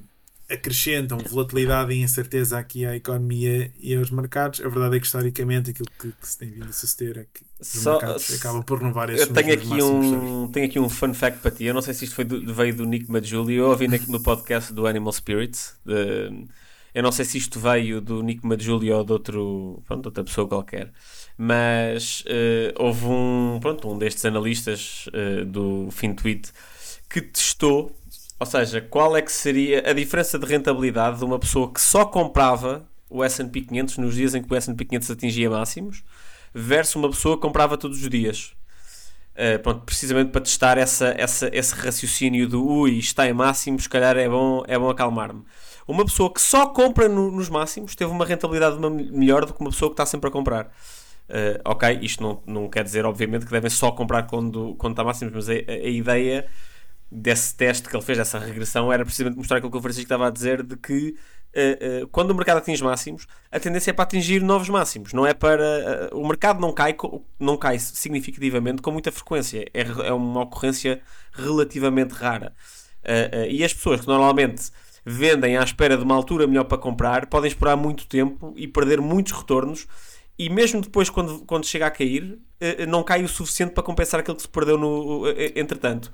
acrescentam 0.50 1.18
volatilidade 1.18 1.92
e 1.94 2.02
incerteza 2.02 2.60
aqui 2.60 2.86
à 2.86 2.96
economia 2.96 3.72
e 3.80 3.96
aos 3.96 4.12
mercados. 4.12 4.62
A 4.62 4.70
verdade 4.70 4.98
é 4.98 5.00
que, 5.00 5.06
historicamente, 5.06 5.72
aquilo 5.72 5.90
que, 6.00 6.12
que 6.12 6.28
se 6.28 6.38
tem 6.38 6.52
vindo 6.52 6.70
a 6.70 6.74
suceder 6.74 7.18
é 7.18 7.26
que 7.34 7.44
os 7.60 7.68
Só, 7.68 7.94
mercados 7.94 8.32
acabam 8.34 8.64
por 8.64 8.80
renovar 8.80 9.10
esses 9.10 9.28
eu 9.28 9.34
tenho 9.34 9.54
aqui 9.54 9.82
um 9.82 10.35
Tenho 10.56 10.68
aqui 10.68 10.80
um 10.80 10.88
fun 10.88 11.14
fact 11.14 11.40
para 11.40 11.52
ti. 11.52 11.66
Eu 11.66 11.74
não 11.74 11.82
sei 11.82 11.94
se 11.94 12.06
isto 12.06 12.24
do, 12.24 12.54
veio 12.54 12.74
do 12.74 12.86
Nick 12.86 13.12
Majuli. 13.12 13.56
Eu 13.56 13.68
ouvi 13.68 13.90
no 13.90 14.24
podcast 14.24 14.72
do 14.72 14.88
Animal 14.88 15.12
Spirits. 15.12 15.78
De, 15.86 16.48
eu 16.94 17.04
não 17.04 17.12
sei 17.12 17.26
se 17.26 17.38
isto 17.38 17.60
veio 17.60 18.00
do 18.00 18.24
Nick 18.24 18.48
Majuli 18.48 18.90
ou 18.90 19.04
de, 19.04 19.12
outro, 19.12 19.84
pronto, 19.86 20.06
outra 20.06 20.24
pessoa 20.24 20.48
qualquer 20.48 20.94
mas 21.38 22.22
uh, 22.22 22.74
houve 22.82 23.06
um, 23.06 23.60
pronto, 23.60 23.92
um 23.92 23.98
destes 23.98 24.24
analistas 24.24 25.08
uh, 25.08 25.44
do 25.44 25.90
FinTweet 25.92 26.50
que 27.10 27.22
testou, 27.22 27.94
ou 28.40 28.46
seja, 28.46 28.80
qual 28.80 29.18
é 29.18 29.22
que 29.22 29.34
seria 29.34 29.90
a 29.90 29.92
diferença 29.92 30.40
de 30.40 30.46
rentabilidade 30.46 31.20
de 31.20 31.26
uma 31.26 31.38
pessoa 31.38 31.70
que 31.70 31.82
só 31.82 32.06
comprava 32.06 32.88
o 33.10 33.22
S&P 33.22 33.60
500 33.60 33.98
nos 33.98 34.16
dias 34.16 34.34
em 34.34 34.42
que 34.42 34.54
o 34.54 34.56
S&P 34.56 34.86
500 34.86 35.12
atingia 35.12 35.50
máximos 35.50 36.04
versus 36.54 36.96
uma 36.96 37.10
pessoa 37.10 37.36
que 37.36 37.42
comprava 37.42 37.78
todos 37.78 38.02
os 38.02 38.10
dias. 38.10 38.56
Uh, 39.36 39.60
pronto, 39.62 39.82
precisamente 39.82 40.32
para 40.32 40.40
testar 40.40 40.78
essa, 40.78 41.14
essa, 41.18 41.50
esse 41.52 41.76
raciocínio 41.76 42.48
do 42.48 42.66
ui, 42.66 42.98
está 42.98 43.28
em 43.28 43.34
máximos, 43.34 43.84
se 43.84 43.90
calhar 43.90 44.16
é 44.16 44.30
bom, 44.30 44.64
é 44.66 44.80
bom 44.80 44.90
acalmar-me. 44.90 45.44
Uma 45.86 46.06
pessoa 46.06 46.34
que 46.34 46.42
só 46.42 46.68
compra 46.68 47.10
no, 47.10 47.30
nos 47.30 47.50
máximos 47.50 47.96
teve 47.96 48.10
uma 48.12 48.26
rentabilidade 48.26 48.78
melhor 48.80 49.46
do 49.46 49.54
que 49.54 49.60
uma 49.60 49.70
pessoa 49.70 49.90
que 49.90 49.94
está 49.94 50.06
sempre 50.06 50.30
a 50.30 50.32
comprar. 50.32 50.72
Uh, 51.28 51.60
ok, 51.66 52.00
isto 52.02 52.24
não, 52.24 52.42
não 52.46 52.70
quer 52.70 52.84
dizer, 52.84 53.06
obviamente, 53.06 53.46
que 53.46 53.52
devem 53.52 53.70
só 53.70 53.92
comprar 53.92 54.24
quando, 54.24 54.74
quando 54.76 54.94
está 54.94 55.04
máximo, 55.04 55.32
mas 55.34 55.50
a, 55.50 55.54
a, 55.54 55.90
ideia 55.90 56.48
desse 57.12 57.56
teste 57.56 57.90
que 57.90 57.96
ele 57.96 58.04
fez, 58.04 58.18
dessa 58.18 58.40
regressão, 58.40 58.94
era 58.94 59.04
precisamente 59.04 59.38
mostrar 59.38 59.58
aquilo 59.58 59.72
que 59.72 59.78
o 59.78 59.82
Francisco 59.82 60.06
estava 60.06 60.28
a 60.28 60.30
dizer: 60.30 60.64
de 60.64 60.78
que 60.78 61.16
uh, 61.56 62.04
uh, 62.04 62.08
quando 62.08 62.32
o 62.32 62.36
mercado 62.36 62.58
atinge 62.58 62.84
máximos, 62.84 63.26
a 63.52 63.60
tendência 63.60 63.92
é 63.92 63.94
para 63.94 64.04
atingir 64.04 64.42
novos 64.42 64.70
máximos, 64.70 65.14
não 65.14 65.26
é 65.26 65.34
para. 65.34 66.10
o 66.14 66.28
mercado 66.28 66.60
não 66.60 66.74
cai, 66.74 66.96
não 67.40 67.58
cai 67.58 67.80
significativamente 67.80 68.82
com 68.82 68.92
muita 68.92 69.12
frequência, 69.12 69.66
é, 69.74 69.82
é 69.82 70.14
uma 70.14 70.44
ocorrência 70.44 71.02
relativamente 71.32 72.14
rara. 72.14 72.54
e 73.50 73.64
as 73.64 73.74
pessoas 73.74 74.02
que 74.02 74.08
normalmente 74.08 74.72
vendem 75.06 75.58
à 75.58 75.64
espera 75.64 75.98
de 75.98 76.04
uma 76.04 76.16
altura 76.16 76.48
melhor 76.48 76.64
para 76.64 76.80
comprar 76.80 77.28
podem 77.28 77.48
esperar 77.48 77.76
muito 77.76 78.08
tempo 78.08 78.54
e 78.58 78.68
perder 78.68 79.00
muitos 79.00 79.34
retornos 79.34 79.88
e 80.38 80.50
mesmo 80.50 80.82
depois, 80.82 81.10
quando, 81.10 81.40
quando 81.46 81.66
chega 81.66 81.88
a 81.88 81.92
cair, 81.92 82.38
eh, 82.60 82.84
eh, 82.84 82.86
não 82.86 83.04
cai 83.04 83.24
o 83.24 83.28
suficiente 83.28 83.74
para 83.74 83.84
compensar 83.84 84.20
aquilo 84.20 84.36
que 84.36 84.42
se 84.42 84.50
perdeu 84.50 84.78
no, 84.78 85.28
eh, 85.30 85.54
entretanto. 85.56 86.12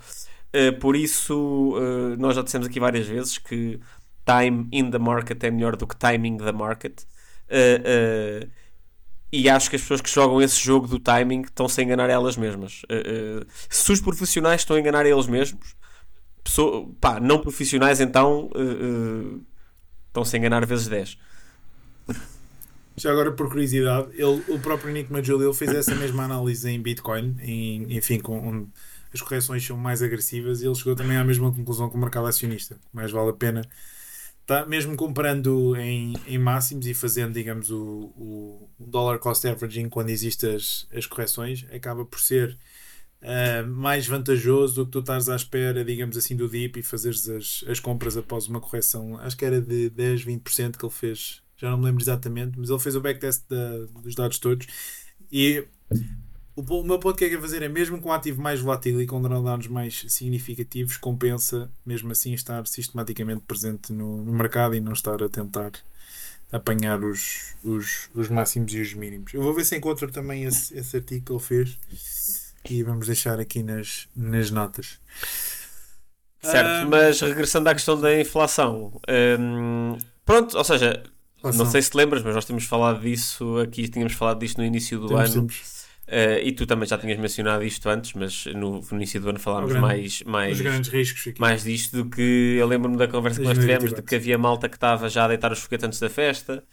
Por 0.81 0.97
isso, 0.97 1.75
nós 2.19 2.35
já 2.35 2.41
dissemos 2.41 2.67
aqui 2.67 2.77
várias 2.77 3.07
vezes 3.07 3.37
que 3.37 3.79
time 4.25 4.67
in 4.71 4.91
the 4.91 4.99
market 4.99 5.43
é 5.43 5.51
melhor 5.51 5.75
do 5.75 5.87
que 5.87 5.95
timing 5.95 6.37
the 6.37 6.51
market. 6.51 7.03
e 9.31 9.49
acho 9.49 9.69
que 9.69 9.75
as 9.77 9.81
pessoas 9.81 10.01
que 10.01 10.09
jogam 10.09 10.41
esse 10.41 10.59
jogo 10.59 10.87
do 10.87 10.99
timing 10.99 11.41
estão-se 11.41 11.79
a 11.79 11.83
enganar 11.83 12.09
elas 12.09 12.35
mesmas. 12.35 12.83
Uh, 12.83 13.41
uh, 13.41 13.47
se 13.69 13.91
os 13.91 14.01
profissionais 14.01 14.61
estão 14.61 14.75
a 14.75 14.79
enganar 14.79 15.05
eles 15.05 15.27
mesmos, 15.27 15.75
pessoa, 16.43 16.89
pá, 16.99 17.19
não 17.19 17.39
profissionais 17.39 18.01
então 18.01 18.49
uh, 18.55 19.41
estão-se 20.07 20.35
a 20.35 20.39
enganar 20.39 20.65
vezes 20.65 20.87
10. 20.87 21.17
Já 22.97 23.09
agora, 23.09 23.31
por 23.31 23.47
curiosidade, 23.47 24.09
ele, 24.13 24.43
o 24.49 24.59
próprio 24.59 24.91
Nick 24.91 25.11
Majolil 25.11 25.53
fez 25.53 25.73
essa 25.73 25.95
mesma 25.95 26.25
análise 26.25 26.69
em 26.69 26.79
Bitcoin, 26.79 27.37
em, 27.39 27.95
enfim, 27.95 28.19
com 28.19 28.37
onde 28.47 28.67
as 29.13 29.21
correções 29.21 29.65
são 29.65 29.77
mais 29.77 30.03
agressivas, 30.03 30.61
e 30.61 30.65
ele 30.65 30.75
chegou 30.75 30.93
também 30.93 31.17
à 31.17 31.23
mesma 31.23 31.51
conclusão 31.51 31.89
que 31.89 31.95
o 31.95 31.99
mercado 31.99 32.27
acionista. 32.27 32.77
Mais 32.91 33.09
vale 33.11 33.29
a 33.29 33.33
pena, 33.33 33.61
tá, 34.45 34.65
mesmo 34.65 34.95
comparando 34.95 35.75
em, 35.75 36.13
em 36.27 36.37
máximos 36.37 36.85
e 36.87 36.93
fazendo, 36.93 37.33
digamos, 37.33 37.69
o, 37.71 38.13
o 38.17 38.69
dollar 38.79 39.19
cost 39.19 39.47
averaging 39.47 39.89
quando 39.89 40.09
existem 40.09 40.55
as, 40.55 40.87
as 40.93 41.05
correções, 41.05 41.65
acaba 41.71 42.05
por 42.05 42.19
ser 42.19 42.57
uh, 43.21 43.67
mais 43.67 44.07
vantajoso 44.07 44.75
do 44.75 44.85
que 44.85 44.91
tu 44.91 44.99
estás 44.99 45.29
à 45.29 45.35
espera, 45.35 45.83
digamos 45.85 46.17
assim, 46.17 46.35
do 46.35 46.49
DIP 46.49 46.79
e 46.79 46.83
fazeres 46.83 47.27
as, 47.29 47.63
as 47.67 47.79
compras 47.79 48.17
após 48.17 48.47
uma 48.47 48.59
correção. 48.61 49.17
Acho 49.19 49.37
que 49.37 49.45
era 49.45 49.61
de 49.61 49.89
10, 49.89 50.25
20% 50.25 50.77
que 50.77 50.85
ele 50.85 50.93
fez 50.93 51.41
já 51.61 51.69
não 51.69 51.77
me 51.77 51.85
lembro 51.85 52.01
exatamente, 52.01 52.57
mas 52.57 52.71
ele 52.71 52.79
fez 52.79 52.95
o 52.95 53.01
backtest 53.01 53.43
da, 53.47 53.85
dos 54.01 54.15
dados 54.15 54.39
todos 54.39 54.65
e 55.31 55.63
o, 56.67 56.83
meu 56.83 56.99
ponto 56.99 57.17
que 57.17 57.25
é 57.25 57.29
que 57.29 57.35
é 57.35 57.41
fazer 57.41 57.61
é 57.61 57.69
mesmo 57.69 57.99
com 58.01 58.09
um 58.09 58.13
ativo 58.13 58.41
mais 58.41 58.59
volátil 58.59 59.01
e 59.01 59.07
com 59.07 59.21
drawdowns 59.21 59.67
mais 59.67 60.05
significativos, 60.07 60.97
compensa 60.97 61.71
mesmo 61.85 62.11
assim 62.11 62.33
estar 62.33 62.65
sistematicamente 62.67 63.41
presente 63.41 63.91
no, 63.91 64.23
no 64.23 64.33
mercado 64.33 64.75
e 64.75 64.79
não 64.79 64.93
estar 64.93 65.21
a 65.21 65.29
tentar 65.29 65.71
apanhar 66.51 67.03
os, 67.03 67.55
os, 67.63 68.09
os 68.13 68.27
máximos 68.29 68.73
e 68.73 68.81
os 68.81 68.93
mínimos. 68.93 69.33
Eu 69.33 69.41
vou 69.41 69.53
ver 69.53 69.63
se 69.63 69.75
encontro 69.75 70.11
também 70.11 70.43
esse, 70.43 70.77
esse 70.77 70.97
artigo 70.97 71.25
que 71.25 71.31
ele 71.31 71.39
fez 71.39 71.77
e 72.69 72.83
vamos 72.83 73.07
deixar 73.07 73.39
aqui 73.39 73.63
nas, 73.63 74.07
nas 74.15 74.51
notas. 74.51 74.99
Certo, 76.41 76.85
um... 76.85 76.89
mas 76.89 77.21
regressando 77.21 77.69
à 77.69 77.73
questão 77.73 77.99
da 77.99 78.19
inflação, 78.19 78.99
hum, 79.39 79.97
pronto, 80.25 80.57
ou 80.57 80.63
seja, 80.63 81.03
não 81.43 81.65
sei 81.65 81.81
se 81.81 81.91
te 81.91 81.97
lembras, 81.97 82.23
mas 82.23 82.35
nós 82.35 82.45
tínhamos 82.45 82.65
falado 82.65 83.01
disso 83.01 83.57
aqui, 83.59 83.87
tínhamos 83.87 84.13
falado 84.13 84.39
disto 84.39 84.57
no 84.57 84.65
início 84.65 84.99
do 84.99 85.07
temos, 85.07 85.23
ano. 85.23 85.33
Temos. 85.33 85.80
Uh, 86.11 86.43
e 86.43 86.51
tu 86.51 86.65
também 86.65 86.85
já 86.85 86.97
tinhas 86.97 87.17
mencionado 87.17 87.63
isto 87.63 87.87
antes, 87.87 88.11
mas 88.11 88.45
no, 88.47 88.81
no 88.81 88.97
início 88.97 89.21
do 89.21 89.29
ano 89.29 89.39
falámos 89.39 89.69
grande, 89.71 89.87
mais, 89.87 90.21
mais, 90.23 90.59
mais 91.39 91.63
disto 91.63 92.03
do 92.03 92.09
que 92.09 92.57
eu 92.59 92.67
lembro-me 92.67 92.97
da 92.97 93.07
conversa 93.07 93.39
que 93.39 93.47
nós 93.47 93.57
tivemos 93.57 93.93
de 93.93 94.01
que 94.01 94.15
havia 94.15 94.37
malta 94.37 94.67
que 94.67 94.75
estava 94.75 95.07
já 95.07 95.23
a 95.23 95.29
deitar 95.29 95.53
os 95.53 95.59
foguetes 95.59 95.85
antes 95.85 96.01
da 96.01 96.09
festa 96.09 96.65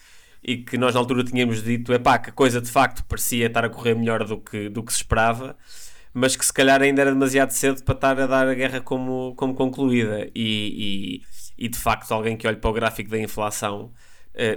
e 0.42 0.56
que 0.56 0.76
nós 0.76 0.92
na 0.92 1.00
altura 1.00 1.22
tínhamos 1.22 1.62
dito 1.62 1.92
é 1.92 2.00
pá, 2.00 2.18
que 2.18 2.30
a 2.30 2.32
coisa 2.32 2.60
de 2.60 2.68
facto 2.68 3.04
parecia 3.04 3.46
estar 3.46 3.64
a 3.64 3.68
correr 3.68 3.94
melhor 3.94 4.24
do 4.24 4.38
que, 4.38 4.68
do 4.68 4.82
que 4.82 4.92
se 4.92 4.98
esperava, 4.98 5.56
mas 6.12 6.34
que 6.34 6.44
se 6.44 6.52
calhar 6.52 6.82
ainda 6.82 7.00
era 7.00 7.12
demasiado 7.12 7.52
cedo 7.52 7.84
para 7.84 7.94
estar 7.94 8.20
a 8.20 8.26
dar 8.26 8.48
a 8.48 8.54
guerra 8.54 8.80
como, 8.80 9.34
como 9.36 9.54
concluída. 9.54 10.28
E, 10.34 11.22
e, 11.56 11.66
e 11.66 11.68
de 11.68 11.78
facto, 11.78 12.10
alguém 12.10 12.36
que 12.36 12.44
olhe 12.48 12.56
para 12.56 12.70
o 12.70 12.72
gráfico 12.72 13.08
da 13.08 13.20
inflação 13.20 13.92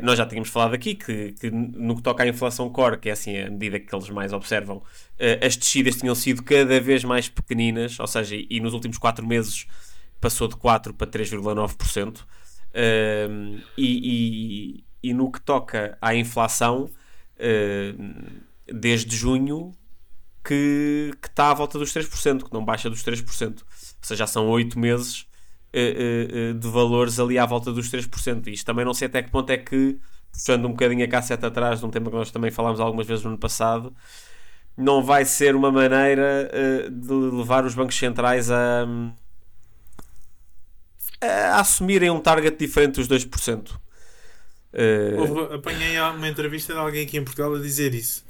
nós 0.01 0.17
já 0.17 0.25
tínhamos 0.25 0.49
falado 0.49 0.75
aqui 0.75 0.93
que, 0.93 1.31
que, 1.33 1.49
no 1.49 1.95
que 1.95 2.03
toca 2.03 2.23
à 2.23 2.27
inflação 2.27 2.69
core, 2.69 2.99
que 2.99 3.09
é 3.09 3.13
assim 3.13 3.37
a 3.37 3.49
medida 3.49 3.79
que 3.79 3.93
eles 3.93 4.09
mais 4.09 4.31
observam, 4.31 4.77
uh, 4.77 5.45
as 5.45 5.55
descidas 5.55 5.95
tinham 5.95 6.13
sido 6.13 6.43
cada 6.43 6.79
vez 6.79 7.03
mais 7.03 7.27
pequeninas, 7.27 7.99
ou 7.99 8.07
seja, 8.07 8.35
e, 8.35 8.59
nos 8.59 8.73
últimos 8.73 8.97
4 8.97 9.25
meses 9.25 9.65
passou 10.19 10.47
de 10.47 10.55
4 10.55 10.93
para 10.93 11.07
3,9%. 11.07 12.19
Uh, 12.19 13.59
e, 13.75 14.83
e, 14.83 14.83
e, 15.01 15.13
no 15.13 15.31
que 15.31 15.41
toca 15.41 15.97
à 15.99 16.15
inflação, 16.15 16.89
desde 18.67 19.15
junho 19.15 19.71
que, 20.43 21.11
que 21.19 21.27
está 21.27 21.49
à 21.49 21.53
volta 21.55 21.79
dos 21.79 21.91
3%, 21.91 22.43
que 22.43 22.53
não 22.53 22.63
baixa 22.63 22.87
dos 22.87 23.03
3%. 23.03 23.61
Ou 23.61 23.65
seja, 24.01 24.19
já 24.19 24.27
são 24.27 24.47
8 24.47 24.77
meses 24.77 25.25
de 25.73 26.67
valores 26.67 27.19
ali 27.19 27.37
à 27.37 27.45
volta 27.45 27.71
dos 27.71 27.89
3%. 27.89 28.47
Isto 28.47 28.65
também 28.65 28.83
não 28.83 28.93
sei 28.93 29.07
até 29.07 29.21
que 29.21 29.29
ponto 29.29 29.49
é 29.49 29.57
que, 29.57 29.97
puxando 30.31 30.65
um 30.65 30.71
bocadinho 30.71 31.03
a 31.05 31.07
casseta 31.07 31.47
atrás 31.47 31.79
de 31.79 31.85
um 31.85 31.89
tema 31.89 32.09
que 32.09 32.15
nós 32.15 32.31
também 32.31 32.51
falámos 32.51 32.79
algumas 32.79 33.07
vezes 33.07 33.23
no 33.23 33.31
ano 33.31 33.39
passado, 33.39 33.93
não 34.77 35.03
vai 35.03 35.25
ser 35.25 35.55
uma 35.55 35.71
maneira 35.71 36.49
de 36.91 37.13
levar 37.13 37.65
os 37.65 37.75
bancos 37.75 37.97
centrais 37.97 38.49
a, 38.49 38.85
a 41.21 41.59
assumirem 41.59 42.09
um 42.09 42.19
target 42.19 42.57
diferente 42.57 42.95
dos 42.95 43.07
2%. 43.07 43.79
Uh... 44.73 45.53
Apanhei 45.53 45.99
uma 45.99 46.27
entrevista 46.27 46.73
de 46.73 46.79
alguém 46.79 47.05
aqui 47.05 47.17
em 47.17 47.23
Portugal 47.23 47.53
a 47.53 47.59
dizer 47.59 47.93
isso. 47.93 48.23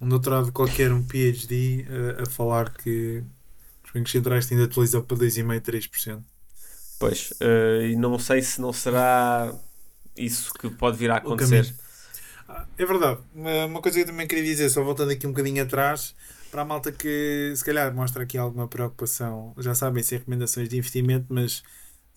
Um 0.00 0.08
doutorado 0.08 0.50
qualquer, 0.50 0.92
um 0.92 1.02
PhD, 1.02 1.86
a, 2.18 2.22
a 2.22 2.26
falar 2.26 2.72
que 2.72 3.22
os 3.84 3.92
bancos 3.92 4.10
centrais 4.10 4.50
ainda 4.50 4.64
atualizam 4.64 5.02
para 5.02 5.16
2,5%, 5.16 5.60
3%. 5.60 6.22
Pois, 7.00 7.32
uh, 7.40 7.82
e 7.82 7.96
não 7.96 8.18
sei 8.18 8.42
se 8.42 8.60
não 8.60 8.74
será 8.74 9.50
isso 10.14 10.52
que 10.52 10.68
pode 10.68 10.98
vir 10.98 11.10
a 11.10 11.16
acontecer. 11.16 11.74
É 12.76 12.84
verdade. 12.84 13.20
Uma 13.34 13.80
coisa 13.80 13.96
que 13.96 14.02
eu 14.02 14.06
também 14.06 14.26
queria 14.26 14.44
dizer, 14.44 14.68
só 14.68 14.84
voltando 14.84 15.10
aqui 15.10 15.26
um 15.26 15.30
bocadinho 15.30 15.62
atrás, 15.62 16.14
para 16.50 16.60
a 16.60 16.64
malta 16.64 16.92
que 16.92 17.54
se 17.56 17.64
calhar 17.64 17.94
mostra 17.94 18.24
aqui 18.24 18.36
alguma 18.36 18.68
preocupação, 18.68 19.54
já 19.56 19.74
sabem, 19.74 20.02
sem 20.02 20.18
recomendações 20.18 20.68
de 20.68 20.76
investimento, 20.76 21.24
mas 21.30 21.62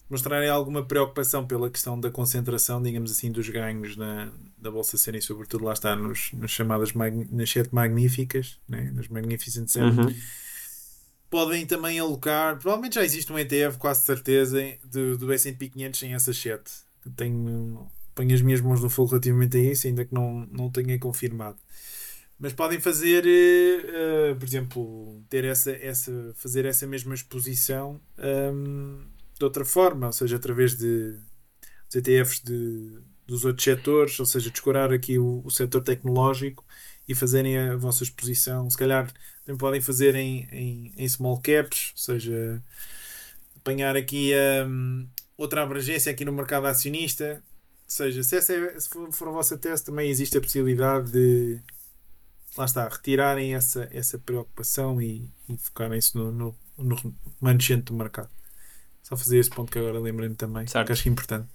mostrarem 0.09 0.49
alguma 0.49 0.83
preocupação 0.83 1.47
pela 1.47 1.69
questão 1.69 1.97
da 1.97 2.11
concentração, 2.11 2.83
digamos 2.83 3.09
assim, 3.09 3.31
dos 3.31 3.47
ganhos 3.47 3.95
na, 3.95 4.33
da 4.57 4.69
bolsa 4.69 4.97
serem, 4.97 5.21
sobretudo, 5.21 5.63
lá 5.63 5.71
está, 5.71 5.95
nos, 5.95 6.29
nas 6.33 6.51
chamadas 6.51 6.91
nas 7.31 7.49
sete 7.49 7.73
magníficas, 7.73 8.59
né? 8.67 8.91
nas 8.93 9.07
Magnificent 9.07 9.69
Seven. 9.69 10.07
Uhum 10.07 10.15
podem 11.33 11.65
também 11.65 11.97
alocar. 11.97 12.59
Provavelmente 12.59 12.93
já 12.93 13.03
existe 13.03 13.33
um 13.33 13.39
ETF, 13.39 13.79
quase 13.79 14.05
certeza, 14.05 14.61
do, 14.83 15.17
do 15.17 15.33
SP 15.33 15.65
500 15.67 16.03
em 16.03 16.13
essa 16.13 16.31
chat. 16.31 16.61
Tenho, 17.15 17.89
ponho 18.13 18.35
as 18.35 18.41
minhas 18.43 18.61
mãos 18.61 18.79
no 18.79 18.87
fogo 18.87 19.09
relativamente 19.09 19.57
a 19.57 19.59
isso, 19.59 19.87
ainda 19.87 20.05
que 20.05 20.13
não, 20.13 20.47
não 20.51 20.69
tenha 20.69 20.99
confirmado. 20.99 21.57
Mas 22.37 22.53
podem 22.53 22.79
fazer, 22.79 23.25
uh, 23.25 24.35
por 24.35 24.45
exemplo, 24.45 25.23
ter 25.27 25.43
essa, 25.43 25.71
essa, 25.71 26.11
fazer 26.35 26.65
essa 26.65 26.85
mesma 26.85 27.15
exposição 27.15 27.99
um, 28.53 29.03
de 29.35 29.43
outra 29.43 29.65
forma, 29.65 30.05
ou 30.05 30.13
seja, 30.13 30.35
através 30.35 30.77
de 30.77 31.17
ETFs 31.95 32.43
de, 32.43 32.99
dos 33.25 33.43
outros 33.43 33.63
setores, 33.63 34.19
ou 34.19 34.25
seja, 34.27 34.51
descurar 34.51 34.93
aqui 34.93 35.17
o, 35.17 35.41
o 35.43 35.49
setor 35.49 35.81
tecnológico 35.81 36.63
e 37.07 37.15
fazerem 37.15 37.57
a 37.57 37.75
vossa 37.75 38.03
exposição. 38.03 38.69
Se 38.69 38.77
calhar 38.77 39.11
também 39.45 39.57
podem 39.57 39.81
fazer 39.81 40.15
em, 40.15 40.47
em, 40.51 40.93
em 40.97 41.07
small 41.07 41.41
caps, 41.41 41.91
ou 41.91 41.97
seja, 41.97 42.63
apanhar 43.57 43.95
aqui 43.95 44.31
um, 44.67 45.07
outra 45.37 45.63
abrangência 45.63 46.11
aqui 46.11 46.23
no 46.23 46.31
mercado 46.31 46.67
acionista. 46.67 47.43
Ou 47.43 47.81
seja, 47.87 48.23
se, 48.23 48.37
essa 48.37 48.53
é, 48.53 48.79
se 48.79 48.89
for, 48.89 49.27
a 49.27 49.31
vossa 49.31 49.57
tese, 49.57 49.83
também 49.83 50.09
existe 50.09 50.37
a 50.37 50.41
possibilidade 50.41 51.11
de 51.11 51.59
lá 52.57 52.65
está, 52.65 52.87
retirarem 52.87 53.55
essa, 53.55 53.87
essa 53.91 54.17
preocupação 54.19 55.01
e, 55.01 55.27
e 55.49 55.57
focarem-se 55.57 56.15
no, 56.15 56.31
no, 56.31 56.55
no 56.77 56.95
do 56.95 57.93
mercado. 57.93 58.29
Só 59.01 59.17
fazer 59.17 59.39
esse 59.39 59.49
ponto 59.49 59.71
que 59.71 59.79
agora 59.79 59.99
lembrei-me 59.99 60.35
também, 60.35 60.65
certo. 60.67 60.87
que 60.87 60.93
acho 60.93 61.09
importante. 61.09 61.47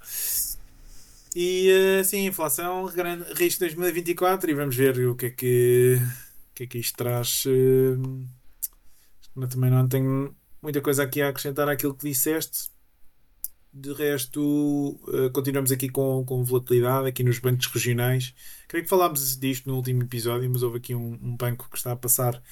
E 1.40 2.01
assim, 2.01 2.27
inflação, 2.27 2.85
grande, 2.87 3.33
risco 3.35 3.61
2024 3.61 4.51
e 4.51 4.55
vamos 4.55 4.74
ver 4.74 4.98
o 5.07 5.14
que 5.14 5.27
é 5.27 5.31
que, 5.31 5.96
o 6.51 6.55
que, 6.57 6.64
é 6.64 6.66
que 6.66 6.79
isto 6.79 6.96
traz. 6.96 7.44
Uh, 7.46 8.27
também 9.48 9.70
não 9.70 9.87
tenho 9.87 10.35
muita 10.61 10.81
coisa 10.81 11.05
aqui 11.05 11.22
a 11.22 11.29
acrescentar 11.29 11.68
àquilo 11.68 11.94
que 11.94 12.09
disseste. 12.09 12.70
De 13.72 13.92
resto, 13.92 14.98
uh, 15.07 15.31
continuamos 15.33 15.70
aqui 15.70 15.88
com, 15.88 16.24
com 16.27 16.42
volatilidade 16.42 17.07
aqui 17.07 17.22
nos 17.22 17.38
bancos 17.38 17.66
regionais. 17.66 18.35
Creio 18.66 18.83
que 18.83 18.90
falámos 18.90 19.38
disto 19.38 19.68
no 19.68 19.77
último 19.77 20.03
episódio, 20.03 20.51
mas 20.51 20.64
houve 20.64 20.79
aqui 20.79 20.92
um, 20.92 21.16
um 21.22 21.37
banco 21.37 21.68
que 21.70 21.77
está 21.77 21.92
a 21.92 21.96
passar 21.96 22.42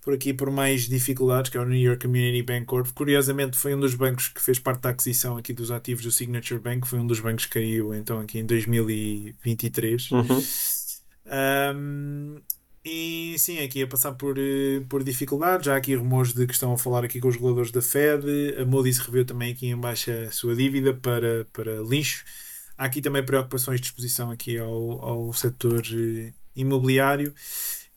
por 0.00 0.14
aqui 0.14 0.32
por 0.32 0.50
mais 0.50 0.88
dificuldades, 0.88 1.50
que 1.50 1.56
é 1.56 1.60
o 1.60 1.64
New 1.64 1.78
York 1.78 2.06
Community 2.06 2.42
Bank 2.42 2.66
Corp. 2.66 2.86
Curiosamente, 2.94 3.56
foi 3.56 3.74
um 3.74 3.80
dos 3.80 3.94
bancos 3.94 4.28
que 4.28 4.42
fez 4.42 4.58
parte 4.58 4.82
da 4.82 4.90
aquisição 4.90 5.36
aqui 5.36 5.52
dos 5.52 5.70
ativos 5.70 6.04
do 6.04 6.10
Signature 6.10 6.60
Bank, 6.60 6.86
foi 6.86 6.98
um 6.98 7.06
dos 7.06 7.20
bancos 7.20 7.46
que 7.46 7.52
caiu 7.52 7.94
então 7.94 8.20
aqui 8.20 8.38
em 8.38 8.46
2023. 8.46 10.10
Uhum. 10.10 10.42
Um, 11.76 12.40
e 12.84 13.36
sim, 13.38 13.58
aqui 13.58 13.82
a 13.82 13.86
passar 13.86 14.12
por, 14.12 14.38
eh, 14.38 14.80
por 14.88 15.04
dificuldades. 15.04 15.66
Já 15.66 15.74
há 15.74 15.76
aqui 15.76 15.94
rumores 15.94 16.32
de 16.32 16.46
que 16.46 16.54
estão 16.54 16.72
a 16.72 16.78
falar 16.78 17.04
aqui 17.04 17.20
com 17.20 17.28
os 17.28 17.34
reguladores 17.34 17.70
da 17.70 17.82
Fed. 17.82 18.24
A 18.58 18.64
Moody's 18.64 18.98
reveu 18.98 19.24
também 19.26 19.52
aqui 19.52 19.66
em 19.66 19.76
baixa 19.76 20.26
a 20.28 20.30
sua 20.30 20.54
dívida 20.56 20.94
para, 20.94 21.46
para 21.52 21.82
lixo. 21.82 22.24
Há 22.78 22.84
aqui 22.86 23.02
também 23.02 23.24
preocupações 23.24 23.80
de 23.80 23.88
exposição 23.88 24.30
aqui 24.30 24.56
ao, 24.58 25.04
ao 25.04 25.32
setor 25.34 25.82
eh, 25.92 26.32
imobiliário. 26.56 27.34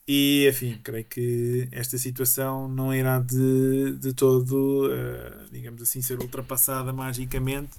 E, 0.08 0.48
enfim, 0.50 0.80
creio 0.84 1.06
que 1.06 1.70
esta 1.72 1.98
situação 1.98 2.68
não 2.68 2.94
irá 2.94 3.20
de, 3.20 3.98
de 3.98 4.14
todo, 4.14 4.88
uh, 4.88 5.52
digamos 5.52 5.82
assim, 5.82 6.02
ser 6.02 6.20
ultrapassada 6.20 6.92
magicamente, 6.92 7.72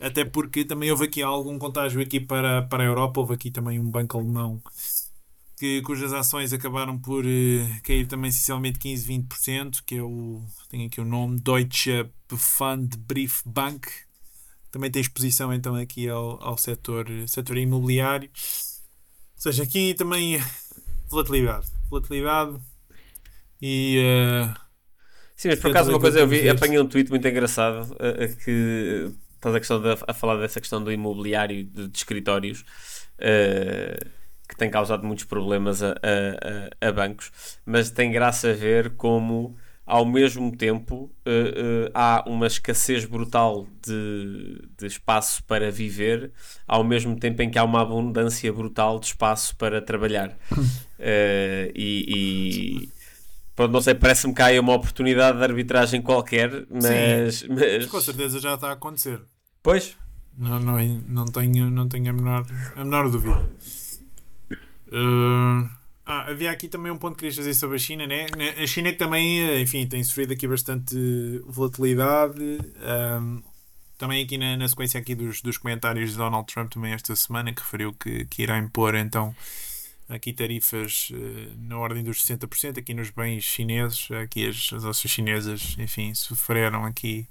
até 0.00 0.24
porque 0.24 0.64
também 0.64 0.90
houve 0.90 1.06
aqui 1.06 1.22
algum 1.22 1.58
contágio 1.58 2.00
aqui 2.00 2.20
para, 2.20 2.62
para 2.62 2.82
a 2.82 2.86
Europa, 2.86 3.20
houve 3.20 3.34
aqui 3.34 3.50
também 3.50 3.80
um 3.80 3.90
banco 3.90 4.18
alemão 4.18 4.62
que, 5.56 5.80
cujas 5.82 6.12
ações 6.12 6.52
acabaram 6.52 6.98
por 6.98 7.24
uh, 7.24 7.82
cair 7.82 8.06
também 8.06 8.28
essencialmente 8.28 8.78
15, 8.78 9.08
20%, 9.08 9.82
que 9.86 9.96
é 9.96 10.02
o, 10.02 10.42
tem 10.68 10.86
aqui 10.86 11.00
o 11.00 11.04
nome, 11.04 11.40
Deutsche 11.40 12.10
Pfandbriefbank, 12.28 13.88
também 14.70 14.90
tem 14.90 15.00
exposição 15.00 15.52
então 15.52 15.74
aqui 15.76 16.08
ao, 16.08 16.42
ao 16.42 16.58
setor, 16.58 17.06
setor 17.28 17.56
imobiliário. 17.56 18.28
Ou 18.28 19.40
seja, 19.40 19.62
aqui 19.62 19.94
também 19.94 20.38
volatilidade. 21.14 21.66
Volatilidade 21.88 22.58
e. 23.60 23.98
Uh, 24.00 24.64
Sim, 25.36 25.48
mas 25.48 25.58
por 25.58 25.70
acaso 25.70 25.90
uma 25.90 26.00
coisa 26.00 26.20
eu 26.20 26.28
vi, 26.28 26.48
apanhei 26.48 26.78
um 26.78 26.86
tweet 26.86 27.10
muito 27.10 27.26
engraçado 27.26 27.92
uh, 27.94 28.36
que 28.44 29.10
estás 29.34 29.54
a, 29.54 29.58
questão 29.58 29.80
de, 29.82 29.88
a 30.06 30.14
falar 30.14 30.36
dessa 30.36 30.60
questão 30.60 30.82
do 30.82 30.92
imobiliário 30.92 31.64
de, 31.64 31.88
de 31.88 31.96
escritórios 31.96 32.60
uh, 33.18 34.08
que 34.48 34.56
tem 34.56 34.70
causado 34.70 35.04
muitos 35.04 35.24
problemas 35.24 35.82
a, 35.82 35.92
a, 35.92 36.88
a, 36.88 36.92
bancos, 36.92 37.32
mas 37.66 37.90
tem 37.90 38.12
graça 38.12 38.50
a 38.50 38.52
ver 38.52 38.90
como 38.90 39.56
ao 39.86 40.04
mesmo 40.04 40.56
tempo 40.56 41.04
uh, 41.04 41.08
uh, 41.08 41.90
há 41.92 42.24
uma 42.26 42.46
escassez 42.46 43.04
brutal 43.04 43.66
de, 43.82 44.62
de 44.78 44.86
espaço 44.86 45.44
para 45.44 45.70
viver, 45.70 46.32
ao 46.66 46.82
mesmo 46.82 47.16
tempo 47.16 47.42
em 47.42 47.50
que 47.50 47.58
há 47.58 47.64
uma 47.64 47.82
abundância 47.82 48.50
brutal 48.52 48.98
de 48.98 49.06
espaço 49.06 49.54
para 49.56 49.82
trabalhar. 49.82 50.30
Uh, 50.52 51.68
e, 51.74 52.04
e 52.08 52.88
pronto, 53.54 53.72
não 53.72 53.80
sei, 53.82 53.94
parece-me 53.94 54.34
que 54.34 54.40
há 54.40 54.58
uma 54.60 54.74
oportunidade 54.74 55.36
de 55.36 55.44
arbitragem 55.44 56.00
qualquer, 56.00 56.66
mas, 56.70 57.36
Sim, 57.36 57.48
mas... 57.50 57.86
com 57.86 58.00
certeza 58.00 58.40
já 58.40 58.54
está 58.54 58.68
a 58.68 58.72
acontecer. 58.72 59.20
Pois. 59.62 59.96
Não, 60.36 60.58
não, 60.58 60.78
não, 61.08 61.26
tenho, 61.26 61.70
não 61.70 61.88
tenho 61.88 62.10
a 62.10 62.12
menor, 62.12 62.46
a 62.74 62.84
menor 62.84 63.08
dúvida. 63.08 63.48
Uh, 64.88 65.68
ah, 66.06 66.30
havia 66.30 66.50
aqui 66.50 66.68
também 66.68 66.92
um 66.92 66.98
ponto 66.98 67.14
que 67.14 67.20
querias 67.20 67.36
fazer 67.36 67.54
sobre 67.54 67.76
a 67.76 67.78
China, 67.78 68.06
né? 68.06 68.26
A 68.62 68.66
China 68.66 68.92
que 68.92 68.98
também, 68.98 69.40
eh, 69.40 69.60
enfim, 69.60 69.86
tem 69.86 70.02
sofrido 70.04 70.32
aqui 70.34 70.46
bastante 70.46 70.94
volatilidade. 71.46 72.40
Um, 72.40 73.42
também 73.96 74.22
aqui 74.22 74.36
na, 74.36 74.56
na, 74.56 74.68
sequência 74.68 75.00
aqui 75.00 75.14
dos, 75.14 75.40
dos 75.40 75.56
comentários 75.56 76.10
de 76.10 76.16
Donald 76.16 76.46
Trump 76.52 76.70
também 76.72 76.92
esta 76.92 77.16
semana, 77.16 77.54
que 77.54 77.62
referiu 77.62 77.92
que, 77.94 78.26
que 78.26 78.42
irá 78.42 78.58
impor 78.58 78.94
então 78.94 79.34
aqui 80.08 80.32
tarifas 80.32 81.08
uh, 81.10 81.56
na 81.56 81.78
ordem 81.78 82.04
dos 82.04 82.22
60% 82.22 82.78
aqui 82.78 82.92
nos 82.92 83.08
bens 83.10 83.42
chineses. 83.42 84.10
Aqui 84.10 84.46
as, 84.46 84.72
as 84.74 84.84
ações 84.84 85.10
chinesas, 85.10 85.76
enfim, 85.78 86.12
sofreram 86.14 86.84
aqui 86.84 87.26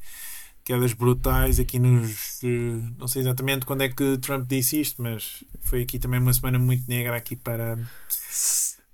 quedas 0.63 0.93
brutais 0.93 1.59
aqui 1.59 1.79
nos. 1.79 2.39
Uh, 2.43 2.81
não 2.97 3.07
sei 3.07 3.21
exatamente 3.21 3.65
quando 3.65 3.81
é 3.81 3.89
que 3.89 4.17
Trump 4.17 4.47
disse 4.47 4.79
isto, 4.79 5.01
mas 5.01 5.43
foi 5.61 5.81
aqui 5.81 5.99
também 5.99 6.19
uma 6.19 6.33
semana 6.33 6.57
muito 6.57 6.83
negra 6.87 7.15
aqui 7.15 7.35
para. 7.35 7.77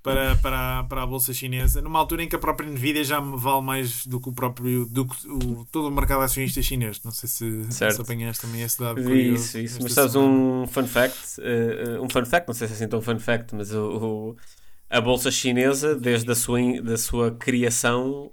Para, 0.01 0.33
para, 0.37 0.85
para 0.85 1.03
a 1.03 1.05
bolsa 1.05 1.33
chinesa, 1.33 1.81
numa 1.81 1.99
altura 1.99 2.23
em 2.23 2.29
que 2.29 2.35
a 2.35 2.39
própria 2.39 2.69
Nvidia 2.69 3.03
já 3.03 3.19
me 3.19 3.37
vale 3.37 3.61
mais 3.61 4.05
do 4.05 4.17
que 4.17 4.29
o 4.29 4.31
próprio 4.31 4.85
do 4.85 5.05
que 5.05 5.27
o, 5.27 5.65
todo 5.69 5.89
o 5.89 5.91
mercado 5.91 6.21
acionista 6.21 6.61
chinês. 6.61 7.03
Não 7.03 7.11
sei 7.11 7.27
se, 7.27 7.65
se 7.69 7.83
apanhaste 7.83 8.41
também 8.41 8.61
esse 8.61 8.79
dado. 8.79 8.97
Isso, 9.13 9.59
isso. 9.59 9.77
Mas 9.83 9.91
sabes 9.91 10.15
um 10.15 10.65
fun 10.67 10.87
fact? 10.87 11.41
Uh, 11.41 12.01
um 12.01 12.09
fun 12.09 12.25
fact, 12.25 12.47
não 12.47 12.53
sei 12.53 12.67
se 12.67 12.73
é 12.73 12.75
assim 12.77 12.87
tão 12.87 13.01
fun 13.01 13.19
fact, 13.19 13.53
mas 13.53 13.73
o, 13.73 13.97
o 13.97 14.37
a 14.89 15.01
bolsa 15.01 15.29
chinesa, 15.29 15.95
desde 15.95 16.31
a 16.31 16.35
sua, 16.35 16.81
da 16.81 16.97
sua 16.97 17.31
criação, 17.31 18.31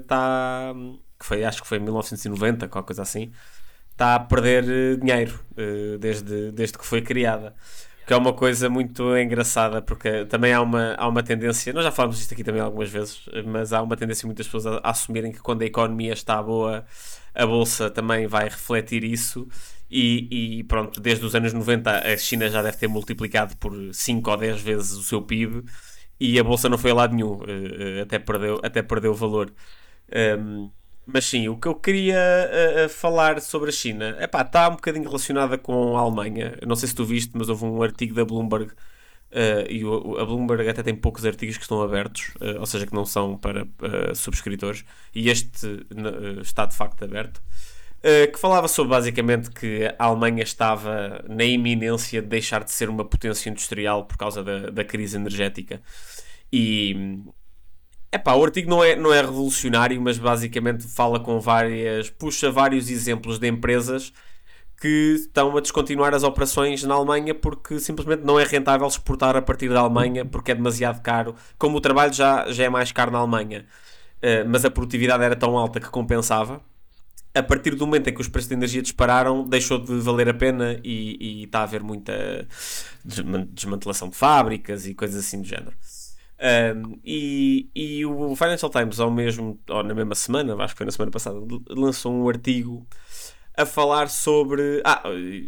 está. 0.00 0.74
Uh, 0.74 0.94
uh, 0.94 1.07
que 1.18 1.26
foi, 1.26 1.44
acho 1.44 1.62
que 1.62 1.68
foi 1.68 1.78
em 1.78 1.82
1990, 1.82 2.68
qualquer 2.68 2.86
coisa 2.86 3.02
assim, 3.02 3.32
está 3.92 4.14
a 4.14 4.20
perder 4.20 4.64
eh, 4.64 4.96
dinheiro 4.96 5.40
uh, 5.52 5.98
desde, 5.98 6.52
desde 6.52 6.78
que 6.78 6.86
foi 6.86 7.02
criada. 7.02 7.54
Que 8.06 8.14
é 8.14 8.16
uma 8.16 8.32
coisa 8.32 8.70
muito 8.70 9.16
engraçada, 9.18 9.82
porque 9.82 10.24
também 10.26 10.52
há 10.52 10.62
uma, 10.62 10.94
há 10.94 11.06
uma 11.06 11.22
tendência, 11.22 11.72
nós 11.74 11.84
já 11.84 11.90
falámos 11.92 12.16
disto 12.18 12.32
aqui 12.32 12.42
também 12.42 12.60
algumas 12.60 12.88
vezes, 12.88 13.20
mas 13.46 13.72
há 13.72 13.82
uma 13.82 13.96
tendência 13.96 14.26
muitas 14.26 14.46
pessoas 14.46 14.66
a, 14.66 14.78
a 14.78 14.90
assumirem 14.90 15.30
que 15.32 15.40
quando 15.40 15.62
a 15.62 15.66
economia 15.66 16.12
está 16.14 16.42
boa, 16.42 16.86
a 17.34 17.46
bolsa 17.46 17.90
também 17.90 18.26
vai 18.26 18.44
refletir 18.44 19.04
isso. 19.04 19.46
E, 19.90 20.58
e, 20.60 20.64
pronto, 20.64 21.00
desde 21.00 21.24
os 21.24 21.34
anos 21.34 21.52
90 21.52 21.90
a 21.90 22.16
China 22.16 22.48
já 22.50 22.62
deve 22.62 22.76
ter 22.76 22.88
multiplicado 22.88 23.56
por 23.56 23.72
5 23.92 24.30
ou 24.30 24.36
10 24.36 24.60
vezes 24.60 24.92
o 24.92 25.02
seu 25.02 25.22
PIB 25.22 25.64
e 26.20 26.38
a 26.38 26.44
bolsa 26.44 26.68
não 26.68 26.78
foi 26.78 26.90
a 26.90 26.94
lado 26.94 27.14
nenhum, 27.14 27.40
eh, 27.46 28.02
até 28.02 28.18
perdeu, 28.18 28.60
até 28.62 28.82
perdeu 28.82 29.14
valor. 29.14 29.52
Um, 30.38 30.70
mas 31.10 31.24
sim, 31.24 31.48
o 31.48 31.56
que 31.56 31.66
eu 31.66 31.74
queria 31.74 32.18
uh, 32.18 32.84
uh, 32.84 32.88
falar 32.90 33.40
sobre 33.40 33.70
a 33.70 33.72
China 33.72 34.14
epá, 34.20 34.42
está 34.42 34.68
um 34.68 34.72
bocadinho 34.72 35.06
relacionada 35.06 35.56
com 35.56 35.96
a 35.96 36.00
Alemanha. 36.00 36.58
não 36.66 36.76
sei 36.76 36.86
se 36.86 36.94
tu 36.94 37.02
viste, 37.02 37.32
mas 37.34 37.48
houve 37.48 37.64
um 37.64 37.82
artigo 37.82 38.14
da 38.14 38.26
Bloomberg. 38.26 38.72
Uh, 39.30 39.70
e 39.70 39.84
o, 39.86 40.18
a 40.18 40.24
Bloomberg 40.26 40.68
até 40.68 40.82
tem 40.82 40.94
poucos 40.94 41.24
artigos 41.24 41.56
que 41.56 41.62
estão 41.62 41.80
abertos, 41.80 42.34
ou 42.60 42.66
seja, 42.66 42.86
que 42.86 42.94
não 42.94 43.06
são 43.06 43.38
para 43.38 43.66
subscritores, 44.14 44.84
e 45.14 45.30
este 45.30 45.86
está 46.42 46.66
de 46.66 46.76
facto 46.76 47.04
aberto. 47.04 47.42
que 48.32 48.38
falava 48.38 48.68
sobre 48.68 48.90
basicamente 48.90 49.50
que 49.50 49.86
a 49.98 50.04
Alemanha 50.04 50.42
estava 50.42 51.24
na 51.28 51.44
iminência 51.44 52.20
de 52.20 52.28
deixar 52.28 52.64
de 52.64 52.70
ser 52.70 52.90
uma 52.90 53.04
potência 53.04 53.48
industrial 53.48 54.04
por 54.04 54.18
causa 54.18 54.44
da, 54.44 54.70
da 54.70 54.84
crise 54.84 55.16
energética. 55.16 55.80
E, 56.52 57.22
Epá, 58.10 58.34
o 58.34 58.42
artigo 58.44 58.70
não 58.70 58.82
é, 58.82 58.96
não 58.96 59.12
é 59.12 59.20
revolucionário, 59.20 60.00
mas 60.00 60.16
basicamente 60.18 60.86
fala 60.86 61.20
com 61.20 61.38
várias. 61.40 62.08
puxa 62.08 62.50
vários 62.50 62.88
exemplos 62.90 63.38
de 63.38 63.46
empresas 63.48 64.12
que 64.80 65.14
estão 65.16 65.56
a 65.56 65.60
descontinuar 65.60 66.14
as 66.14 66.22
operações 66.22 66.82
na 66.84 66.94
Alemanha 66.94 67.34
porque 67.34 67.78
simplesmente 67.80 68.22
não 68.24 68.38
é 68.38 68.44
rentável 68.44 68.86
exportar 68.86 69.36
a 69.36 69.42
partir 69.42 69.68
da 69.68 69.80
Alemanha 69.80 70.24
porque 70.24 70.52
é 70.52 70.54
demasiado 70.54 71.02
caro. 71.02 71.34
Como 71.58 71.76
o 71.76 71.80
trabalho 71.80 72.12
já, 72.12 72.50
já 72.50 72.64
é 72.64 72.68
mais 72.68 72.92
caro 72.92 73.10
na 73.10 73.18
Alemanha, 73.18 73.66
uh, 74.22 74.48
mas 74.48 74.64
a 74.64 74.70
produtividade 74.70 75.22
era 75.24 75.36
tão 75.36 75.58
alta 75.58 75.80
que 75.80 75.88
compensava. 75.90 76.62
A 77.34 77.42
partir 77.42 77.74
do 77.74 77.86
momento 77.86 78.08
em 78.08 78.14
que 78.14 78.20
os 78.20 78.28
preços 78.28 78.48
de 78.48 78.54
energia 78.54 78.82
dispararam, 78.82 79.46
deixou 79.46 79.78
de 79.78 79.98
valer 80.00 80.28
a 80.30 80.34
pena 80.34 80.80
e, 80.82 81.42
e 81.42 81.44
está 81.44 81.60
a 81.60 81.62
haver 81.64 81.82
muita 81.82 82.48
desmantelação 83.04 84.08
de 84.08 84.16
fábricas 84.16 84.86
e 84.86 84.94
coisas 84.94 85.24
assim 85.24 85.42
do 85.42 85.46
género. 85.46 85.74
Um, 86.40 87.00
e, 87.04 87.68
e 87.74 88.06
o 88.06 88.36
Financial 88.36 88.70
Times, 88.70 89.00
ao 89.00 89.10
mesmo, 89.10 89.58
ou 89.68 89.82
na 89.82 89.94
mesma 89.94 90.14
semana, 90.14 90.54
acho 90.62 90.74
que 90.74 90.78
foi 90.78 90.86
na 90.86 90.92
semana 90.92 91.10
passada, 91.10 91.38
lançou 91.68 92.12
um 92.12 92.28
artigo 92.28 92.86
a 93.56 93.66
falar 93.66 94.08
sobre. 94.08 94.80
Ah, 94.84 95.02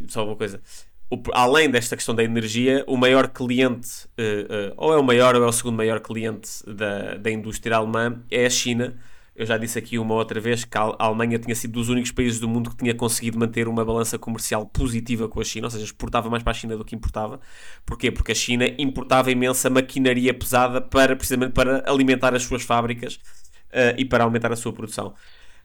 só 0.09 0.25
uma 0.27 0.37
coisa. 0.37 0.61
O, 1.09 1.21
além 1.33 1.71
desta 1.71 1.97
questão 1.97 2.15
da 2.15 2.23
energia, 2.23 2.85
o 2.87 2.97
maior 2.97 3.29
cliente, 3.29 4.07
uh, 4.19 4.71
uh, 4.71 4.75
ou 4.77 4.93
é 4.93 4.97
o 4.97 5.03
maior 5.03 5.35
ou 5.35 5.43
é 5.43 5.47
o 5.47 5.53
segundo 5.53 5.77
maior 5.77 6.01
cliente 6.01 6.49
da, 6.67 7.15
da 7.15 7.31
indústria 7.31 7.77
alemã, 7.77 8.23
é 8.31 8.47
a 8.47 8.51
China 8.51 8.97
eu 9.41 9.47
já 9.47 9.57
disse 9.57 9.79
aqui 9.79 9.99
uma 9.99 10.15
outra 10.15 10.39
vez 10.39 10.67
que 10.67 10.77
a 10.77 10.95
Alemanha 10.99 11.39
tinha 11.39 11.55
sido 11.55 11.73
dos 11.73 11.89
únicos 11.89 12.13
países 12.13 12.39
do 12.39 12.47
mundo 12.47 12.69
que 12.69 12.77
tinha 12.77 12.95
conseguido 12.95 13.39
manter 13.39 13.69
uma 13.69 13.83
balança 13.83 14.19
comercial 14.19 14.67
positiva 14.67 15.31
com 15.31 15.41
a 15.41 15.45
China, 15.45 15.67
ou 15.67 15.71
seja, 15.71 15.83
exportava 15.83 16.29
mais 16.29 16.43
para 16.43 16.51
a 16.51 16.55
China 16.55 16.77
do 16.77 16.85
que 16.85 16.95
importava. 16.95 17.41
Porquê? 17.87 18.11
Porque 18.11 18.33
a 18.33 18.35
China 18.35 18.67
importava 18.77 19.31
imensa 19.31 19.71
maquinaria 19.71 20.35
pesada 20.35 20.79
para 20.79 21.17
precisamente 21.17 21.53
para 21.53 21.83
alimentar 21.91 22.35
as 22.35 22.43
suas 22.43 22.63
fábricas 22.63 23.15
uh, 23.15 23.97
e 23.97 24.05
para 24.05 24.25
aumentar 24.25 24.53
a 24.53 24.57
sua 24.57 24.75
produção. 24.75 25.15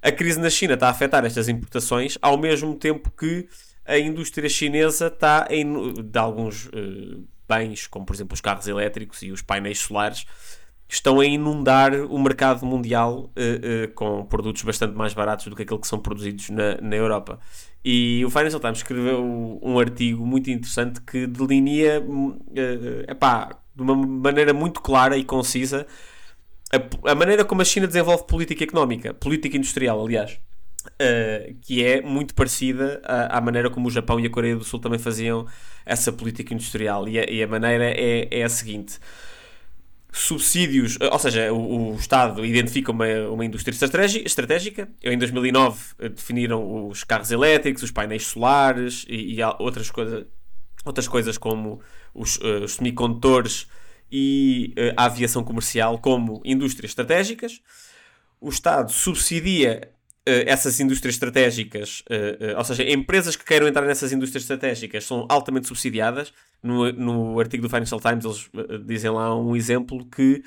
A 0.01 0.09
crise 0.09 0.39
na 0.39 0.49
China 0.49 0.75
está 0.75 0.87
a 0.87 0.91
afetar 0.91 1.25
estas 1.25 1.49
importações, 1.49 2.17
ao 2.21 2.37
mesmo 2.37 2.75
tempo 2.75 3.11
que 3.11 3.45
a 3.85 3.99
indústria 3.99 4.47
chinesa 4.47 5.07
está 5.07 5.47
em, 5.49 6.01
de 6.01 6.17
alguns 6.17 6.67
uh, 6.67 7.27
bens, 7.45 7.87
como 7.87 8.05
por 8.05 8.15
exemplo 8.15 8.35
os 8.35 8.41
carros 8.41 8.69
elétricos 8.69 9.21
e 9.21 9.33
os 9.33 9.41
painéis 9.41 9.79
solares, 9.79 10.25
estão 10.87 11.19
a 11.19 11.25
inundar 11.25 11.93
o 11.93 12.19
mercado 12.19 12.65
mundial 12.65 13.31
uh, 13.35 13.85
uh, 13.85 13.93
com 13.93 14.25
produtos 14.25 14.61
bastante 14.61 14.95
mais 14.95 15.13
baratos 15.13 15.47
do 15.47 15.55
que 15.55 15.63
aqueles 15.63 15.81
que 15.81 15.87
são 15.87 15.99
produzidos 15.99 16.49
na, 16.49 16.77
na 16.81 16.95
Europa. 16.95 17.39
E 17.83 18.23
o 18.25 18.29
Financial 18.29 18.59
Times 18.59 18.79
escreveu 18.79 19.23
um 19.61 19.79
artigo 19.79 20.25
muito 20.25 20.49
interessante 20.49 21.01
que 21.01 21.27
delinea 21.27 22.01
uh, 22.01 22.41
epá, 23.07 23.59
de 23.75 23.81
uma 23.81 23.95
maneira 23.95 24.53
muito 24.53 24.81
clara 24.81 25.17
e 25.17 25.23
concisa 25.23 25.85
a, 26.71 27.11
a, 27.11 27.15
maneira 27.15 27.45
como 27.45 27.61
a 27.61 27.65
China 27.65 27.87
desenvolve 27.87 28.25
política 28.25 28.63
económica, 28.63 29.13
política 29.13 29.57
industrial, 29.57 30.03
aliás. 30.03 30.39
Uh, 30.85 31.55
que 31.61 31.83
é 31.83 31.99
muito 31.99 32.35
parecida 32.35 33.01
à, 33.03 33.39
à, 33.39 33.41
maneira 33.41 33.71
como 33.71 33.87
o 33.87 33.91
Japão 33.91 34.19
e 34.19 34.27
a 34.27 34.29
Coreia 34.29 34.55
do 34.55 34.63
Sul 34.63 34.79
também 34.79 34.99
faziam 34.99 35.47
essa 35.83 36.13
política 36.13 36.53
industrial. 36.53 37.07
E 37.07 37.19
a, 37.19 37.23
e 37.23 37.41
a 37.41 37.47
maneira 37.47 37.85
é, 37.85 38.27
é 38.29 38.43
a 38.43 38.49
seguinte: 38.49 38.99
subsídios, 40.15 40.97
ou 41.11 41.19
seja, 41.19 41.51
o, 41.51 41.93
o 41.93 41.95
Estado 41.95 42.45
identifica 42.45 42.91
uma, 42.91 43.05
uma 43.29 43.43
indústria 43.43 43.75
estratégica. 44.25 44.87
Em 45.03 45.17
2009 45.17 45.95
eh, 45.99 46.09
definiram 46.09 46.87
os 46.87 47.03
carros 47.03 47.31
elétricos, 47.31 47.83
os 47.83 47.91
painéis 47.91 48.25
solares 48.27 49.05
e, 49.09 49.35
e 49.35 49.43
outras, 49.59 49.91
coisa, 49.91 50.25
outras 50.85 51.07
coisas 51.07 51.37
como 51.37 51.81
os, 52.13 52.37
uh, 52.37 52.63
os 52.63 52.75
semicondutores 52.75 53.67
e 54.09 54.73
uh, 54.77 54.93
a 54.95 55.05
aviação 55.05 55.43
comercial 55.43 55.99
como 55.99 56.41
indústrias 56.45 56.91
estratégicas. 56.91 57.61
O 58.39 58.47
Estado 58.47 58.91
subsidia 58.91 59.91
essas 60.25 60.79
indústrias 60.79 61.15
estratégicas, 61.15 62.03
ou 62.57 62.63
seja, 62.63 62.83
empresas 62.83 63.35
que 63.35 63.45
queiram 63.45 63.67
entrar 63.67 63.85
nessas 63.85 64.11
indústrias 64.11 64.43
estratégicas 64.43 65.03
são 65.03 65.25
altamente 65.29 65.67
subsidiadas. 65.67 66.33
No, 66.63 66.91
no 66.91 67.39
artigo 67.39 67.61
do 67.61 67.69
Financial 67.69 67.99
Times, 67.99 68.25
eles 68.25 68.49
dizem 68.85 69.11
lá 69.11 69.35
um 69.35 69.55
exemplo 69.55 70.03
que 70.05 70.43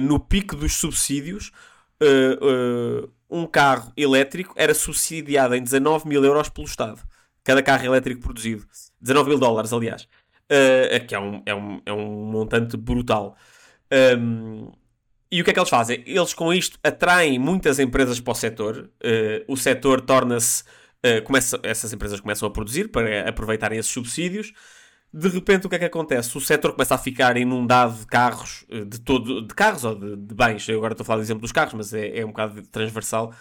no 0.00 0.20
pico 0.20 0.54
dos 0.54 0.74
subsídios, 0.74 1.50
um 3.28 3.46
carro 3.46 3.92
elétrico 3.96 4.54
era 4.56 4.72
subsidiado 4.74 5.54
em 5.54 5.62
19 5.62 6.08
mil 6.08 6.24
euros 6.24 6.48
pelo 6.48 6.66
Estado. 6.66 7.02
Cada 7.42 7.62
carro 7.62 7.84
elétrico 7.84 8.20
produzido. 8.20 8.64
19 9.00 9.30
mil 9.30 9.38
dólares, 9.38 9.72
aliás. 9.72 10.08
que 11.06 11.14
é 11.14 11.18
um, 11.18 11.42
é, 11.44 11.54
um, 11.54 11.80
é 11.84 11.92
um 11.92 12.30
montante 12.30 12.76
brutal. 12.76 13.36
Um, 13.90 14.70
e 15.30 15.40
o 15.40 15.44
que 15.44 15.50
é 15.50 15.52
que 15.52 15.60
eles 15.60 15.68
fazem? 15.68 16.02
Eles 16.06 16.32
com 16.32 16.52
isto 16.52 16.78
atraem 16.82 17.38
muitas 17.38 17.78
empresas 17.78 18.18
para 18.18 18.32
o 18.32 18.34
setor. 18.34 18.90
Uh, 19.04 19.44
o 19.52 19.56
setor 19.56 20.00
torna-se. 20.00 20.64
Uh, 21.04 21.22
começa, 21.22 21.60
essas 21.62 21.92
empresas 21.92 22.18
começam 22.18 22.48
a 22.48 22.50
produzir 22.50 22.88
para 22.90 23.28
aproveitarem 23.28 23.78
esses 23.78 23.92
subsídios. 23.92 24.52
De 25.12 25.28
repente, 25.28 25.66
o 25.66 25.70
que 25.70 25.76
é 25.76 25.78
que 25.78 25.84
acontece? 25.84 26.36
O 26.36 26.40
setor 26.40 26.72
começa 26.72 26.94
a 26.94 26.98
ficar 26.98 27.36
inundado 27.36 27.98
de 27.98 28.06
carros, 28.06 28.64
uh, 28.70 28.84
de 28.84 29.00
todo, 29.00 29.46
de 29.46 29.54
carros 29.54 29.84
ou 29.84 29.94
de, 29.94 30.16
de, 30.16 30.34
bens. 30.34 30.66
Eu 30.66 30.78
agora 30.78 30.94
estou 30.94 31.04
a 31.04 31.06
falar 31.06 31.18
do 31.18 31.24
exemplo 31.24 31.42
dos 31.42 31.52
carros, 31.52 31.74
mas 31.74 31.92
é, 31.92 32.18
é 32.18 32.24
um 32.24 32.28
bocado 32.28 32.62
transversal. 32.68 33.32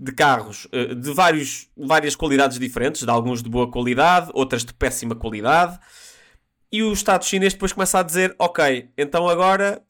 De 0.00 0.12
carros 0.12 0.68
de 0.70 1.12
vários, 1.12 1.68
várias 1.76 2.14
qualidades 2.14 2.56
diferentes, 2.56 3.02
de 3.02 3.10
alguns 3.10 3.42
de 3.42 3.50
boa 3.50 3.68
qualidade, 3.68 4.30
outras 4.32 4.64
de 4.64 4.72
péssima 4.72 5.16
qualidade. 5.16 5.76
E 6.70 6.84
o 6.84 6.92
Estado 6.92 7.24
chinês 7.24 7.52
depois 7.52 7.72
começa 7.72 7.98
a 7.98 8.02
dizer: 8.04 8.32
Ok, 8.38 8.92
então 8.96 9.28
agora 9.28 9.82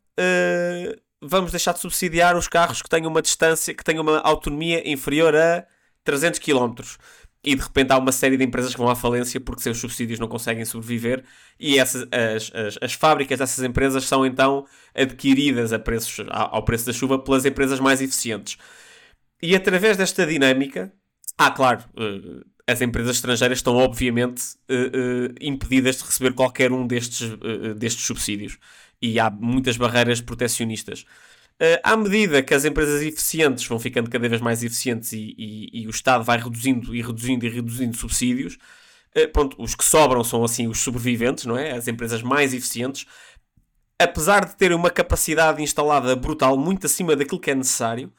vamos 1.21 1.51
deixar 1.51 1.73
de 1.73 1.81
subsidiar 1.81 2.37
os 2.37 2.49
carros 2.49 2.83
que 2.83 2.89
tenham 2.89 3.11
uma 3.11 3.23
distância, 3.23 3.75
que 3.75 3.85
tenham 3.85 4.03
uma 4.03 4.19
autonomia 4.21 4.89
inferior 4.89 5.35
a 5.35 5.67
300 6.05 6.39
km. 6.39 6.75
E 7.45 7.55
de 7.55 7.63
repente 7.63 7.93
há 7.93 7.99
uma 7.99 8.11
série 8.11 8.37
de 8.37 8.45
empresas 8.45 8.73
que 8.73 8.81
vão 8.81 8.91
à 8.91 8.97
falência 8.97 9.41
porque 9.41 9.63
seus 9.63 9.79
subsídios 9.79 10.19
não 10.19 10.27
conseguem 10.27 10.65
sobreviver 10.65 11.25
e 11.59 11.79
essas, 11.79 12.03
as, 12.11 12.53
as, 12.53 12.79
as 12.83 12.93
fábricas 12.95 13.39
dessas 13.39 13.65
empresas 13.65 14.05
são 14.05 14.27
então 14.27 14.67
adquiridas 14.95 15.73
a 15.73 15.79
preços, 15.79 16.27
ao 16.31 16.65
preço 16.65 16.87
da 16.87 16.93
chuva 16.93 17.19
pelas 17.19 17.45
empresas 17.45 17.79
mais 17.79 18.03
eficientes. 18.03 18.59
E 19.41 19.55
através 19.55 19.97
desta 19.97 20.27
dinâmica, 20.27 20.93
ah, 21.39 21.51
claro, 21.53 21.85
eh, 21.97 22.45
as 22.67 22.83
empresas 22.83 23.17
estrangeiras 23.17 23.59
estão 23.59 23.77
obviamente 23.77 24.43
eh, 24.69 24.91
eh, 24.93 25.35
impedidas 25.41 25.99
de 25.99 26.05
receber 26.05 26.35
qualquer 26.35 26.73
um 26.73 26.87
destes, 26.87 27.31
destes 27.77 28.05
subsídios 28.05 28.59
e 29.01 29.19
há 29.19 29.31
muitas 29.31 29.77
barreiras 29.77 30.21
proteccionistas. 30.21 31.05
Uh, 31.61 31.81
à 31.83 31.97
medida 31.97 32.43
que 32.43 32.55
as 32.55 32.65
empresas 32.65 33.03
eficientes 33.03 33.67
vão 33.67 33.81
ficando 33.81 34.09
cada 34.09 34.29
vez 34.29 34.41
mais 34.41 34.63
eficientes 34.63 35.13
e, 35.13 35.35
e, 35.37 35.83
e 35.83 35.87
o 35.89 35.91
Estado 35.91 36.23
vai 36.23 36.39
reduzindo 36.39 36.95
e 36.95 37.03
reduzindo 37.03 37.45
e 37.45 37.49
reduzindo 37.49 37.97
subsídios, 37.97 38.57
uh, 39.17 39.29
pronto, 39.33 39.57
os 39.61 39.75
que 39.75 39.85
sobram 39.85 40.23
são 40.23 40.45
assim 40.45 40.69
os 40.69 40.79
sobreviventes, 40.79 41.47
não 41.47 41.59
é? 41.59 41.73
As 41.73 41.89
empresas 41.89 42.23
mais 42.23 42.55
eficientes, 42.55 43.07
apesar 43.99 44.45
de 44.45 44.57
terem 44.57 44.77
uma 44.77 44.91
capacidade 44.91 45.61
instalada 45.61 46.15
brutal 46.15 46.57
muito 46.57 46.87
acima 46.87 47.17
daquilo 47.17 47.41
que 47.41 47.51
é 47.51 47.55
necessário, 47.57 48.13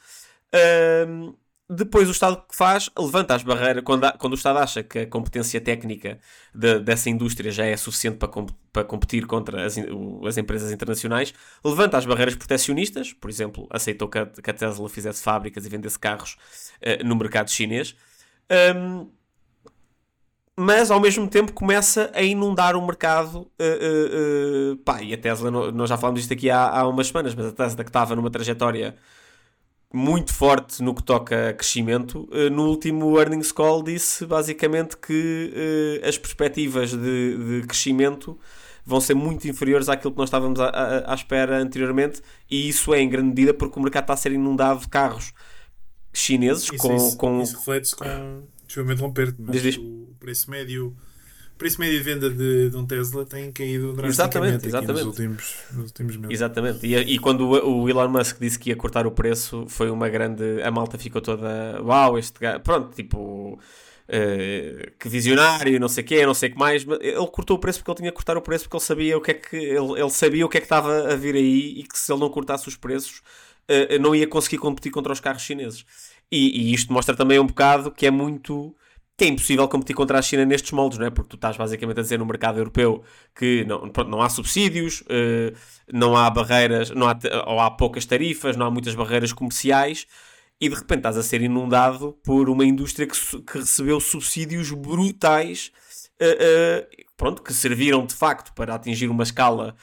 uh, 0.53 1.35
depois 1.69 2.07
o 2.07 2.11
Estado 2.11 2.43
que 2.49 2.55
faz, 2.55 2.89
levanta 2.97 3.35
as 3.35 3.43
barreiras, 3.43 3.83
quando, 3.83 4.11
quando 4.17 4.33
o 4.33 4.35
Estado 4.35 4.57
acha 4.57 4.81
que 4.81 4.99
a 4.99 5.07
competência 5.07 5.61
técnica 5.61 6.19
de, 6.53 6.79
dessa 6.79 7.11
indústria 7.11 7.51
já 7.51 7.63
é 7.63 7.77
suficiente 7.77 8.17
para, 8.17 8.27
com, 8.27 8.47
para 8.73 8.83
competir 8.83 9.27
contra 9.27 9.63
as, 9.63 9.75
as, 10.27 10.37
empresas 10.37 10.71
internacionais, 10.71 11.31
levanta 11.63 11.95
as 11.95 12.07
barreiras 12.07 12.35
proteccionistas, 12.35 13.13
por 13.13 13.29
exemplo, 13.29 13.67
aceitou 13.69 14.07
que 14.07 14.17
a, 14.17 14.25
que 14.25 14.49
a 14.49 14.53
Tesla 14.53 14.89
fizesse 14.89 15.21
fábricas 15.21 15.63
e 15.63 15.69
vendesse 15.69 15.99
carros 15.99 16.37
uh, 16.81 17.05
no 17.05 17.15
mercado 17.15 17.51
chinês, 17.51 17.95
um, 18.75 19.07
mas 20.57 20.89
ao 20.89 20.99
mesmo 20.99 21.27
tempo 21.27 21.53
começa 21.53 22.11
a 22.15 22.21
inundar 22.23 22.75
o 22.75 22.85
mercado. 22.85 23.49
Uh, 23.59 24.73
uh, 24.73 24.77
pá, 24.77 25.03
e 25.03 25.13
a 25.13 25.17
Tesla, 25.17 25.51
nós 25.71 25.87
já 25.87 25.97
falamos 25.97 26.19
disto 26.19 26.33
aqui 26.33 26.49
há, 26.49 26.67
há 26.67 26.87
umas 26.87 27.07
semanas, 27.07 27.35
mas 27.35 27.45
a 27.45 27.51
Tesla 27.51 27.83
que 27.83 27.89
estava 27.89 28.15
numa 28.15 28.31
trajetória 28.31 28.97
muito 29.93 30.33
forte 30.33 30.83
no 30.83 30.93
que 30.93 31.03
toca 31.03 31.49
a 31.49 31.53
crescimento, 31.53 32.29
uh, 32.31 32.49
no 32.51 32.67
último 32.67 33.19
earnings 33.19 33.51
call 33.51 33.81
disse 33.81 34.25
basicamente 34.25 34.95
que 34.95 35.51
uh, 36.03 36.07
as 36.07 36.17
perspectivas 36.17 36.91
de, 36.91 37.61
de, 37.61 37.67
crescimento 37.67 38.37
vão 38.85 39.01
ser 39.01 39.15
muito 39.15 39.47
inferiores 39.47 39.89
àquilo 39.89 40.11
que 40.11 40.17
nós 40.17 40.29
estávamos 40.29 40.59
à, 40.59 41.13
espera 41.13 41.57
anteriormente, 41.59 42.21
e 42.49 42.69
isso 42.69 42.93
é 42.93 43.01
em 43.01 43.09
grande 43.09 43.29
medida 43.29 43.53
porque 43.53 43.79
o 43.79 43.81
mercado 43.81 44.03
está 44.03 44.13
a 44.13 44.17
ser 44.17 44.31
inundado 44.31 44.81
de 44.81 44.87
carros 44.87 45.33
chineses 46.13 46.63
isso, 46.63 46.77
com. 46.77 46.95
Isso, 46.95 47.17
com... 47.17 47.41
isso 47.41 47.57
reflete-se 47.57 47.95
com. 47.95 48.43
Deixa 48.65 48.81
eu 48.81 48.91
interromper 48.91 49.35
mas 49.39 49.61
diz. 49.61 49.77
o 49.77 50.15
preço 50.19 50.49
médio 50.49 50.95
preço 51.59 51.79
médio 51.79 51.97
de 51.97 52.03
venda 52.03 52.29
de, 52.29 52.69
de 52.69 52.77
um 52.77 52.85
Tesla 52.85 53.25
tem 53.25 53.51
caído 53.51 53.93
drasticamente 53.93 54.65
exatamente, 54.65 54.67
exatamente. 54.67 55.05
Nos, 55.05 55.05
últimos, 55.05 55.55
nos 55.73 55.85
últimos 55.87 56.15
meses. 56.15 56.31
Exatamente. 56.31 56.87
E, 56.87 56.95
e 56.95 57.19
quando 57.19 57.41
o, 57.41 57.83
o, 57.83 57.89
Elon 57.89 58.07
Musk 58.07 58.39
disse 58.39 58.57
que 58.57 58.69
ia 58.69 58.75
cortar 58.75 59.05
o 59.05 59.11
preço, 59.11 59.65
foi 59.67 59.91
uma 59.91 60.09
grande. 60.09 60.63
A 60.63 60.71
malta 60.71 60.97
ficou 60.97 61.21
toda. 61.21 61.79
Uau, 61.83 62.17
este 62.17 62.39
gajo. 62.39 62.61
Pronto, 62.61 62.95
tipo. 62.95 63.59
Uh, 64.11 64.89
que 64.97 65.07
visionário, 65.07 65.79
não 65.79 65.87
sei 65.87 66.03
o 66.03 66.07
quê, 66.07 66.25
não 66.25 66.33
sei 66.33 66.49
o 66.49 66.53
que 66.53 66.57
mais. 66.57 66.83
Ele 66.99 67.27
cortou 67.27 67.57
o 67.57 67.59
preço 67.59 67.77
porque 67.77 67.91
ele 67.91 67.97
tinha 67.97 68.11
que 68.11 68.15
cortar 68.15 68.37
o 68.37 68.41
preço 68.41 68.63
porque 68.63 68.77
ele 68.77 68.83
sabia 68.83 69.15
o 69.15 69.21
que 69.21 69.29
é 69.29 69.33
que 69.35 69.55
ele, 69.55 70.01
ele 70.01 70.09
sabia 70.09 70.43
o 70.43 70.49
que 70.49 70.57
é 70.57 70.61
que 70.61 70.65
estava 70.65 71.13
a 71.13 71.15
vir 71.15 71.35
aí 71.35 71.79
e 71.79 71.83
que 71.83 71.99
se 71.99 72.11
ele 72.11 72.19
não 72.19 72.29
cortasse 72.29 72.67
os 72.67 72.75
preços 72.75 73.21
uh, 73.69 74.01
não 74.01 74.15
ia 74.15 74.25
conseguir 74.25 74.57
competir 74.57 74.91
contra 74.91 75.13
os 75.13 75.19
carros 75.19 75.43
chineses. 75.43 75.85
E, 76.31 76.59
e, 76.59 76.73
isto 76.73 76.91
mostra 76.91 77.15
também 77.15 77.37
um 77.37 77.45
bocado 77.45 77.91
que 77.91 78.07
é 78.07 78.11
muito 78.11 78.75
que 79.19 79.25
é 79.25 79.27
impossível 79.27 79.67
competir 79.67 79.93
contra 79.93 80.17
a 80.17 80.21
China 80.21 80.45
nestes 80.45 80.71
moldes, 80.71 80.97
não 80.97 81.05
é? 81.05 81.09
Porque 81.09 81.29
tu 81.29 81.35
estás 81.35 81.57
basicamente 81.57 81.99
a 81.99 82.01
dizer 82.01 82.17
no 82.17 82.25
mercado 82.25 82.57
europeu 82.57 83.03
que 83.35 83.65
não, 83.65 83.89
pronto, 83.89 84.09
não 84.09 84.21
há 84.21 84.29
subsídios, 84.29 85.01
uh, 85.01 85.53
não 85.91 86.15
há 86.15 86.29
barreiras, 86.29 86.89
não 86.91 87.05
há, 87.05 87.19
ou 87.45 87.59
há 87.59 87.69
poucas 87.69 88.05
tarifas, 88.05 88.55
não 88.55 88.65
há 88.65 88.71
muitas 88.71 88.95
barreiras 88.95 89.33
comerciais 89.33 90.07
e 90.59 90.69
de 90.69 90.75
repente 90.75 90.99
estás 90.99 91.17
a 91.17 91.23
ser 91.23 91.41
inundado 91.41 92.17
por 92.23 92.49
uma 92.49 92.65
indústria 92.65 93.05
que, 93.05 93.41
que 93.41 93.57
recebeu 93.57 93.99
subsídios 93.99 94.71
brutais 94.71 95.69
uh, 96.21 96.25
uh, 96.25 97.05
pronto, 97.17 97.43
que 97.43 97.53
serviram 97.53 98.05
de 98.05 98.15
facto 98.15 98.53
para 98.53 98.73
atingir 98.73 99.09
uma 99.09 99.23
escala 99.23 99.75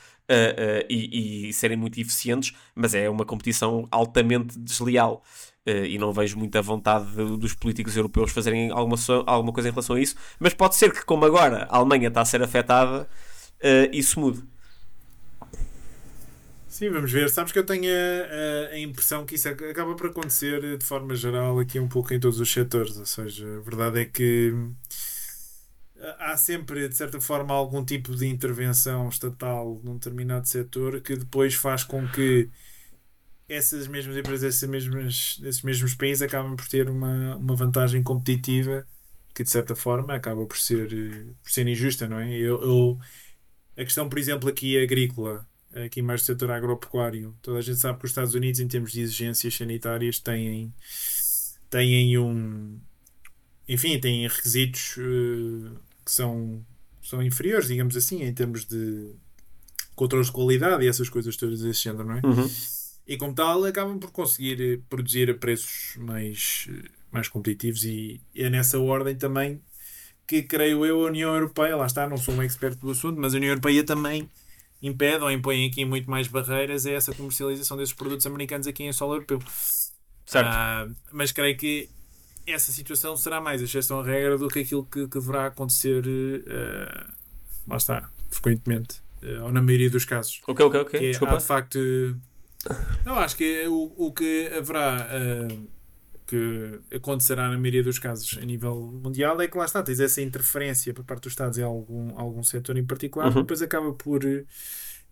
e, 0.89 1.49
e 1.49 1.53
serem 1.53 1.77
muito 1.77 2.01
eficientes, 2.01 2.53
mas 2.75 2.95
é 2.95 3.09
uma 3.09 3.25
competição 3.25 3.87
altamente 3.93 4.59
desleal. 4.59 5.23
Uh, 5.67 5.85
e 5.85 5.99
não 5.99 6.13
vejo 6.13 6.39
muita 6.39 6.63
vontade 6.63 7.07
de, 7.11 7.37
dos 7.37 7.53
políticos 7.53 7.97
europeus 7.97 8.31
fazerem 8.31 8.71
alguma, 8.71 8.97
alguma 9.27 9.53
coisa 9.53 9.69
em 9.69 9.73
relação 9.73 9.97
a 9.97 10.01
isso. 10.01 10.15
Mas 10.39 10.55
pode 10.55 10.77
ser 10.77 10.93
que, 10.93 11.05
como 11.05 11.25
agora 11.25 11.67
a 11.69 11.77
Alemanha 11.77 12.07
está 12.07 12.21
a 12.21 12.25
ser 12.25 12.41
afetada, 12.43 13.03
uh, 13.03 13.91
isso 13.93 14.21
mude. 14.21 14.45
Sim, 16.69 16.91
vamos 16.91 17.11
ver. 17.11 17.31
Sabes 17.31 17.53
que 17.53 17.59
eu 17.59 17.65
tenho 17.65 17.91
a, 17.91 18.75
a, 18.75 18.79
impressão 18.79 19.25
que 19.25 19.35
isso 19.35 19.49
acaba 19.49 19.95
por 19.97 20.09
acontecer 20.09 20.77
de 20.77 20.85
forma 20.85 21.17
geral 21.17 21.59
aqui 21.59 21.81
um 21.81 21.89
pouco 21.89 22.15
em 22.15 22.21
todos 22.21 22.39
os 22.39 22.53
setores. 22.53 22.99
Ou 22.99 23.07
seja, 23.07 23.47
a 23.57 23.61
verdade 23.61 24.01
é 24.01 24.05
que 24.05 24.55
há 26.19 26.37
sempre, 26.37 26.89
de 26.89 26.95
certa 26.95 27.21
forma, 27.21 27.55
algum 27.55 27.85
tipo 27.85 28.15
de 28.15 28.27
intervenção 28.27 29.09
estatal 29.09 29.81
num 29.83 29.95
determinado 29.95 30.47
setor 30.47 31.01
que 31.01 31.17
depois 31.17 31.55
faz 31.55 31.83
com 31.83 32.07
que 32.09 32.49
essas 33.49 33.87
mesmas 33.87 34.17
empresas, 34.17 34.57
esses 34.57 34.69
mesmos, 34.69 35.41
esses 35.45 35.63
mesmos 35.63 35.95
países 35.95 36.23
acabam 36.23 36.57
por 36.57 36.67
ter 36.69 36.89
uma, 36.89 37.37
uma 37.37 37.55
vantagem 37.55 38.03
competitiva 38.03 38.87
que 39.35 39.45
de 39.45 39.51
certa 39.51 39.77
forma 39.77 40.15
acaba 40.15 40.47
por 40.47 40.57
ser, 40.57 40.89
por 41.43 41.51
ser 41.51 41.69
injusta, 41.69 42.09
não 42.09 42.19
é? 42.19 42.35
Eu, 42.35 42.63
eu, 42.63 42.99
a 43.77 43.85
questão, 43.85 44.09
por 44.09 44.19
exemplo, 44.19 44.49
aqui 44.49 44.83
agrícola, 44.83 45.47
aqui 45.75 46.01
mais 46.01 46.23
do 46.23 46.25
setor 46.25 46.51
agropecuário, 46.51 47.37
toda 47.43 47.59
a 47.59 47.61
gente 47.61 47.79
sabe 47.79 47.99
que 47.99 48.07
os 48.07 48.11
Estados 48.11 48.35
Unidos, 48.35 48.61
em 48.61 48.67
termos 48.67 48.93
de 48.93 49.03
exigências 49.03 49.55
sanitárias, 49.55 50.19
têm, 50.19 50.73
têm 51.69 52.19
um. 52.19 52.81
Enfim, 53.69 54.01
têm 54.01 54.27
requisitos 54.27 54.97
uh, 54.97 55.79
que 56.03 56.13
são, 56.13 56.65
são 57.03 57.23
inferiores, 57.23 57.69
digamos 57.69 57.95
assim, 57.95 58.23
em 58.23 58.33
termos 58.33 58.65
de 58.65 59.13
controles 59.95 60.29
de 60.29 60.33
qualidade 60.33 60.83
e 60.83 60.89
essas 60.89 61.11
coisas 61.11 61.37
todas 61.37 61.61
desse 61.61 61.83
género, 61.83 62.05
não 62.05 62.17
é? 62.17 62.21
Uhum 62.25 62.49
e 63.07 63.17
como 63.17 63.35
tal 63.35 63.65
acabam 63.65 63.99
por 63.99 64.11
conseguir 64.11 64.61
eh, 64.61 64.81
produzir 64.89 65.31
a 65.31 65.35
preços 65.35 65.97
mais, 65.97 66.69
eh, 66.69 66.89
mais 67.11 67.29
competitivos 67.29 67.85
e 67.85 68.21
é 68.35 68.51
nessa 68.51 68.79
ordem 68.79 69.17
também 69.17 69.61
que 70.27 70.43
creio 70.43 70.85
eu 70.85 71.05
a 71.05 71.07
União 71.07 71.33
Europeia, 71.35 71.77
lá 71.77 71.87
está, 71.87 72.09
não 72.09 72.17
sou 72.17 72.35
um 72.35 72.43
expert 72.43 72.77
do 72.79 72.91
assunto, 72.91 73.21
mas 73.21 73.33
a 73.33 73.37
União 73.37 73.51
Europeia 73.51 73.85
também 73.85 74.29
impede 74.83 75.23
ou 75.23 75.31
impõe 75.31 75.67
aqui 75.67 75.85
muito 75.85 76.11
mais 76.11 76.27
barreiras 76.27 76.85
a 76.85 76.91
essa 76.91 77.15
comercialização 77.15 77.77
desses 77.77 77.95
produtos 77.95 78.27
americanos 78.27 78.67
aqui 78.67 78.83
em 78.83 78.93
solo 78.93 79.15
europeu. 79.15 79.41
Certo. 80.27 80.49
Ah, 80.49 80.89
mas 81.13 81.31
creio 81.31 81.57
que 81.57 81.89
essa 82.45 82.73
situação 82.73 83.17
será 83.17 83.41
mais 83.41 83.63
exceção 83.63 84.01
à 84.01 84.05
regra 84.05 84.37
do 84.37 84.49
que 84.49 84.59
aquilo 84.59 84.85
que, 84.85 85.07
que 85.07 85.19
deverá 85.19 85.47
acontecer, 85.47 86.05
uh, 86.07 87.13
lá 87.69 87.77
está, 87.77 88.11
frequentemente, 88.31 89.01
uh, 89.23 89.45
ou 89.45 89.53
na 89.53 89.63
maioria 89.63 89.91
dos 89.91 90.05
casos. 90.05 90.43
Ok, 90.47 90.65
ok, 90.67 90.81
ok. 90.81 91.01
Que 91.01 91.07
é, 91.07 91.11
Desculpa. 91.11 91.35
Há, 91.35 91.39
de 91.39 91.45
facto 91.45 91.79
não, 93.05 93.19
acho 93.19 93.37
que 93.37 93.67
o, 93.69 93.93
o 93.97 94.13
que 94.13 94.51
haverá 94.57 95.09
uh, 95.51 95.69
que 96.27 96.81
acontecerá 96.95 97.49
na 97.49 97.57
maioria 97.57 97.83
dos 97.83 97.99
casos 97.99 98.37
a 98.41 98.45
nível 98.45 98.75
mundial 99.03 99.41
é 99.41 99.47
que 99.47 99.57
lá 99.57 99.65
está, 99.65 99.83
tens 99.83 100.01
essa 100.01 100.21
interferência 100.21 100.93
por 100.93 101.05
parte 101.05 101.23
dos 101.23 101.33
Estados 101.33 101.57
em 101.57 101.63
algum, 101.63 102.19
algum 102.19 102.43
setor 102.43 102.77
em 102.77 102.85
particular, 102.85 103.29
uhum. 103.29 103.43
depois 103.43 103.63
acaba 103.63 103.93
por 103.93 104.23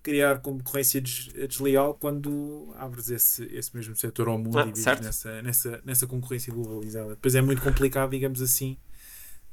criar 0.03 0.41
concorrência 0.41 1.01
desleal 1.01 1.95
quando 1.95 2.75
abres 2.77 3.09
esse, 3.11 3.45
esse 3.47 3.75
mesmo 3.75 3.97
setor 3.97 4.29
ao 4.29 4.39
mundo 4.39 4.59
ah, 4.59 4.63
e 4.63 4.73
vives 4.73 4.85
nessa, 4.85 5.43
nessa, 5.43 5.81
nessa 5.83 6.07
concorrência 6.07 6.53
globalizada. 6.53 7.11
Depois 7.11 7.35
é 7.35 7.41
muito 7.41 7.63
complicado, 7.63 8.11
digamos 8.11 8.43
assim, 8.43 8.77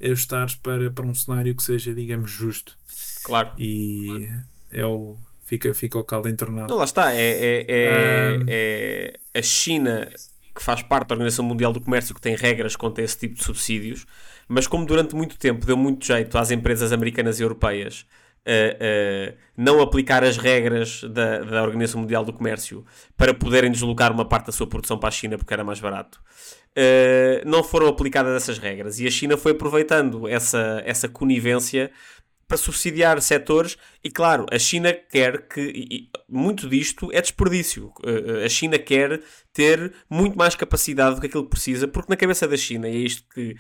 ajustares 0.02 0.56
para, 0.56 0.92
para 0.92 1.06
um 1.06 1.16
cenário 1.16 1.56
que 1.56 1.64
seja, 1.64 1.94
digamos, 1.94 2.30
justo. 2.30 2.78
Claro. 3.24 3.54
E 3.58 4.30
é 4.72 4.86
o, 4.86 5.18
fica, 5.52 5.74
fica 5.74 6.00
o 6.00 6.04
caldo 6.04 6.30
entornado. 6.30 6.70
Não, 6.70 6.78
lá 6.78 6.86
está. 6.86 7.14
É, 7.14 7.20
é, 7.20 7.66
é, 7.68 8.40
um... 8.40 8.46
é, 8.48 9.20
a 9.34 9.42
China, 9.42 10.10
que 10.56 10.64
faz 10.64 10.82
parte 10.82 11.10
da 11.10 11.16
Organização 11.16 11.44
Mundial 11.44 11.74
do 11.74 11.82
Comércio, 11.82 12.16
que 12.16 12.22
tem 12.22 12.36
regras 12.36 12.78
contra 12.78 13.04
esse 13.04 13.18
tipo 13.18 13.36
de 13.36 13.44
subsídios, 13.44 14.06
mas 14.48 14.66
como 14.66 14.86
durante 14.86 15.14
muito 15.14 15.38
tempo 15.38 15.66
deu 15.66 15.76
muito 15.76 16.06
jeito 16.06 16.38
às 16.38 16.52
empresas 16.52 16.94
americanas 16.94 17.40
e 17.40 17.44
europeias 17.44 18.06
uh, 18.48 19.38
não 19.58 19.82
aplicar 19.82 20.24
as 20.24 20.38
regras 20.38 21.04
da, 21.04 21.40
da 21.40 21.64
Organização 21.64 22.02
Mundial 22.02 22.24
do 22.24 22.32
Comércio 22.32 22.86
para 23.18 23.34
poderem 23.34 23.70
deslocar 23.70 24.12
uma 24.12 24.26
parte 24.26 24.48
da 24.48 24.52
sua 24.52 24.68
produção 24.68 24.98
para 24.98 25.10
a 25.10 25.12
China 25.12 25.38
porque 25.38 25.54
era 25.54 25.66
mais 25.66 25.82
barato. 25.82 26.22
Uh, 26.72 27.44
não 27.46 27.62
foram 27.62 27.88
aplicadas 27.88 28.34
essas 28.34 28.58
regras 28.58 29.00
e 29.02 29.06
a 29.06 29.12
China 29.12 29.36
foi 29.36 29.52
aproveitando 29.52 30.28
essa, 30.30 30.82
essa 30.86 31.10
conivência 31.10 31.92
para 32.52 32.58
subsidiar 32.58 33.22
setores 33.22 33.78
e 34.04 34.12
claro, 34.12 34.46
a 34.52 34.60
China 34.60 34.92
quer 34.94 35.48
que 35.48 36.10
muito 36.28 36.68
disto 36.68 37.10
é 37.14 37.22
desperdício. 37.22 37.94
Uh, 38.04 38.44
a 38.46 38.50
China 38.50 38.78
quer 38.78 39.22
ter 39.54 39.94
muito 40.10 40.38
mais 40.38 40.54
capacidade 40.54 41.16
do 41.16 41.22
que 41.22 41.28
aquilo 41.28 41.46
que 41.46 41.52
precisa, 41.52 41.88
porque 41.88 42.12
na 42.12 42.18
cabeça 42.18 42.46
da 42.50 42.58
China, 42.58 42.90
e 42.90 42.98
é 42.98 43.00
isto 43.00 43.26
que 43.34 43.56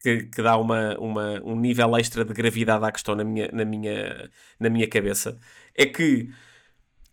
que, 0.00 0.24
que 0.24 0.42
dá 0.42 0.56
uma, 0.58 0.96
uma, 0.98 1.40
um 1.42 1.58
nível 1.58 1.96
extra 1.96 2.24
de 2.26 2.34
gravidade 2.34 2.84
à 2.84 2.92
questão 2.92 3.14
na 3.16 3.24
minha, 3.24 3.48
na, 3.50 3.64
minha, 3.64 4.30
na 4.60 4.68
minha 4.68 4.86
cabeça, 4.86 5.38
é 5.74 5.86
que 5.86 6.28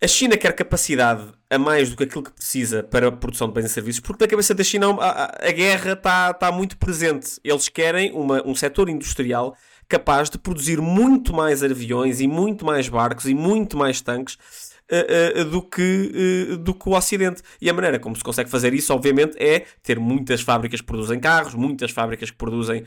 a 0.03 0.07
China 0.07 0.35
quer 0.35 0.53
capacidade 0.53 1.31
a 1.49 1.57
mais 1.57 1.89
do 1.89 1.95
que 1.95 2.03
aquilo 2.03 2.23
que 2.23 2.33
precisa 2.33 2.83
para 2.83 3.07
a 3.07 3.11
produção 3.11 3.47
de 3.47 3.53
bens 3.53 3.65
e 3.65 3.69
serviços, 3.69 4.01
porque 4.01 4.25
na 4.25 4.29
cabeça 4.29 4.53
da 4.53 4.63
China 4.63 4.91
a, 4.99 5.47
a 5.47 5.51
guerra 5.51 5.93
está 5.93 6.33
tá 6.33 6.51
muito 6.51 6.77
presente. 6.77 7.39
Eles 7.43 7.69
querem 7.69 8.11
uma, 8.11 8.45
um 8.45 8.53
setor 8.53 8.89
industrial 8.89 9.55
capaz 9.91 10.29
de 10.29 10.37
produzir 10.37 10.79
muito 10.79 11.33
mais 11.33 11.61
aviões 11.61 12.21
e 12.21 12.27
muito 12.27 12.65
mais 12.65 12.87
barcos 12.87 13.25
e 13.25 13.35
muito 13.35 13.75
mais 13.75 13.99
tanques 13.99 14.35
uh, 14.89 15.41
uh, 15.41 15.45
do, 15.45 15.61
que, 15.61 16.49
uh, 16.53 16.57
do 16.57 16.73
que 16.73 16.87
o 16.87 16.93
Ocidente. 16.93 17.41
E 17.59 17.69
a 17.69 17.73
maneira 17.73 17.99
como 17.99 18.15
se 18.15 18.23
consegue 18.23 18.49
fazer 18.49 18.73
isso, 18.73 18.93
obviamente, 18.93 19.35
é 19.37 19.65
ter 19.83 19.99
muitas 19.99 20.39
fábricas 20.39 20.79
que 20.79 20.87
produzem 20.87 21.19
carros, 21.19 21.53
muitas 21.55 21.91
fábricas 21.91 22.31
que 22.31 22.37
produzem 22.37 22.85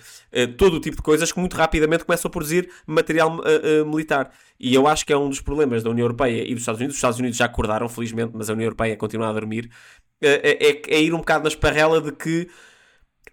todo 0.56 0.76
o 0.76 0.80
tipo 0.80 0.96
de 0.96 1.02
coisas 1.02 1.30
que 1.30 1.38
muito 1.38 1.56
rapidamente 1.56 2.06
começam 2.06 2.30
a 2.30 2.32
produzir 2.32 2.70
material 2.86 3.38
militar. 3.86 4.30
E 4.58 4.74
eu 4.74 4.86
acho 4.86 5.04
que 5.04 5.12
é 5.12 5.18
um 5.18 5.28
dos 5.28 5.42
problemas 5.42 5.82
da 5.82 5.90
União 5.90 6.04
Europeia 6.04 6.42
e 6.42 6.54
dos 6.54 6.62
Estados 6.62 6.80
Unidos. 6.80 6.94
Os 6.94 6.98
Estados 6.98 7.18
Unidos 7.18 7.36
já 7.36 7.44
acordaram, 7.44 7.86
felizmente, 7.86 8.32
mas 8.34 8.48
a 8.48 8.54
União 8.54 8.64
Europeia 8.64 8.96
continua 8.96 9.28
a 9.28 9.32
dormir. 9.32 9.70
É, 10.22 10.70
é, 10.70 10.82
é 10.96 11.02
ir 11.02 11.12
um 11.12 11.18
bocado 11.18 11.44
na 11.44 11.48
esparrela 11.48 12.00
de 12.00 12.12
que 12.12 12.48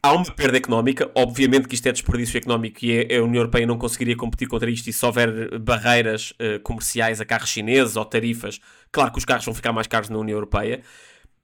há 0.03 0.13
uma 0.13 0.25
perda 0.25 0.57
económica, 0.57 1.11
obviamente 1.15 1.67
que 1.67 1.75
isto 1.75 1.87
é 1.87 1.91
desperdício 1.91 2.37
económico 2.37 2.83
e 2.83 3.15
a 3.15 3.21
União 3.21 3.41
Europeia 3.41 3.67
não 3.67 3.77
conseguiria 3.77 4.15
competir 4.15 4.47
contra 4.47 4.69
isto 4.69 4.87
e 4.89 4.93
se 4.93 5.05
houver 5.05 5.59
barreiras 5.59 6.31
uh, 6.31 6.59
comerciais 6.61 7.21
a 7.21 7.25
carros 7.25 7.49
chineses 7.49 7.95
ou 7.95 8.05
tarifas, 8.05 8.59
claro 8.91 9.11
que 9.11 9.19
os 9.19 9.25
carros 9.25 9.45
vão 9.45 9.53
ficar 9.53 9.71
mais 9.71 9.87
caros 9.87 10.09
na 10.09 10.17
União 10.17 10.35
Europeia, 10.35 10.81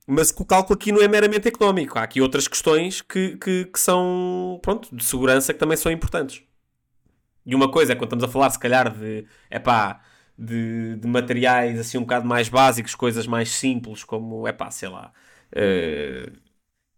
mas 0.08 0.32
o 0.32 0.46
cálculo 0.46 0.76
aqui 0.76 0.92
não 0.92 1.02
é 1.02 1.08
meramente 1.08 1.48
económico, 1.48 2.00
há 2.00 2.04
aqui 2.04 2.22
outras 2.22 2.48
questões 2.48 3.02
que, 3.02 3.38
que, 3.38 3.66
que 3.66 3.80
são, 3.80 4.60
pronto, 4.64 4.96
de 4.96 5.04
segurança 5.04 5.54
que 5.54 5.60
também 5.60 5.78
são 5.78 5.92
importantes. 5.92 6.42
E 7.46 7.56
uma 7.56 7.70
coisa 7.70 7.94
é 7.94 7.96
quando 7.96 8.08
estamos 8.08 8.24
a 8.24 8.28
falar, 8.28 8.50
se 8.50 8.60
calhar, 8.60 8.90
de, 8.94 9.26
epá, 9.50 10.02
de, 10.38 10.98
de 10.98 11.08
materiais 11.08 11.80
assim 11.80 11.98
um 11.98 12.02
bocado 12.02 12.28
mais 12.28 12.50
básicos, 12.50 12.96
coisas 12.96 13.28
mais 13.28 13.50
simples, 13.52 14.04
como, 14.04 14.48
epá, 14.48 14.72
sei 14.72 14.90
lá... 14.90 15.12
Uh, 15.54 16.47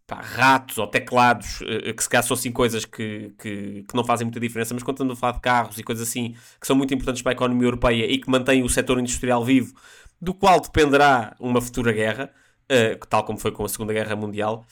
pá, 0.10 0.20
ratos 0.22 0.80
ou 0.80 0.88
teclados, 0.88 1.62
eh, 1.62 1.94
que 1.94 2.02
se 2.02 2.10
calhar 2.10 2.24
são 2.24 2.34
assim 2.34 2.52
coisas 2.52 2.84
que, 2.84 3.32
que, 3.38 3.86
que, 3.88 3.96
não 3.96 4.04
fazem 4.04 4.26
muita 4.26 4.40
diferença, 4.40 4.74
mas 4.74 4.82
quando 4.82 4.96
estamos 4.96 5.14
a 5.14 5.16
falar 5.16 5.34
de 5.34 5.40
carros 5.40 5.78
e 5.78 5.84
coisas 5.84 6.08
assim 6.08 6.36
que 6.60 6.66
são 6.66 6.76
muito 6.76 6.92
importantes 6.94 7.22
para 7.22 7.32
a 7.32 7.34
economia 7.34 7.68
europeia 7.68 8.12
e 8.12 8.18
que 8.18 8.30
mantêm 8.30 8.64
o 8.64 8.70
setor 8.70 9.00
industrial 9.00 9.46
vivo, 9.46 9.74
do 10.20 10.34
qual 10.34 10.60
dependerá 10.60 11.36
uma 11.40 11.62
futura 11.62 11.94
guerra, 11.94 12.32
uh, 12.72 13.06
tal 13.08 13.24
como 13.24 13.38
foi 13.38 13.52
com 13.52 13.64
a 13.64 13.70
Segunda 13.70 13.94
Guerra 13.94 14.16
Mundial. 14.16 14.66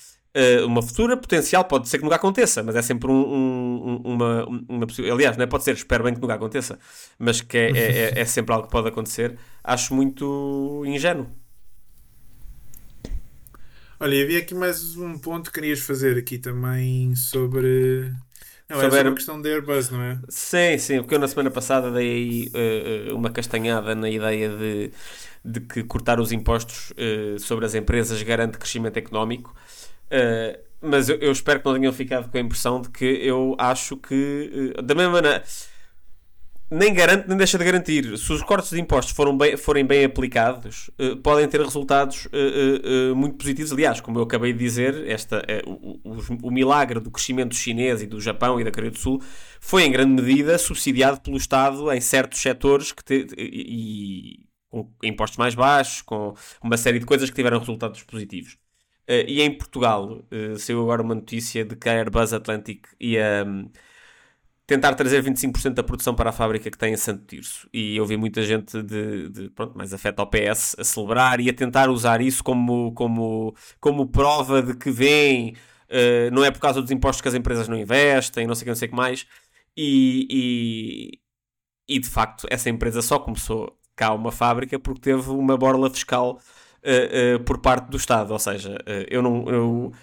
Uma 0.68 0.84
futura 0.84 1.18
potencial, 1.18 1.66
pode 1.66 1.90
ser 1.90 1.98
que 1.98 2.04
nunca 2.04 2.18
aconteça, 2.18 2.62
mas 2.62 2.76
é 2.76 2.82
sempre 2.84 3.10
um, 3.10 3.16
um, 3.16 4.02
uma, 4.06 4.46
uma 4.70 4.86
possibilidade. 4.86 5.20
Aliás, 5.20 5.36
não 5.36 5.44
é? 5.44 5.48
pode 5.48 5.64
ser, 5.64 5.74
espero 5.74 6.04
bem 6.04 6.14
que 6.14 6.22
nunca 6.22 6.36
aconteça, 6.36 6.78
mas 7.18 7.42
que 7.42 7.58
é, 7.58 7.72
é, 7.72 7.80
é, 7.80 8.20
é 8.20 8.26
sempre 8.26 8.54
algo 8.54 8.68
que 8.68 8.72
pode 8.72 8.88
acontecer. 8.88 9.36
Acho 9.64 9.96
muito 9.96 10.84
ingênuo. 10.86 11.26
Olha, 14.00 14.24
havia 14.24 14.38
aqui 14.38 14.54
mais 14.54 14.96
um 14.96 15.18
ponto 15.18 15.50
que 15.50 15.60
querias 15.60 15.80
fazer 15.80 16.20
aqui 16.20 16.38
também 16.38 17.16
sobre. 17.16 18.14
Não, 18.70 18.80
sobre... 18.80 19.00
é 19.00 19.02
a 19.02 19.12
questão 19.12 19.42
da 19.42 19.50
Airbus, 19.50 19.90
não 19.90 20.00
é? 20.04 20.20
Sim, 20.30 20.78
sim, 20.78 20.98
porque 21.00 21.16
eu 21.16 21.20
na 21.20 21.28
semana 21.28 21.50
passada 21.50 21.90
dei 21.90 22.52
uh, 22.54 23.16
uma 23.16 23.32
castanhada 23.32 23.96
na 23.96 24.08
ideia 24.08 24.50
de, 24.50 24.92
de 25.44 25.60
que 25.62 25.84
cortar 25.84 26.20
os 26.20 26.32
impostos 26.32 26.92
uh, 26.92 27.40
sobre 27.40 27.66
as 27.66 27.74
empresas 27.74 28.22
garante 28.22 28.60
crescimento 28.60 28.98
económico. 28.98 29.56
Uh, 30.12 30.60
mas 30.80 31.10
eu, 31.10 31.16
eu, 31.16 31.32
espero 31.32 31.60
que 31.60 31.66
não 31.66 31.74
tenham 31.74 31.92
ficado 31.92 32.30
com 32.30 32.38
a 32.38 32.42
impressão 32.42 32.80
de 32.80 32.90
que 32.90 33.04
eu 33.04 33.56
acho 33.58 33.98
que, 33.98 34.76
da 34.84 34.94
mesma 34.94 35.14
maneira 35.14 35.44
nem 36.70 36.94
garante 36.94 37.28
nem 37.28 37.38
deixa 37.38 37.58
de 37.58 37.64
garantir. 37.64 38.18
Se 38.18 38.32
os 38.32 38.44
cortes 38.44 38.72
de 38.72 38.80
impostos 38.80 39.16
foram 39.16 39.38
bem, 39.38 39.56
forem 39.56 39.86
bem 39.86 40.04
aplicados, 40.04 40.90
uh, 41.00 41.16
podem 41.18 41.48
ter 41.48 41.62
resultados 41.62 42.26
uh, 42.26 43.12
uh, 43.12 43.16
muito 43.16 43.38
positivos. 43.38 43.72
Aliás, 43.72 44.02
como 44.02 44.20
eu 44.20 44.24
acabei 44.24 44.52
de 44.52 44.60
dizer, 44.60 45.08
esta, 45.08 45.46
o, 45.66 46.00
o, 46.04 46.20
o, 46.44 46.52
milagre 46.52 47.00
do 47.00 47.10
crescimento 47.10 47.56
chinês 47.56 48.02
e 48.02 48.08
do 48.08 48.20
Japão 48.20 48.60
e 48.60 48.64
da 48.64 48.72
Coreia 48.72 48.92
do 48.92 48.98
Sul 48.98 49.22
foi 49.62 49.84
em 49.84 49.92
grande 49.92 50.22
medida 50.22 50.58
subsidiado 50.58 51.22
pelo 51.22 51.38
Estado 51.38 51.92
em 51.92 52.02
certos 52.02 52.42
setores 52.42 52.92
que 52.92 53.04
te, 53.04 53.28
e, 53.38 54.46
com 54.70 54.92
impostos 55.02 55.38
mais 55.38 55.56
baixos, 55.56 56.02
com 56.02 56.34
uma 56.62 56.76
série 56.76 57.00
de 57.00 57.06
coisas 57.06 57.30
que 57.30 57.36
tiveram 57.36 57.60
resultados 57.60 58.04
positivos. 58.04 58.58
e 59.08 59.42
em 59.42 59.58
Portugal, 59.58 60.22
saiu 60.58 60.82
agora 60.82 61.02
uma 61.02 61.16
notícia 61.16 61.64
de 61.64 61.78
que 61.78 61.88
a 61.88 61.94
Airbus 61.94 62.34
Atlantic 62.34 62.86
ia. 63.00 63.46
Um, 63.48 63.70
tentar 64.68 64.94
trazer 64.96 65.24
25% 65.24 65.74
da 65.74 65.82
produção 65.82 66.14
para 66.14 66.30
a 66.30 66.34
fábrica 66.34 66.70
que 66.70 66.78
tem 66.78 66.94
em 66.94 66.98
Santo 66.98 67.26
Tirso. 67.26 67.70
E 67.74 67.96
eu 67.96 68.06
vi 68.06 68.18
muita 68.18 68.44
gente 68.44 68.84
de, 68.84 69.30
de 69.30 69.50
pronto, 69.52 69.78
mais 69.78 69.94
afeta 69.94 70.22
ao 70.22 70.28
PS 70.28 70.76
a 70.78 70.84
celebrar 70.84 71.40
e 71.40 71.50
a 71.50 71.54
tentar 71.54 71.90
usar 71.90 72.20
isso 72.22 72.44
como, 72.44 72.92
como, 72.92 73.56
como 73.80 74.06
prova 74.08 74.62
de 74.62 74.76
que 74.76 74.92
vem, 74.92 75.56
uh, 75.90 76.30
não 76.34 76.44
é 76.44 76.52
por 76.52 76.60
causa 76.60 76.82
dos 76.82 76.92
impostos 76.92 77.22
que 77.22 77.30
as 77.30 77.34
empresas 77.34 77.70
não 77.70 77.78
investem, 77.78 78.46
não 78.46 78.54
sei 78.54 78.64
o 78.64 78.66
que, 78.66 78.70
não 78.72 78.76
sei 78.76 78.88
que 78.90 78.96
mais. 78.96 79.26
E, 79.76 80.28
e, 81.88 81.96
e, 81.96 82.00
de 82.00 82.10
facto, 82.10 82.46
essa 82.50 82.70
empresa 82.70 83.02
só 83.02 83.20
começou 83.20 83.80
cá 83.96 84.14
uma 84.14 84.32
fábrica 84.34 84.78
porque 84.78 85.02
teve 85.02 85.30
uma 85.30 85.58
borla 85.58 85.90
fiscal 85.90 86.42
uh, 86.84 87.36
uh, 87.38 87.44
por 87.46 87.60
parte 87.60 87.90
do 87.90 87.96
Estado. 87.96 88.32
Ou 88.34 88.40
seja, 88.40 88.78
eu 89.10 89.22
não. 89.22 89.50
Eu, 89.50 89.94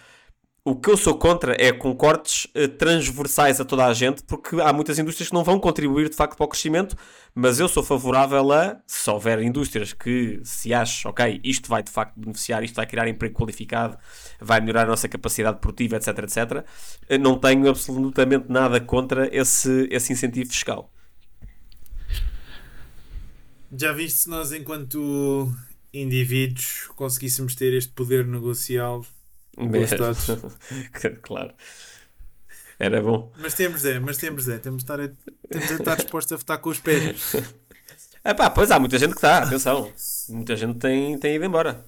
o 0.66 0.74
que 0.74 0.88
eu 0.88 0.96
sou 0.96 1.18
contra 1.18 1.54
é 1.62 1.70
com 1.70 1.94
cortes 1.94 2.46
uh, 2.56 2.66
transversais 2.66 3.60
a 3.60 3.66
toda 3.66 3.84
a 3.84 3.92
gente, 3.92 4.22
porque 4.22 4.58
há 4.62 4.72
muitas 4.72 4.98
indústrias 4.98 5.28
que 5.28 5.34
não 5.34 5.44
vão 5.44 5.60
contribuir 5.60 6.08
de 6.08 6.16
facto 6.16 6.38
para 6.38 6.44
o 6.46 6.48
crescimento, 6.48 6.96
mas 7.34 7.60
eu 7.60 7.68
sou 7.68 7.82
favorável 7.82 8.50
a, 8.50 8.80
se 8.86 9.10
houver 9.10 9.42
indústrias 9.42 9.92
que 9.92 10.40
se 10.42 10.72
acham, 10.72 11.10
ok, 11.10 11.38
isto 11.44 11.68
vai 11.68 11.82
de 11.82 11.90
facto 11.90 12.18
beneficiar, 12.18 12.64
isto 12.64 12.76
vai 12.76 12.86
criar 12.86 13.06
emprego 13.06 13.34
qualificado, 13.34 13.98
vai 14.40 14.58
melhorar 14.62 14.84
a 14.84 14.86
nossa 14.86 15.06
capacidade 15.06 15.60
produtiva, 15.60 15.96
etc, 15.96 16.18
etc, 16.20 16.38
uh, 17.10 17.18
não 17.20 17.38
tenho 17.38 17.68
absolutamente 17.68 18.46
nada 18.48 18.80
contra 18.80 19.28
esse, 19.36 19.86
esse 19.90 20.14
incentivo 20.14 20.48
fiscal. 20.48 20.90
Já 23.70 23.92
viste 23.92 24.20
se 24.20 24.30
nós, 24.30 24.50
enquanto 24.50 25.52
indivíduos, 25.92 26.88
conseguíssemos 26.96 27.54
ter 27.54 27.74
este 27.74 27.92
poder 27.92 28.26
negocial 28.26 29.04
claro. 31.22 31.52
Era 32.78 33.00
bom. 33.00 33.32
Mas 33.38 33.54
temos 33.54 33.84
é, 33.84 33.98
mas 34.00 34.16
temos 34.16 34.48
é. 34.48 34.58
Temos 34.58 34.84
de 34.84 34.92
estar, 34.92 34.98
temos 35.48 35.68
de 35.68 35.74
estar 35.74 35.96
dispostos 35.96 36.32
a 36.32 36.36
votar 36.36 36.58
com 36.58 36.70
os 36.70 36.78
pés. 36.78 37.32
É 38.26 38.32
pá, 38.32 38.48
pois 38.48 38.70
há 38.70 38.78
muita 38.78 38.98
gente 38.98 39.10
que 39.10 39.18
está, 39.18 39.42
atenção. 39.42 39.92
Muita 40.30 40.56
gente 40.56 40.78
tem, 40.78 41.18
tem 41.18 41.36
ido 41.36 41.44
embora. 41.44 41.84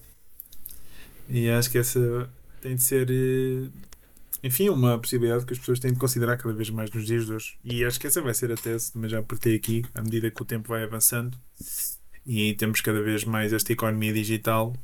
E 1.30 1.48
acho 1.48 1.70
que 1.70 1.78
essa 1.78 2.28
tem 2.60 2.76
de 2.76 2.82
ser, 2.82 3.10
eh, 3.10 3.70
enfim, 4.42 4.68
uma 4.68 4.98
possibilidade 4.98 5.46
que 5.46 5.54
as 5.54 5.58
pessoas 5.58 5.80
têm 5.80 5.94
de 5.94 5.98
considerar 5.98 6.36
cada 6.36 6.52
vez 6.52 6.68
mais 6.68 6.90
nos 6.90 7.06
dias 7.06 7.24
de 7.24 7.32
hoje. 7.32 7.56
E 7.64 7.82
acho 7.82 7.98
que 7.98 8.06
essa 8.06 8.20
vai 8.20 8.34
ser 8.34 8.52
a 8.52 8.54
tese, 8.54 8.92
mas 8.94 9.12
já 9.12 9.18
apertei 9.20 9.56
aqui, 9.56 9.82
à 9.94 10.02
medida 10.02 10.30
que 10.30 10.42
o 10.42 10.44
tempo 10.44 10.68
vai 10.68 10.84
avançando 10.84 11.38
e 12.26 12.54
temos 12.54 12.80
cada 12.80 13.00
vez 13.00 13.24
mais 13.24 13.52
esta 13.52 13.72
economia 13.72 14.12
digital 14.12 14.74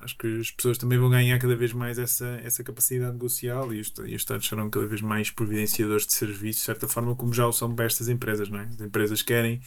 acho 0.00 0.16
que 0.16 0.40
as 0.40 0.50
pessoas 0.50 0.78
também 0.78 0.98
vão 0.98 1.10
ganhar 1.10 1.38
cada 1.38 1.56
vez 1.56 1.72
mais 1.72 1.98
essa, 1.98 2.40
essa 2.44 2.62
capacidade 2.62 3.12
negocial 3.12 3.72
e 3.72 3.80
os, 3.80 3.92
e 3.98 4.14
os 4.14 4.22
Estados 4.22 4.46
serão 4.46 4.70
cada 4.70 4.86
vez 4.86 5.00
mais 5.00 5.30
providenciadores 5.30 6.06
de 6.06 6.12
serviços, 6.12 6.60
de 6.60 6.66
certa 6.66 6.88
forma, 6.88 7.14
como 7.16 7.32
já 7.32 7.46
o 7.46 7.52
são 7.52 7.74
para 7.74 7.86
estas 7.86 8.08
empresas, 8.08 8.48
não 8.48 8.60
é? 8.60 8.64
As 8.64 8.80
empresas 8.80 9.22
querem 9.22 9.60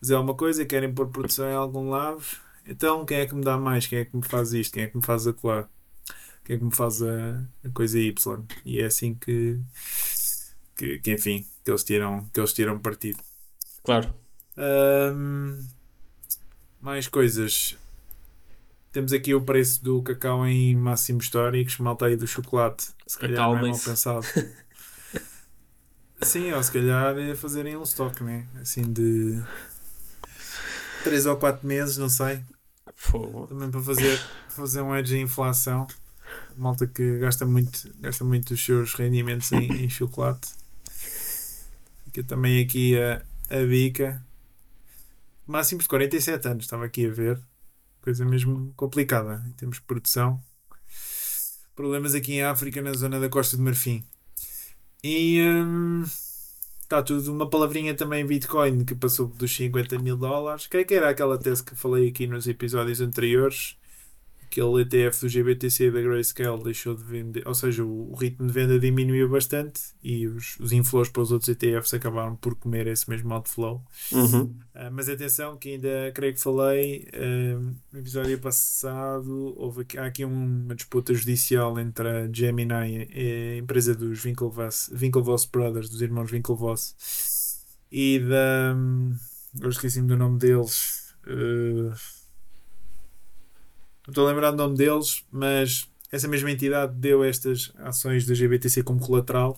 fazer 0.00 0.14
alguma 0.14 0.34
coisa, 0.34 0.64
querem 0.64 0.92
pôr 0.92 1.08
produção 1.08 1.48
em 1.48 1.54
algum 1.54 1.88
lado, 1.90 2.22
então 2.66 3.04
quem 3.04 3.18
é 3.18 3.26
que 3.26 3.34
me 3.34 3.42
dá 3.42 3.56
mais? 3.56 3.86
Quem 3.86 4.00
é 4.00 4.04
que 4.04 4.16
me 4.16 4.24
faz 4.24 4.52
isto? 4.52 4.74
Quem 4.74 4.84
é 4.84 4.86
que 4.86 4.96
me 4.96 5.04
faz 5.04 5.26
acolá? 5.26 5.68
Quem 6.44 6.56
é 6.56 6.58
que 6.58 6.64
me 6.64 6.74
faz 6.74 7.02
a, 7.02 7.44
a 7.64 7.70
coisa 7.72 7.98
Y? 7.98 8.44
E 8.64 8.80
é 8.80 8.86
assim 8.86 9.14
que, 9.14 9.60
que, 10.76 10.98
que, 10.98 11.12
enfim, 11.12 11.46
que 11.64 11.70
eles 11.70 11.84
tiram, 11.84 12.28
que 12.32 12.40
eles 12.40 12.52
tiram 12.52 12.78
partido. 12.78 13.18
Claro. 13.84 14.12
Um, 14.56 15.64
mais 16.80 17.08
coisas. 17.08 17.76
Temos 18.92 19.12
aqui 19.14 19.34
o 19.34 19.40
preço 19.40 19.82
do 19.82 20.02
cacau 20.02 20.46
em 20.46 20.76
máximos 20.76 21.24
históricos, 21.24 21.78
malta 21.78 22.06
aí 22.06 22.16
do 22.16 22.26
chocolate. 22.26 22.90
Se 23.06 23.18
calhar 23.18 23.48
não 23.48 23.58
é 23.58 23.70
mal 23.70 23.78
pensado. 23.78 24.26
Sim, 26.20 26.52
ou 26.52 26.62
se 26.62 26.70
calhar 26.70 27.18
é 27.18 27.34
fazerem 27.34 27.76
um 27.76 27.82
estoque, 27.82 28.22
né? 28.22 28.46
Assim 28.60 28.82
de 28.82 29.42
3 31.04 31.26
ou 31.26 31.36
4 31.36 31.66
meses, 31.66 31.96
não 31.96 32.10
sei. 32.10 32.40
Fogo. 32.94 33.46
Também 33.46 33.70
para 33.70 33.80
fazer, 33.80 34.20
fazer 34.50 34.82
um 34.82 34.94
edge 34.94 35.14
de 35.14 35.20
inflação. 35.20 35.86
Malta 36.56 36.86
que 36.86 37.18
gasta 37.18 37.46
muito, 37.46 37.90
gasta 37.98 38.24
muito 38.24 38.52
os 38.52 38.62
seus 38.62 38.94
rendimentos 38.94 39.50
em, 39.52 39.84
em 39.84 39.88
chocolate. 39.88 40.48
Fica 42.04 42.22
também 42.24 42.62
aqui 42.62 42.98
a, 42.98 43.22
a 43.50 43.66
bica. 43.66 44.22
Máximos 45.46 45.84
de 45.84 45.88
47 45.88 46.46
anos, 46.46 46.64
estava 46.64 46.84
aqui 46.84 47.06
a 47.06 47.10
ver. 47.10 47.40
Coisa 48.02 48.24
mesmo 48.24 48.72
complicada 48.76 49.42
em 49.48 49.52
termos 49.52 49.76
de 49.78 49.82
produção. 49.84 50.42
Problemas 51.74 52.14
aqui 52.14 52.34
em 52.34 52.42
África, 52.42 52.82
na 52.82 52.92
zona 52.92 53.18
da 53.18 53.28
Costa 53.28 53.56
de 53.56 53.62
Marfim. 53.62 54.04
E 55.02 55.40
hum, 55.40 56.04
está 56.82 57.02
tudo. 57.02 57.32
Uma 57.32 57.48
palavrinha 57.48 57.94
também 57.94 58.26
Bitcoin 58.26 58.84
que 58.84 58.94
passou 58.94 59.28
dos 59.28 59.54
50 59.56 59.98
mil 59.98 60.16
dólares. 60.16 60.68
É 60.72 60.84
que 60.84 60.94
era 60.94 61.08
aquela 61.08 61.38
tese 61.38 61.64
que 61.64 61.74
falei 61.74 62.08
aqui 62.08 62.26
nos 62.26 62.46
episódios 62.46 63.00
anteriores? 63.00 63.76
Aquele 64.52 64.82
ETF 64.82 65.22
do 65.22 65.28
GBTC 65.28 65.90
da 65.90 66.02
Grayscale 66.02 66.62
deixou 66.62 66.94
de 66.94 67.02
vender, 67.02 67.42
ou 67.48 67.54
seja, 67.54 67.82
o, 67.82 68.14
ritmo 68.14 68.46
de 68.46 68.52
venda 68.52 68.78
diminuiu 68.78 69.28
bastante 69.28 69.80
e 70.04 70.26
os, 70.26 70.58
os 70.60 70.72
inflows 70.72 71.08
para 71.08 71.22
os 71.22 71.32
outros 71.32 71.48
ETFs 71.48 71.94
acabaram 71.94 72.36
por 72.36 72.54
comer 72.54 72.86
esse 72.86 73.08
mesmo 73.08 73.32
outflow. 73.32 73.82
Uhum. 74.12 74.42
Uh, 74.74 74.90
mas 74.92 75.08
atenção, 75.08 75.56
que 75.56 75.70
ainda 75.70 76.12
creio 76.14 76.34
que 76.34 76.40
falei 76.40 77.08
uh, 77.14 77.74
no 77.90 77.98
episódio 77.98 78.38
passado, 78.38 79.54
houve 79.56 79.82
aqui, 79.82 79.98
há 79.98 80.04
aqui 80.04 80.24
uma 80.24 80.74
disputa 80.74 81.14
judicial 81.14 81.78
entre 81.80 82.06
a 82.06 82.28
Gemini, 82.30 83.08
a 83.10 83.56
empresa 83.56 83.94
dos 83.94 84.22
Winklevoss, 84.24 84.90
Winklevoss 84.92 85.46
Brothers, 85.46 85.88
dos 85.88 86.02
irmãos 86.02 86.30
Winklevoss, 86.30 86.94
e 87.90 88.18
da. 88.18 88.74
Um, 88.76 89.16
eu 89.60 89.68
esqueci-me 89.68 90.08
do 90.08 90.16
nome 90.16 90.38
deles. 90.38 91.14
Uh, 91.26 91.92
não 94.06 94.12
estou 94.12 94.26
a 94.26 94.30
lembrar 94.30 94.50
do 94.50 94.56
nome 94.56 94.76
deles, 94.76 95.24
mas 95.30 95.88
essa 96.10 96.28
mesma 96.28 96.50
entidade 96.50 96.94
deu 96.94 97.24
estas 97.24 97.72
ações 97.78 98.26
da 98.26 98.34
GBTC 98.34 98.82
como 98.82 99.00
colateral 99.00 99.56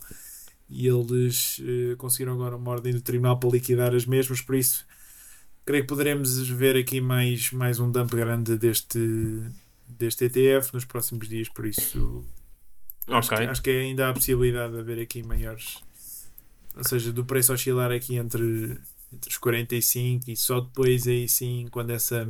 e 0.69 0.87
eles 0.87 1.59
uh, 1.59 1.97
conseguiram 1.97 2.33
agora 2.33 2.55
uma 2.55 2.71
ordem 2.71 2.93
do 2.93 3.01
tribunal 3.01 3.39
para 3.39 3.49
liquidar 3.49 3.93
as 3.93 4.05
mesmas, 4.05 4.41
por 4.41 4.55
isso 4.55 4.85
creio 5.65 5.83
que 5.83 5.89
poderemos 5.89 6.47
ver 6.49 6.75
aqui 6.77 7.01
mais, 7.01 7.51
mais 7.51 7.79
um 7.79 7.91
dump 7.91 8.11
grande 8.15 8.57
deste, 8.57 8.99
deste 9.87 10.25
ETF 10.25 10.73
nos 10.73 10.85
próximos 10.85 11.27
dias, 11.27 11.49
por 11.49 11.65
isso 11.65 12.23
okay. 13.07 13.17
acho, 13.17 13.29
que, 13.29 13.35
acho 13.35 13.61
que 13.61 13.69
ainda 13.69 14.07
há 14.07 14.09
a 14.09 14.13
possibilidade 14.13 14.73
de 14.73 14.79
haver 14.79 14.99
aqui 14.99 15.21
maiores 15.23 15.83
ou 16.75 16.83
seja, 16.83 17.11
do 17.11 17.23
preço 17.23 17.53
oscilar 17.53 17.91
aqui 17.91 18.17
entre, 18.17 18.77
entre 19.11 19.29
os 19.29 19.37
45 19.37 20.29
e 20.29 20.35
só 20.35 20.59
depois 20.59 21.07
aí 21.07 21.27
sim, 21.27 21.67
quando 21.71 21.91
essa 21.91 22.27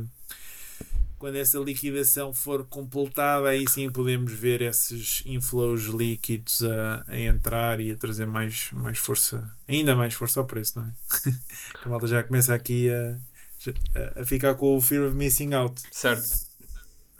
quando 1.18 1.36
essa 1.36 1.58
liquidação 1.58 2.32
for 2.32 2.64
completada, 2.66 3.48
aí 3.48 3.64
sim 3.68 3.90
podemos 3.90 4.32
ver 4.32 4.60
esses 4.60 5.22
inflows 5.24 5.84
líquidos 5.84 6.62
a, 6.62 7.04
a, 7.08 7.18
entrar 7.18 7.80
e 7.80 7.90
a 7.90 7.96
trazer 7.96 8.26
mais, 8.26 8.70
mais 8.72 8.98
força, 8.98 9.50
ainda 9.66 9.96
mais 9.96 10.14
força 10.14 10.40
ao 10.40 10.46
preço, 10.46 10.78
não 10.78 10.86
é? 10.86 10.92
a 11.84 11.88
malta 11.88 12.06
já 12.06 12.22
começa 12.22 12.54
aqui 12.54 12.90
a, 12.90 14.20
a, 14.20 14.24
ficar 14.24 14.54
com 14.56 14.76
o 14.76 14.80
fear 14.80 15.06
of 15.06 15.16
missing 15.16 15.54
out. 15.54 15.80
Certo. 15.90 16.46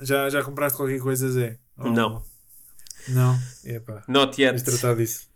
Já, 0.01 0.29
já 0.29 0.43
compraste 0.43 0.77
qualquer 0.77 1.01
coisa, 1.01 1.31
Zé? 1.31 1.59
Ou... 1.79 1.91
Não. 1.91 2.23
Não? 3.09 3.41
Epá. 3.65 4.05
Not 4.09 4.41
yet. 4.41 4.53
Tens 4.53 4.63
tratado 4.63 4.99
disso. 4.99 5.27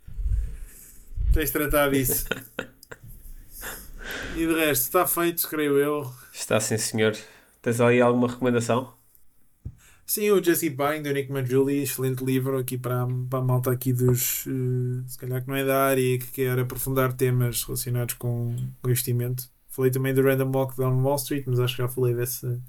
Tens 1.33 1.49
tratado 1.49 1.93
disso. 1.93 2.25
e 4.35 4.45
de 4.45 4.53
resto, 4.53 4.83
está 4.83 5.07
feito, 5.07 5.47
creio 5.47 5.79
eu. 5.79 6.13
Está 6.31 6.59
sim, 6.59 6.77
senhor. 6.77 7.17
Tens 7.61 7.79
aí 7.79 8.01
alguma 8.01 8.27
recomendação? 8.27 8.93
Sim, 10.05 10.31
o 10.31 10.43
Jesse 10.43 10.69
Bang 10.69 11.01
do 11.01 11.13
Nick 11.13 11.31
Majuli, 11.31 11.83
excelente 11.83 12.23
livro 12.23 12.57
aqui 12.57 12.77
para, 12.77 13.07
para 13.29 13.39
a 13.39 13.41
malta 13.41 13.71
aqui 13.71 13.93
dos 13.93 14.45
uh, 14.45 15.03
se 15.07 15.17
calhar 15.17 15.41
que 15.41 15.47
não 15.47 15.55
é 15.55 15.63
da 15.63 15.85
área 15.85 16.01
e 16.01 16.17
que 16.17 16.27
quer 16.31 16.59
aprofundar 16.59 17.13
temas 17.13 17.63
relacionados 17.63 18.15
com, 18.15 18.53
com 18.81 18.89
investimento. 18.89 19.49
Falei 19.69 19.89
também 19.89 20.13
do 20.13 20.21
Random 20.21 20.51
Walk 20.53 20.75
Down 20.75 21.01
Wall 21.01 21.15
Street, 21.15 21.45
mas 21.47 21.61
acho 21.61 21.77
que 21.77 21.81
já 21.81 21.87
falei 21.87 22.13
desse, 22.13 22.59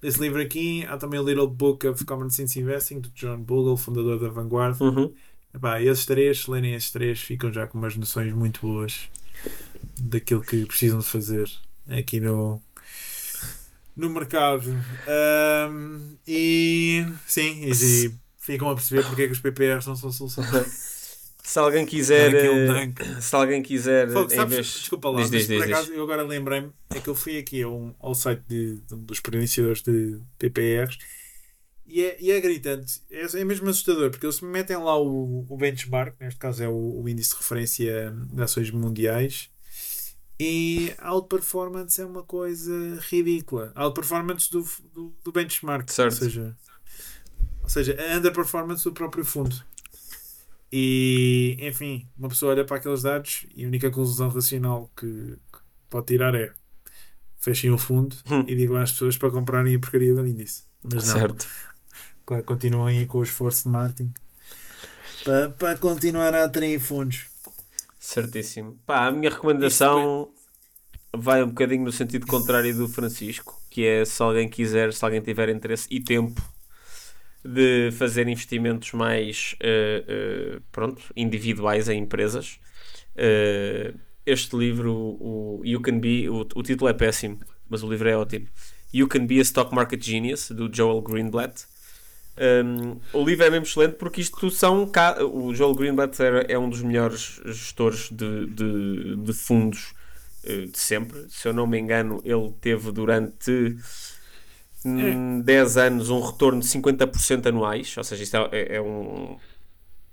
desse 0.00 0.18
livro 0.18 0.42
aqui. 0.42 0.84
Há 0.88 0.96
também 0.96 1.20
o 1.20 1.22
Little 1.22 1.46
Book 1.46 1.86
of 1.86 2.04
Common 2.04 2.30
Sense 2.30 2.58
Investing, 2.58 3.00
do 3.00 3.10
John 3.10 3.38
Bogle, 3.38 3.76
fundador 3.76 4.18
da 4.18 4.28
Vanguard. 4.28 4.80
Uhum. 4.80 5.14
Epá, 5.54 5.80
esses 5.80 6.04
três, 6.04 6.40
se 6.40 6.50
lerem 6.50 6.74
esses 6.74 6.90
três, 6.90 7.20
ficam 7.20 7.52
já 7.52 7.66
com 7.68 7.78
umas 7.78 7.94
noções 7.94 8.32
muito 8.32 8.60
boas 8.60 9.08
daquilo 10.00 10.40
que 10.40 10.66
precisam 10.66 10.98
de 10.98 11.06
fazer 11.06 11.48
aqui 11.86 12.18
no, 12.18 12.60
no 13.96 14.10
mercado. 14.10 14.68
Um, 15.70 16.16
e 16.26 17.06
sim, 17.26 17.64
e, 17.64 18.12
ficam 18.38 18.70
a 18.70 18.74
perceber 18.74 19.04
porque 19.06 19.22
é 19.22 19.26
que 19.26 19.32
os 19.32 19.40
PPRs 19.40 19.86
não 19.86 19.96
são 19.96 20.10
solução. 20.10 20.44
Se 21.42 21.58
alguém 21.58 21.84
quiser. 21.84 22.32
Um 22.50 23.20
se 23.20 23.34
alguém 23.34 23.62
quiser. 23.62 24.08
Fogo, 24.10 24.30
sabes, 24.30 24.54
vez... 24.54 24.66
Desculpa 24.66 25.10
lá, 25.10 25.20
diz, 25.22 25.30
diz, 25.30 25.48
diz, 25.48 25.58
por 25.58 25.66
acaso 25.66 25.92
eu 25.92 26.02
agora 26.04 26.22
lembrei-me 26.22 26.70
é 26.90 27.00
que 27.00 27.08
eu 27.08 27.16
fui 27.16 27.36
aqui 27.36 27.64
um, 27.64 27.92
ao 27.98 28.14
site 28.14 28.42
de, 28.48 28.76
de, 28.76 28.94
dos 28.94 29.18
pronunciadores 29.18 29.82
de 29.82 30.20
PPRs 30.38 30.98
e 31.84 32.04
é, 32.04 32.16
e 32.20 32.30
é 32.30 32.40
gritante, 32.40 33.02
é, 33.10 33.40
é 33.40 33.44
mesmo 33.44 33.68
assustador 33.68 34.08
porque 34.10 34.24
eles 34.24 34.40
metem 34.40 34.76
lá 34.76 34.96
o, 34.96 35.44
o 35.48 35.56
benchmark, 35.56 36.14
neste 36.20 36.38
caso 36.38 36.62
é 36.62 36.68
o, 36.68 37.02
o 37.02 37.08
índice 37.08 37.30
de 37.30 37.36
referência 37.36 38.14
de 38.32 38.42
ações 38.42 38.70
mundiais 38.70 39.50
e 40.44 40.94
outperformance 40.98 42.00
é 42.00 42.04
uma 42.04 42.24
coisa 42.24 42.72
ridícula. 43.08 43.70
Outperformance 43.76 44.50
do, 44.50 44.66
do, 44.92 45.14
do 45.22 45.30
benchmark. 45.30 45.88
Certo. 45.88 46.14
Ou 46.14 46.18
seja, 46.18 46.56
ou 47.62 47.68
seja, 47.68 47.96
a 47.96 48.16
underperformance 48.16 48.82
do 48.82 48.92
próprio 48.92 49.24
fundo. 49.24 49.54
E, 50.72 51.56
enfim, 51.60 52.08
uma 52.18 52.28
pessoa 52.28 52.52
olha 52.52 52.64
para 52.64 52.78
aqueles 52.78 53.02
dados 53.02 53.46
e 53.54 53.64
a 53.64 53.68
única 53.68 53.88
conclusão 53.88 54.30
racional 54.30 54.90
que, 54.96 55.06
que 55.06 55.58
pode 55.88 56.06
tirar 56.06 56.34
é 56.34 56.52
fechem 57.38 57.70
o 57.70 57.78
fundo 57.78 58.16
hum. 58.28 58.44
e 58.48 58.56
digam 58.56 58.76
às 58.76 58.90
pessoas 58.90 59.16
para 59.16 59.30
comprarem 59.30 59.76
a 59.76 59.78
porcaria 59.78 60.12
do 60.12 60.26
índice. 60.26 60.64
Mas 60.82 61.06
não. 61.06 61.14
Certo. 61.14 61.46
Claro, 62.26 62.42
continuam 62.42 62.86
aí 62.86 63.06
com 63.06 63.18
o 63.18 63.22
esforço 63.22 63.64
de 63.64 63.68
marketing 63.68 64.12
para, 65.22 65.50
para 65.50 65.78
continuar 65.78 66.34
a 66.34 66.44
atrair 66.44 66.80
fundos. 66.80 67.26
Certíssimo. 68.02 68.76
Pá, 68.84 69.06
a 69.06 69.12
minha 69.12 69.30
recomendação 69.30 70.28
vai 71.14 71.40
um 71.40 71.46
bocadinho 71.46 71.84
no 71.84 71.92
sentido 71.92 72.26
contrário 72.26 72.76
do 72.76 72.88
Francisco, 72.88 73.56
que 73.70 73.86
é 73.86 74.04
se 74.04 74.20
alguém 74.20 74.48
quiser, 74.48 74.92
se 74.92 75.04
alguém 75.04 75.20
tiver 75.20 75.48
interesse 75.48 75.86
e 75.88 76.00
tempo 76.00 76.42
de 77.44 77.92
fazer 77.92 78.26
investimentos 78.26 78.90
mais 78.90 79.54
uh, 79.62 80.56
uh, 80.56 80.62
pronto, 80.72 81.00
individuais 81.14 81.88
em 81.88 82.00
empresas. 82.00 82.58
Uh, 83.14 83.96
este 84.26 84.56
livro, 84.56 84.92
o 84.92 85.62
You 85.64 85.80
Can 85.80 86.00
Be, 86.00 86.28
o, 86.28 86.40
o 86.56 86.62
título 86.64 86.90
é 86.90 86.92
péssimo, 86.92 87.38
mas 87.68 87.84
o 87.84 87.88
livro 87.88 88.08
é 88.08 88.16
ótimo. 88.16 88.48
You 88.92 89.06
Can 89.06 89.26
Be 89.26 89.38
a 89.38 89.42
Stock 89.42 89.72
Market 89.72 90.02
Genius, 90.02 90.50
do 90.50 90.68
Joel 90.74 91.00
Greenblatt. 91.02 91.66
Um, 92.34 92.98
o 93.12 93.24
livro 93.24 93.44
é 93.44 93.50
mesmo 93.50 93.66
excelente 93.66 93.96
porque 93.96 94.20
isto 94.20 94.50
são. 94.50 94.90
O 95.32 95.54
Joel 95.54 95.74
Greenblatt 95.74 96.16
é 96.48 96.58
um 96.58 96.68
dos 96.68 96.82
melhores 96.82 97.40
gestores 97.44 98.08
de, 98.10 98.46
de, 98.46 99.16
de 99.16 99.32
fundos 99.32 99.92
uh, 100.44 100.66
de 100.66 100.78
sempre. 100.78 101.26
Se 101.28 101.48
eu 101.48 101.52
não 101.52 101.66
me 101.66 101.78
engano, 101.78 102.22
ele 102.24 102.52
teve 102.60 102.90
durante 102.90 103.76
hum, 104.84 105.40
10 105.42 105.76
anos 105.76 106.10
um 106.10 106.20
retorno 106.20 106.60
de 106.60 106.66
50% 106.66 107.46
anuais. 107.46 107.94
Ou 107.96 108.04
seja, 108.04 108.22
isto 108.22 108.36
é, 108.36 108.48
é, 108.52 108.76
é, 108.76 108.80
um. 108.80 109.38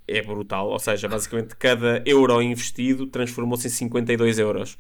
É 0.06 0.22
brutal. 0.22 0.70
Ou 0.70 0.80
seja, 0.80 1.08
basicamente 1.08 1.56
cada 1.56 2.04
euro 2.06 2.42
investido 2.42 3.08
transformou-se 3.08 3.68
em 3.68 3.72
52 3.72 4.40
euros. 4.40 4.78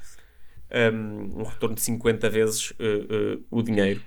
Um, 0.71 1.39
um 1.39 1.43
retorno 1.43 1.75
de 1.75 1.81
50 1.81 2.29
vezes 2.29 2.71
uh, 2.71 2.73
uh, 3.39 3.45
o 3.49 3.63
dinheiro. 3.63 4.01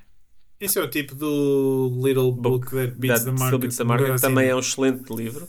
Esse 0.62 0.78
é 0.78 0.82
o 0.82 0.88
tipo 0.88 1.16
do 1.16 1.90
Little 2.04 2.30
Book, 2.30 2.66
Book 2.66 2.76
That 2.76 2.94
Beats 2.96 3.24
that 3.24 3.24
the 3.24 3.36
Market. 3.36 3.60
Beats 3.62 3.76
the 3.78 3.84
Market 3.84 4.20
também 4.20 4.48
é 4.48 4.54
um 4.54 4.60
excelente 4.60 5.12
livro. 5.12 5.48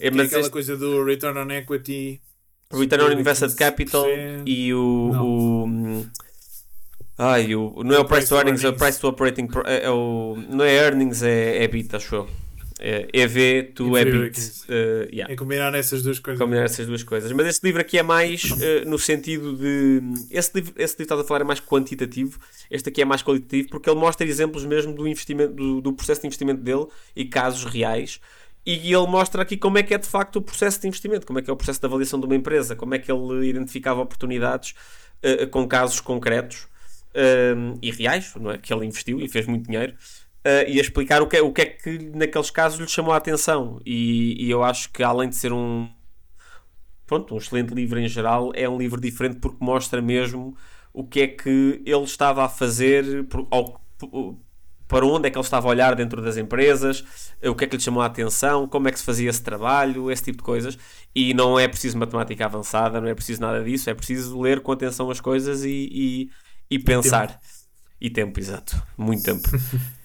É, 0.00 0.10
mas 0.10 0.26
aquela 0.26 0.40
este... 0.40 0.50
coisa 0.50 0.76
do 0.76 1.04
Return 1.04 1.38
on 1.38 1.48
Equity. 1.52 2.20
Return 2.72 3.04
on 3.04 3.20
Invested 3.20 3.54
Capital 3.54 4.04
e 4.44 4.74
o, 4.74 5.12
o 5.14 6.06
Ai, 7.16 7.54
o, 7.54 7.84
não 7.84 7.94
é 7.94 8.00
o 8.00 8.04
price, 8.04 8.28
to 8.28 8.34
earnings, 8.34 8.64
é 8.64 8.68
o 8.70 8.72
price 8.72 8.98
to 8.98 9.06
operating. 9.06 9.46
É, 9.64 9.84
é 9.84 9.90
o, 9.90 10.36
não 10.48 10.64
é 10.64 10.74
earnings, 10.74 11.22
é, 11.22 11.62
é 11.62 11.68
bit, 11.68 11.94
acho 11.94 12.16
eu. 12.16 12.28
É 12.84 13.06
EV 13.12 13.74
to 13.76 13.96
EBIT. 13.96 14.40
Uh, 14.40 15.14
yeah. 15.14 15.32
É 15.32 15.36
combinar 15.36 15.72
essas 15.72 16.02
duas 16.02 16.18
coisas. 16.18 16.40
Combinar 16.42 16.64
essas 16.64 16.84
duas 16.84 17.04
coisas. 17.04 17.30
Mas 17.30 17.46
este 17.46 17.62
livro 17.62 17.80
aqui 17.80 17.96
é 17.96 18.02
mais 18.02 18.42
uh, 18.50 18.88
no 18.88 18.98
sentido 18.98 19.56
de. 19.56 20.02
Esse 20.28 20.50
livro, 20.56 20.74
esse 20.76 20.94
livro 20.94 21.02
estás 21.04 21.20
a 21.20 21.24
falar 21.24 21.42
é 21.42 21.44
mais 21.44 21.60
quantitativo, 21.60 22.40
este 22.68 22.88
aqui 22.88 23.00
é 23.00 23.04
mais 23.04 23.22
qualitativo, 23.22 23.68
porque 23.68 23.88
ele 23.88 24.00
mostra 24.00 24.26
exemplos 24.26 24.64
mesmo 24.64 24.92
do, 24.92 25.06
investimento, 25.06 25.54
do, 25.54 25.80
do 25.80 25.92
processo 25.92 26.22
de 26.22 26.26
investimento 26.26 26.60
dele 26.60 26.86
e 27.14 27.24
casos 27.24 27.64
reais. 27.64 28.18
E 28.66 28.92
ele 28.92 29.06
mostra 29.06 29.42
aqui 29.42 29.56
como 29.56 29.78
é 29.78 29.84
que 29.84 29.94
é 29.94 29.98
de 29.98 30.08
facto 30.08 30.36
o 30.36 30.42
processo 30.42 30.80
de 30.80 30.88
investimento, 30.88 31.24
como 31.24 31.38
é 31.38 31.42
que 31.42 31.50
é 31.50 31.52
o 31.52 31.56
processo 31.56 31.78
de 31.78 31.86
avaliação 31.86 32.18
de 32.18 32.26
uma 32.26 32.34
empresa, 32.34 32.74
como 32.74 32.94
é 32.96 32.98
que 32.98 33.12
ele 33.12 33.46
identificava 33.48 34.00
oportunidades 34.00 34.74
uh, 35.22 35.46
com 35.50 35.68
casos 35.68 36.00
concretos 36.00 36.66
e 37.82 37.90
reais, 37.90 38.32
não 38.36 38.50
é? 38.50 38.56
que 38.56 38.72
ele 38.72 38.86
investiu 38.86 39.20
e 39.20 39.28
fez 39.28 39.46
muito 39.46 39.66
dinheiro, 39.66 39.94
uh, 40.46 40.68
e 40.68 40.78
a 40.78 40.80
explicar 40.80 41.22
o 41.22 41.26
que, 41.26 41.36
é, 41.36 41.42
o 41.42 41.52
que 41.52 41.62
é 41.62 41.66
que 41.66 41.98
naqueles 42.14 42.50
casos 42.50 42.78
lhe 42.78 42.88
chamou 42.88 43.12
a 43.12 43.16
atenção. 43.16 43.80
E, 43.84 44.46
e, 44.46 44.50
eu 44.50 44.62
acho 44.62 44.90
que 44.90 45.02
além 45.02 45.28
de 45.28 45.36
ser 45.36 45.52
um, 45.52 45.88
pronto, 47.06 47.34
um 47.34 47.38
excelente 47.38 47.74
livro 47.74 47.98
em 47.98 48.08
geral, 48.08 48.52
é 48.54 48.68
um 48.68 48.78
livro 48.78 49.00
diferente 49.00 49.36
porque 49.36 49.64
mostra 49.64 50.00
mesmo 50.00 50.56
o 50.92 51.04
que 51.04 51.22
é 51.22 51.26
que 51.26 51.82
ele 51.86 52.04
estava 52.04 52.44
a 52.44 52.48
fazer, 52.48 53.26
ao, 53.50 53.80
para 54.86 55.06
onde 55.06 55.28
é 55.28 55.30
que 55.30 55.38
ele 55.38 55.44
estava 55.44 55.66
a 55.68 55.70
olhar 55.70 55.94
dentro 55.94 56.20
das 56.20 56.36
empresas, 56.36 57.02
o 57.42 57.54
que 57.54 57.64
é 57.64 57.66
que 57.66 57.76
lhe 57.76 57.82
chamou 57.82 58.02
a 58.02 58.06
atenção, 58.06 58.68
como 58.68 58.88
é 58.88 58.92
que 58.92 58.98
se 58.98 59.04
fazia 59.04 59.30
esse 59.30 59.42
trabalho, 59.42 60.10
esse 60.10 60.24
tipo 60.24 60.38
de 60.38 60.44
coisas. 60.44 60.78
E 61.14 61.32
não 61.32 61.58
é 61.58 61.66
preciso 61.66 61.96
matemática 61.96 62.44
avançada, 62.44 63.00
não 63.00 63.08
é 63.08 63.14
preciso 63.14 63.40
nada 63.40 63.64
disso, 63.64 63.88
é 63.88 63.94
preciso 63.94 64.38
ler 64.38 64.60
com 64.60 64.70
atenção 64.70 65.10
as 65.10 65.20
coisas 65.20 65.64
e, 65.64 65.88
e 65.90 66.30
e 66.72 66.78
pensar. 66.78 67.28
Tempo. 67.28 67.40
E 68.00 68.10
tempo, 68.10 68.40
exato. 68.40 68.82
Muito 68.96 69.22
tempo. 69.22 69.48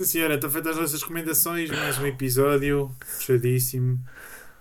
Sim, 0.00 0.06
senhora, 0.06 0.36
estão 0.36 0.50
feitas 0.50 0.72
as 0.72 0.80
nossas 0.80 1.02
recomendações. 1.02 1.68
Mais 1.68 1.98
um 1.98 2.06
episódio 2.06 2.90
fechadíssimo. 3.04 4.02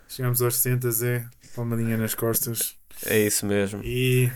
Chegamos 0.10 0.42
aos 0.42 0.58
60, 0.58 0.92
Zé. 0.92 1.30
Palmadinha 1.56 1.96
nas 1.96 2.14
costas. 2.14 2.76
É 3.06 3.18
isso 3.20 3.46
mesmo. 3.46 3.82
E 3.82 4.30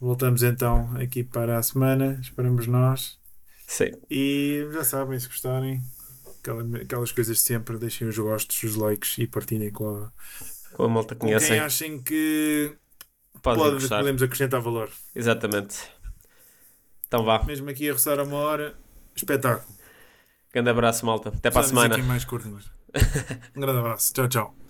voltamos 0.00 0.42
então 0.42 0.90
aqui 0.96 1.22
para 1.22 1.58
a 1.58 1.62
semana. 1.62 2.18
Esperamos 2.22 2.66
nós. 2.66 3.18
Sim. 3.66 3.92
E 4.10 4.66
já 4.72 4.84
sabem, 4.84 5.20
se 5.20 5.26
gostarem, 5.26 5.82
aquelas 6.82 7.12
coisas 7.12 7.36
de 7.36 7.42
sempre, 7.42 7.76
deixem 7.76 8.08
os 8.08 8.16
gostos, 8.16 8.62
os 8.62 8.74
likes 8.74 9.18
e 9.18 9.26
partilhem 9.26 9.70
com 9.70 10.02
a, 10.02 10.12
com 10.72 10.84
a 10.84 10.88
malta 10.88 11.14
que 11.14 11.20
conhecem. 11.20 11.50
quem 11.50 11.58
achem 11.58 12.02
que 12.02 12.72
Podem 13.42 13.62
pode, 13.62 13.74
gostar. 13.74 13.98
podemos 13.98 14.22
acrescentar 14.22 14.62
valor. 14.62 14.90
Exatamente. 15.14 15.76
Então 17.06 17.22
vá. 17.22 17.44
Mesmo 17.44 17.68
aqui 17.68 17.90
a 17.90 17.92
roçar 17.92 18.18
a 18.18 18.22
uma 18.22 18.38
hora, 18.38 18.74
espetáculo. 19.14 19.75
Grande 20.56 20.70
abraço, 20.70 21.04
malta. 21.04 21.28
Até 21.28 21.50
para 21.50 21.60
a 21.60 21.64
semana. 21.64 21.94
Um 23.54 23.60
grande 23.60 23.78
abraço. 23.78 24.10
Tchau, 24.14 24.26
tchau. 24.26 24.65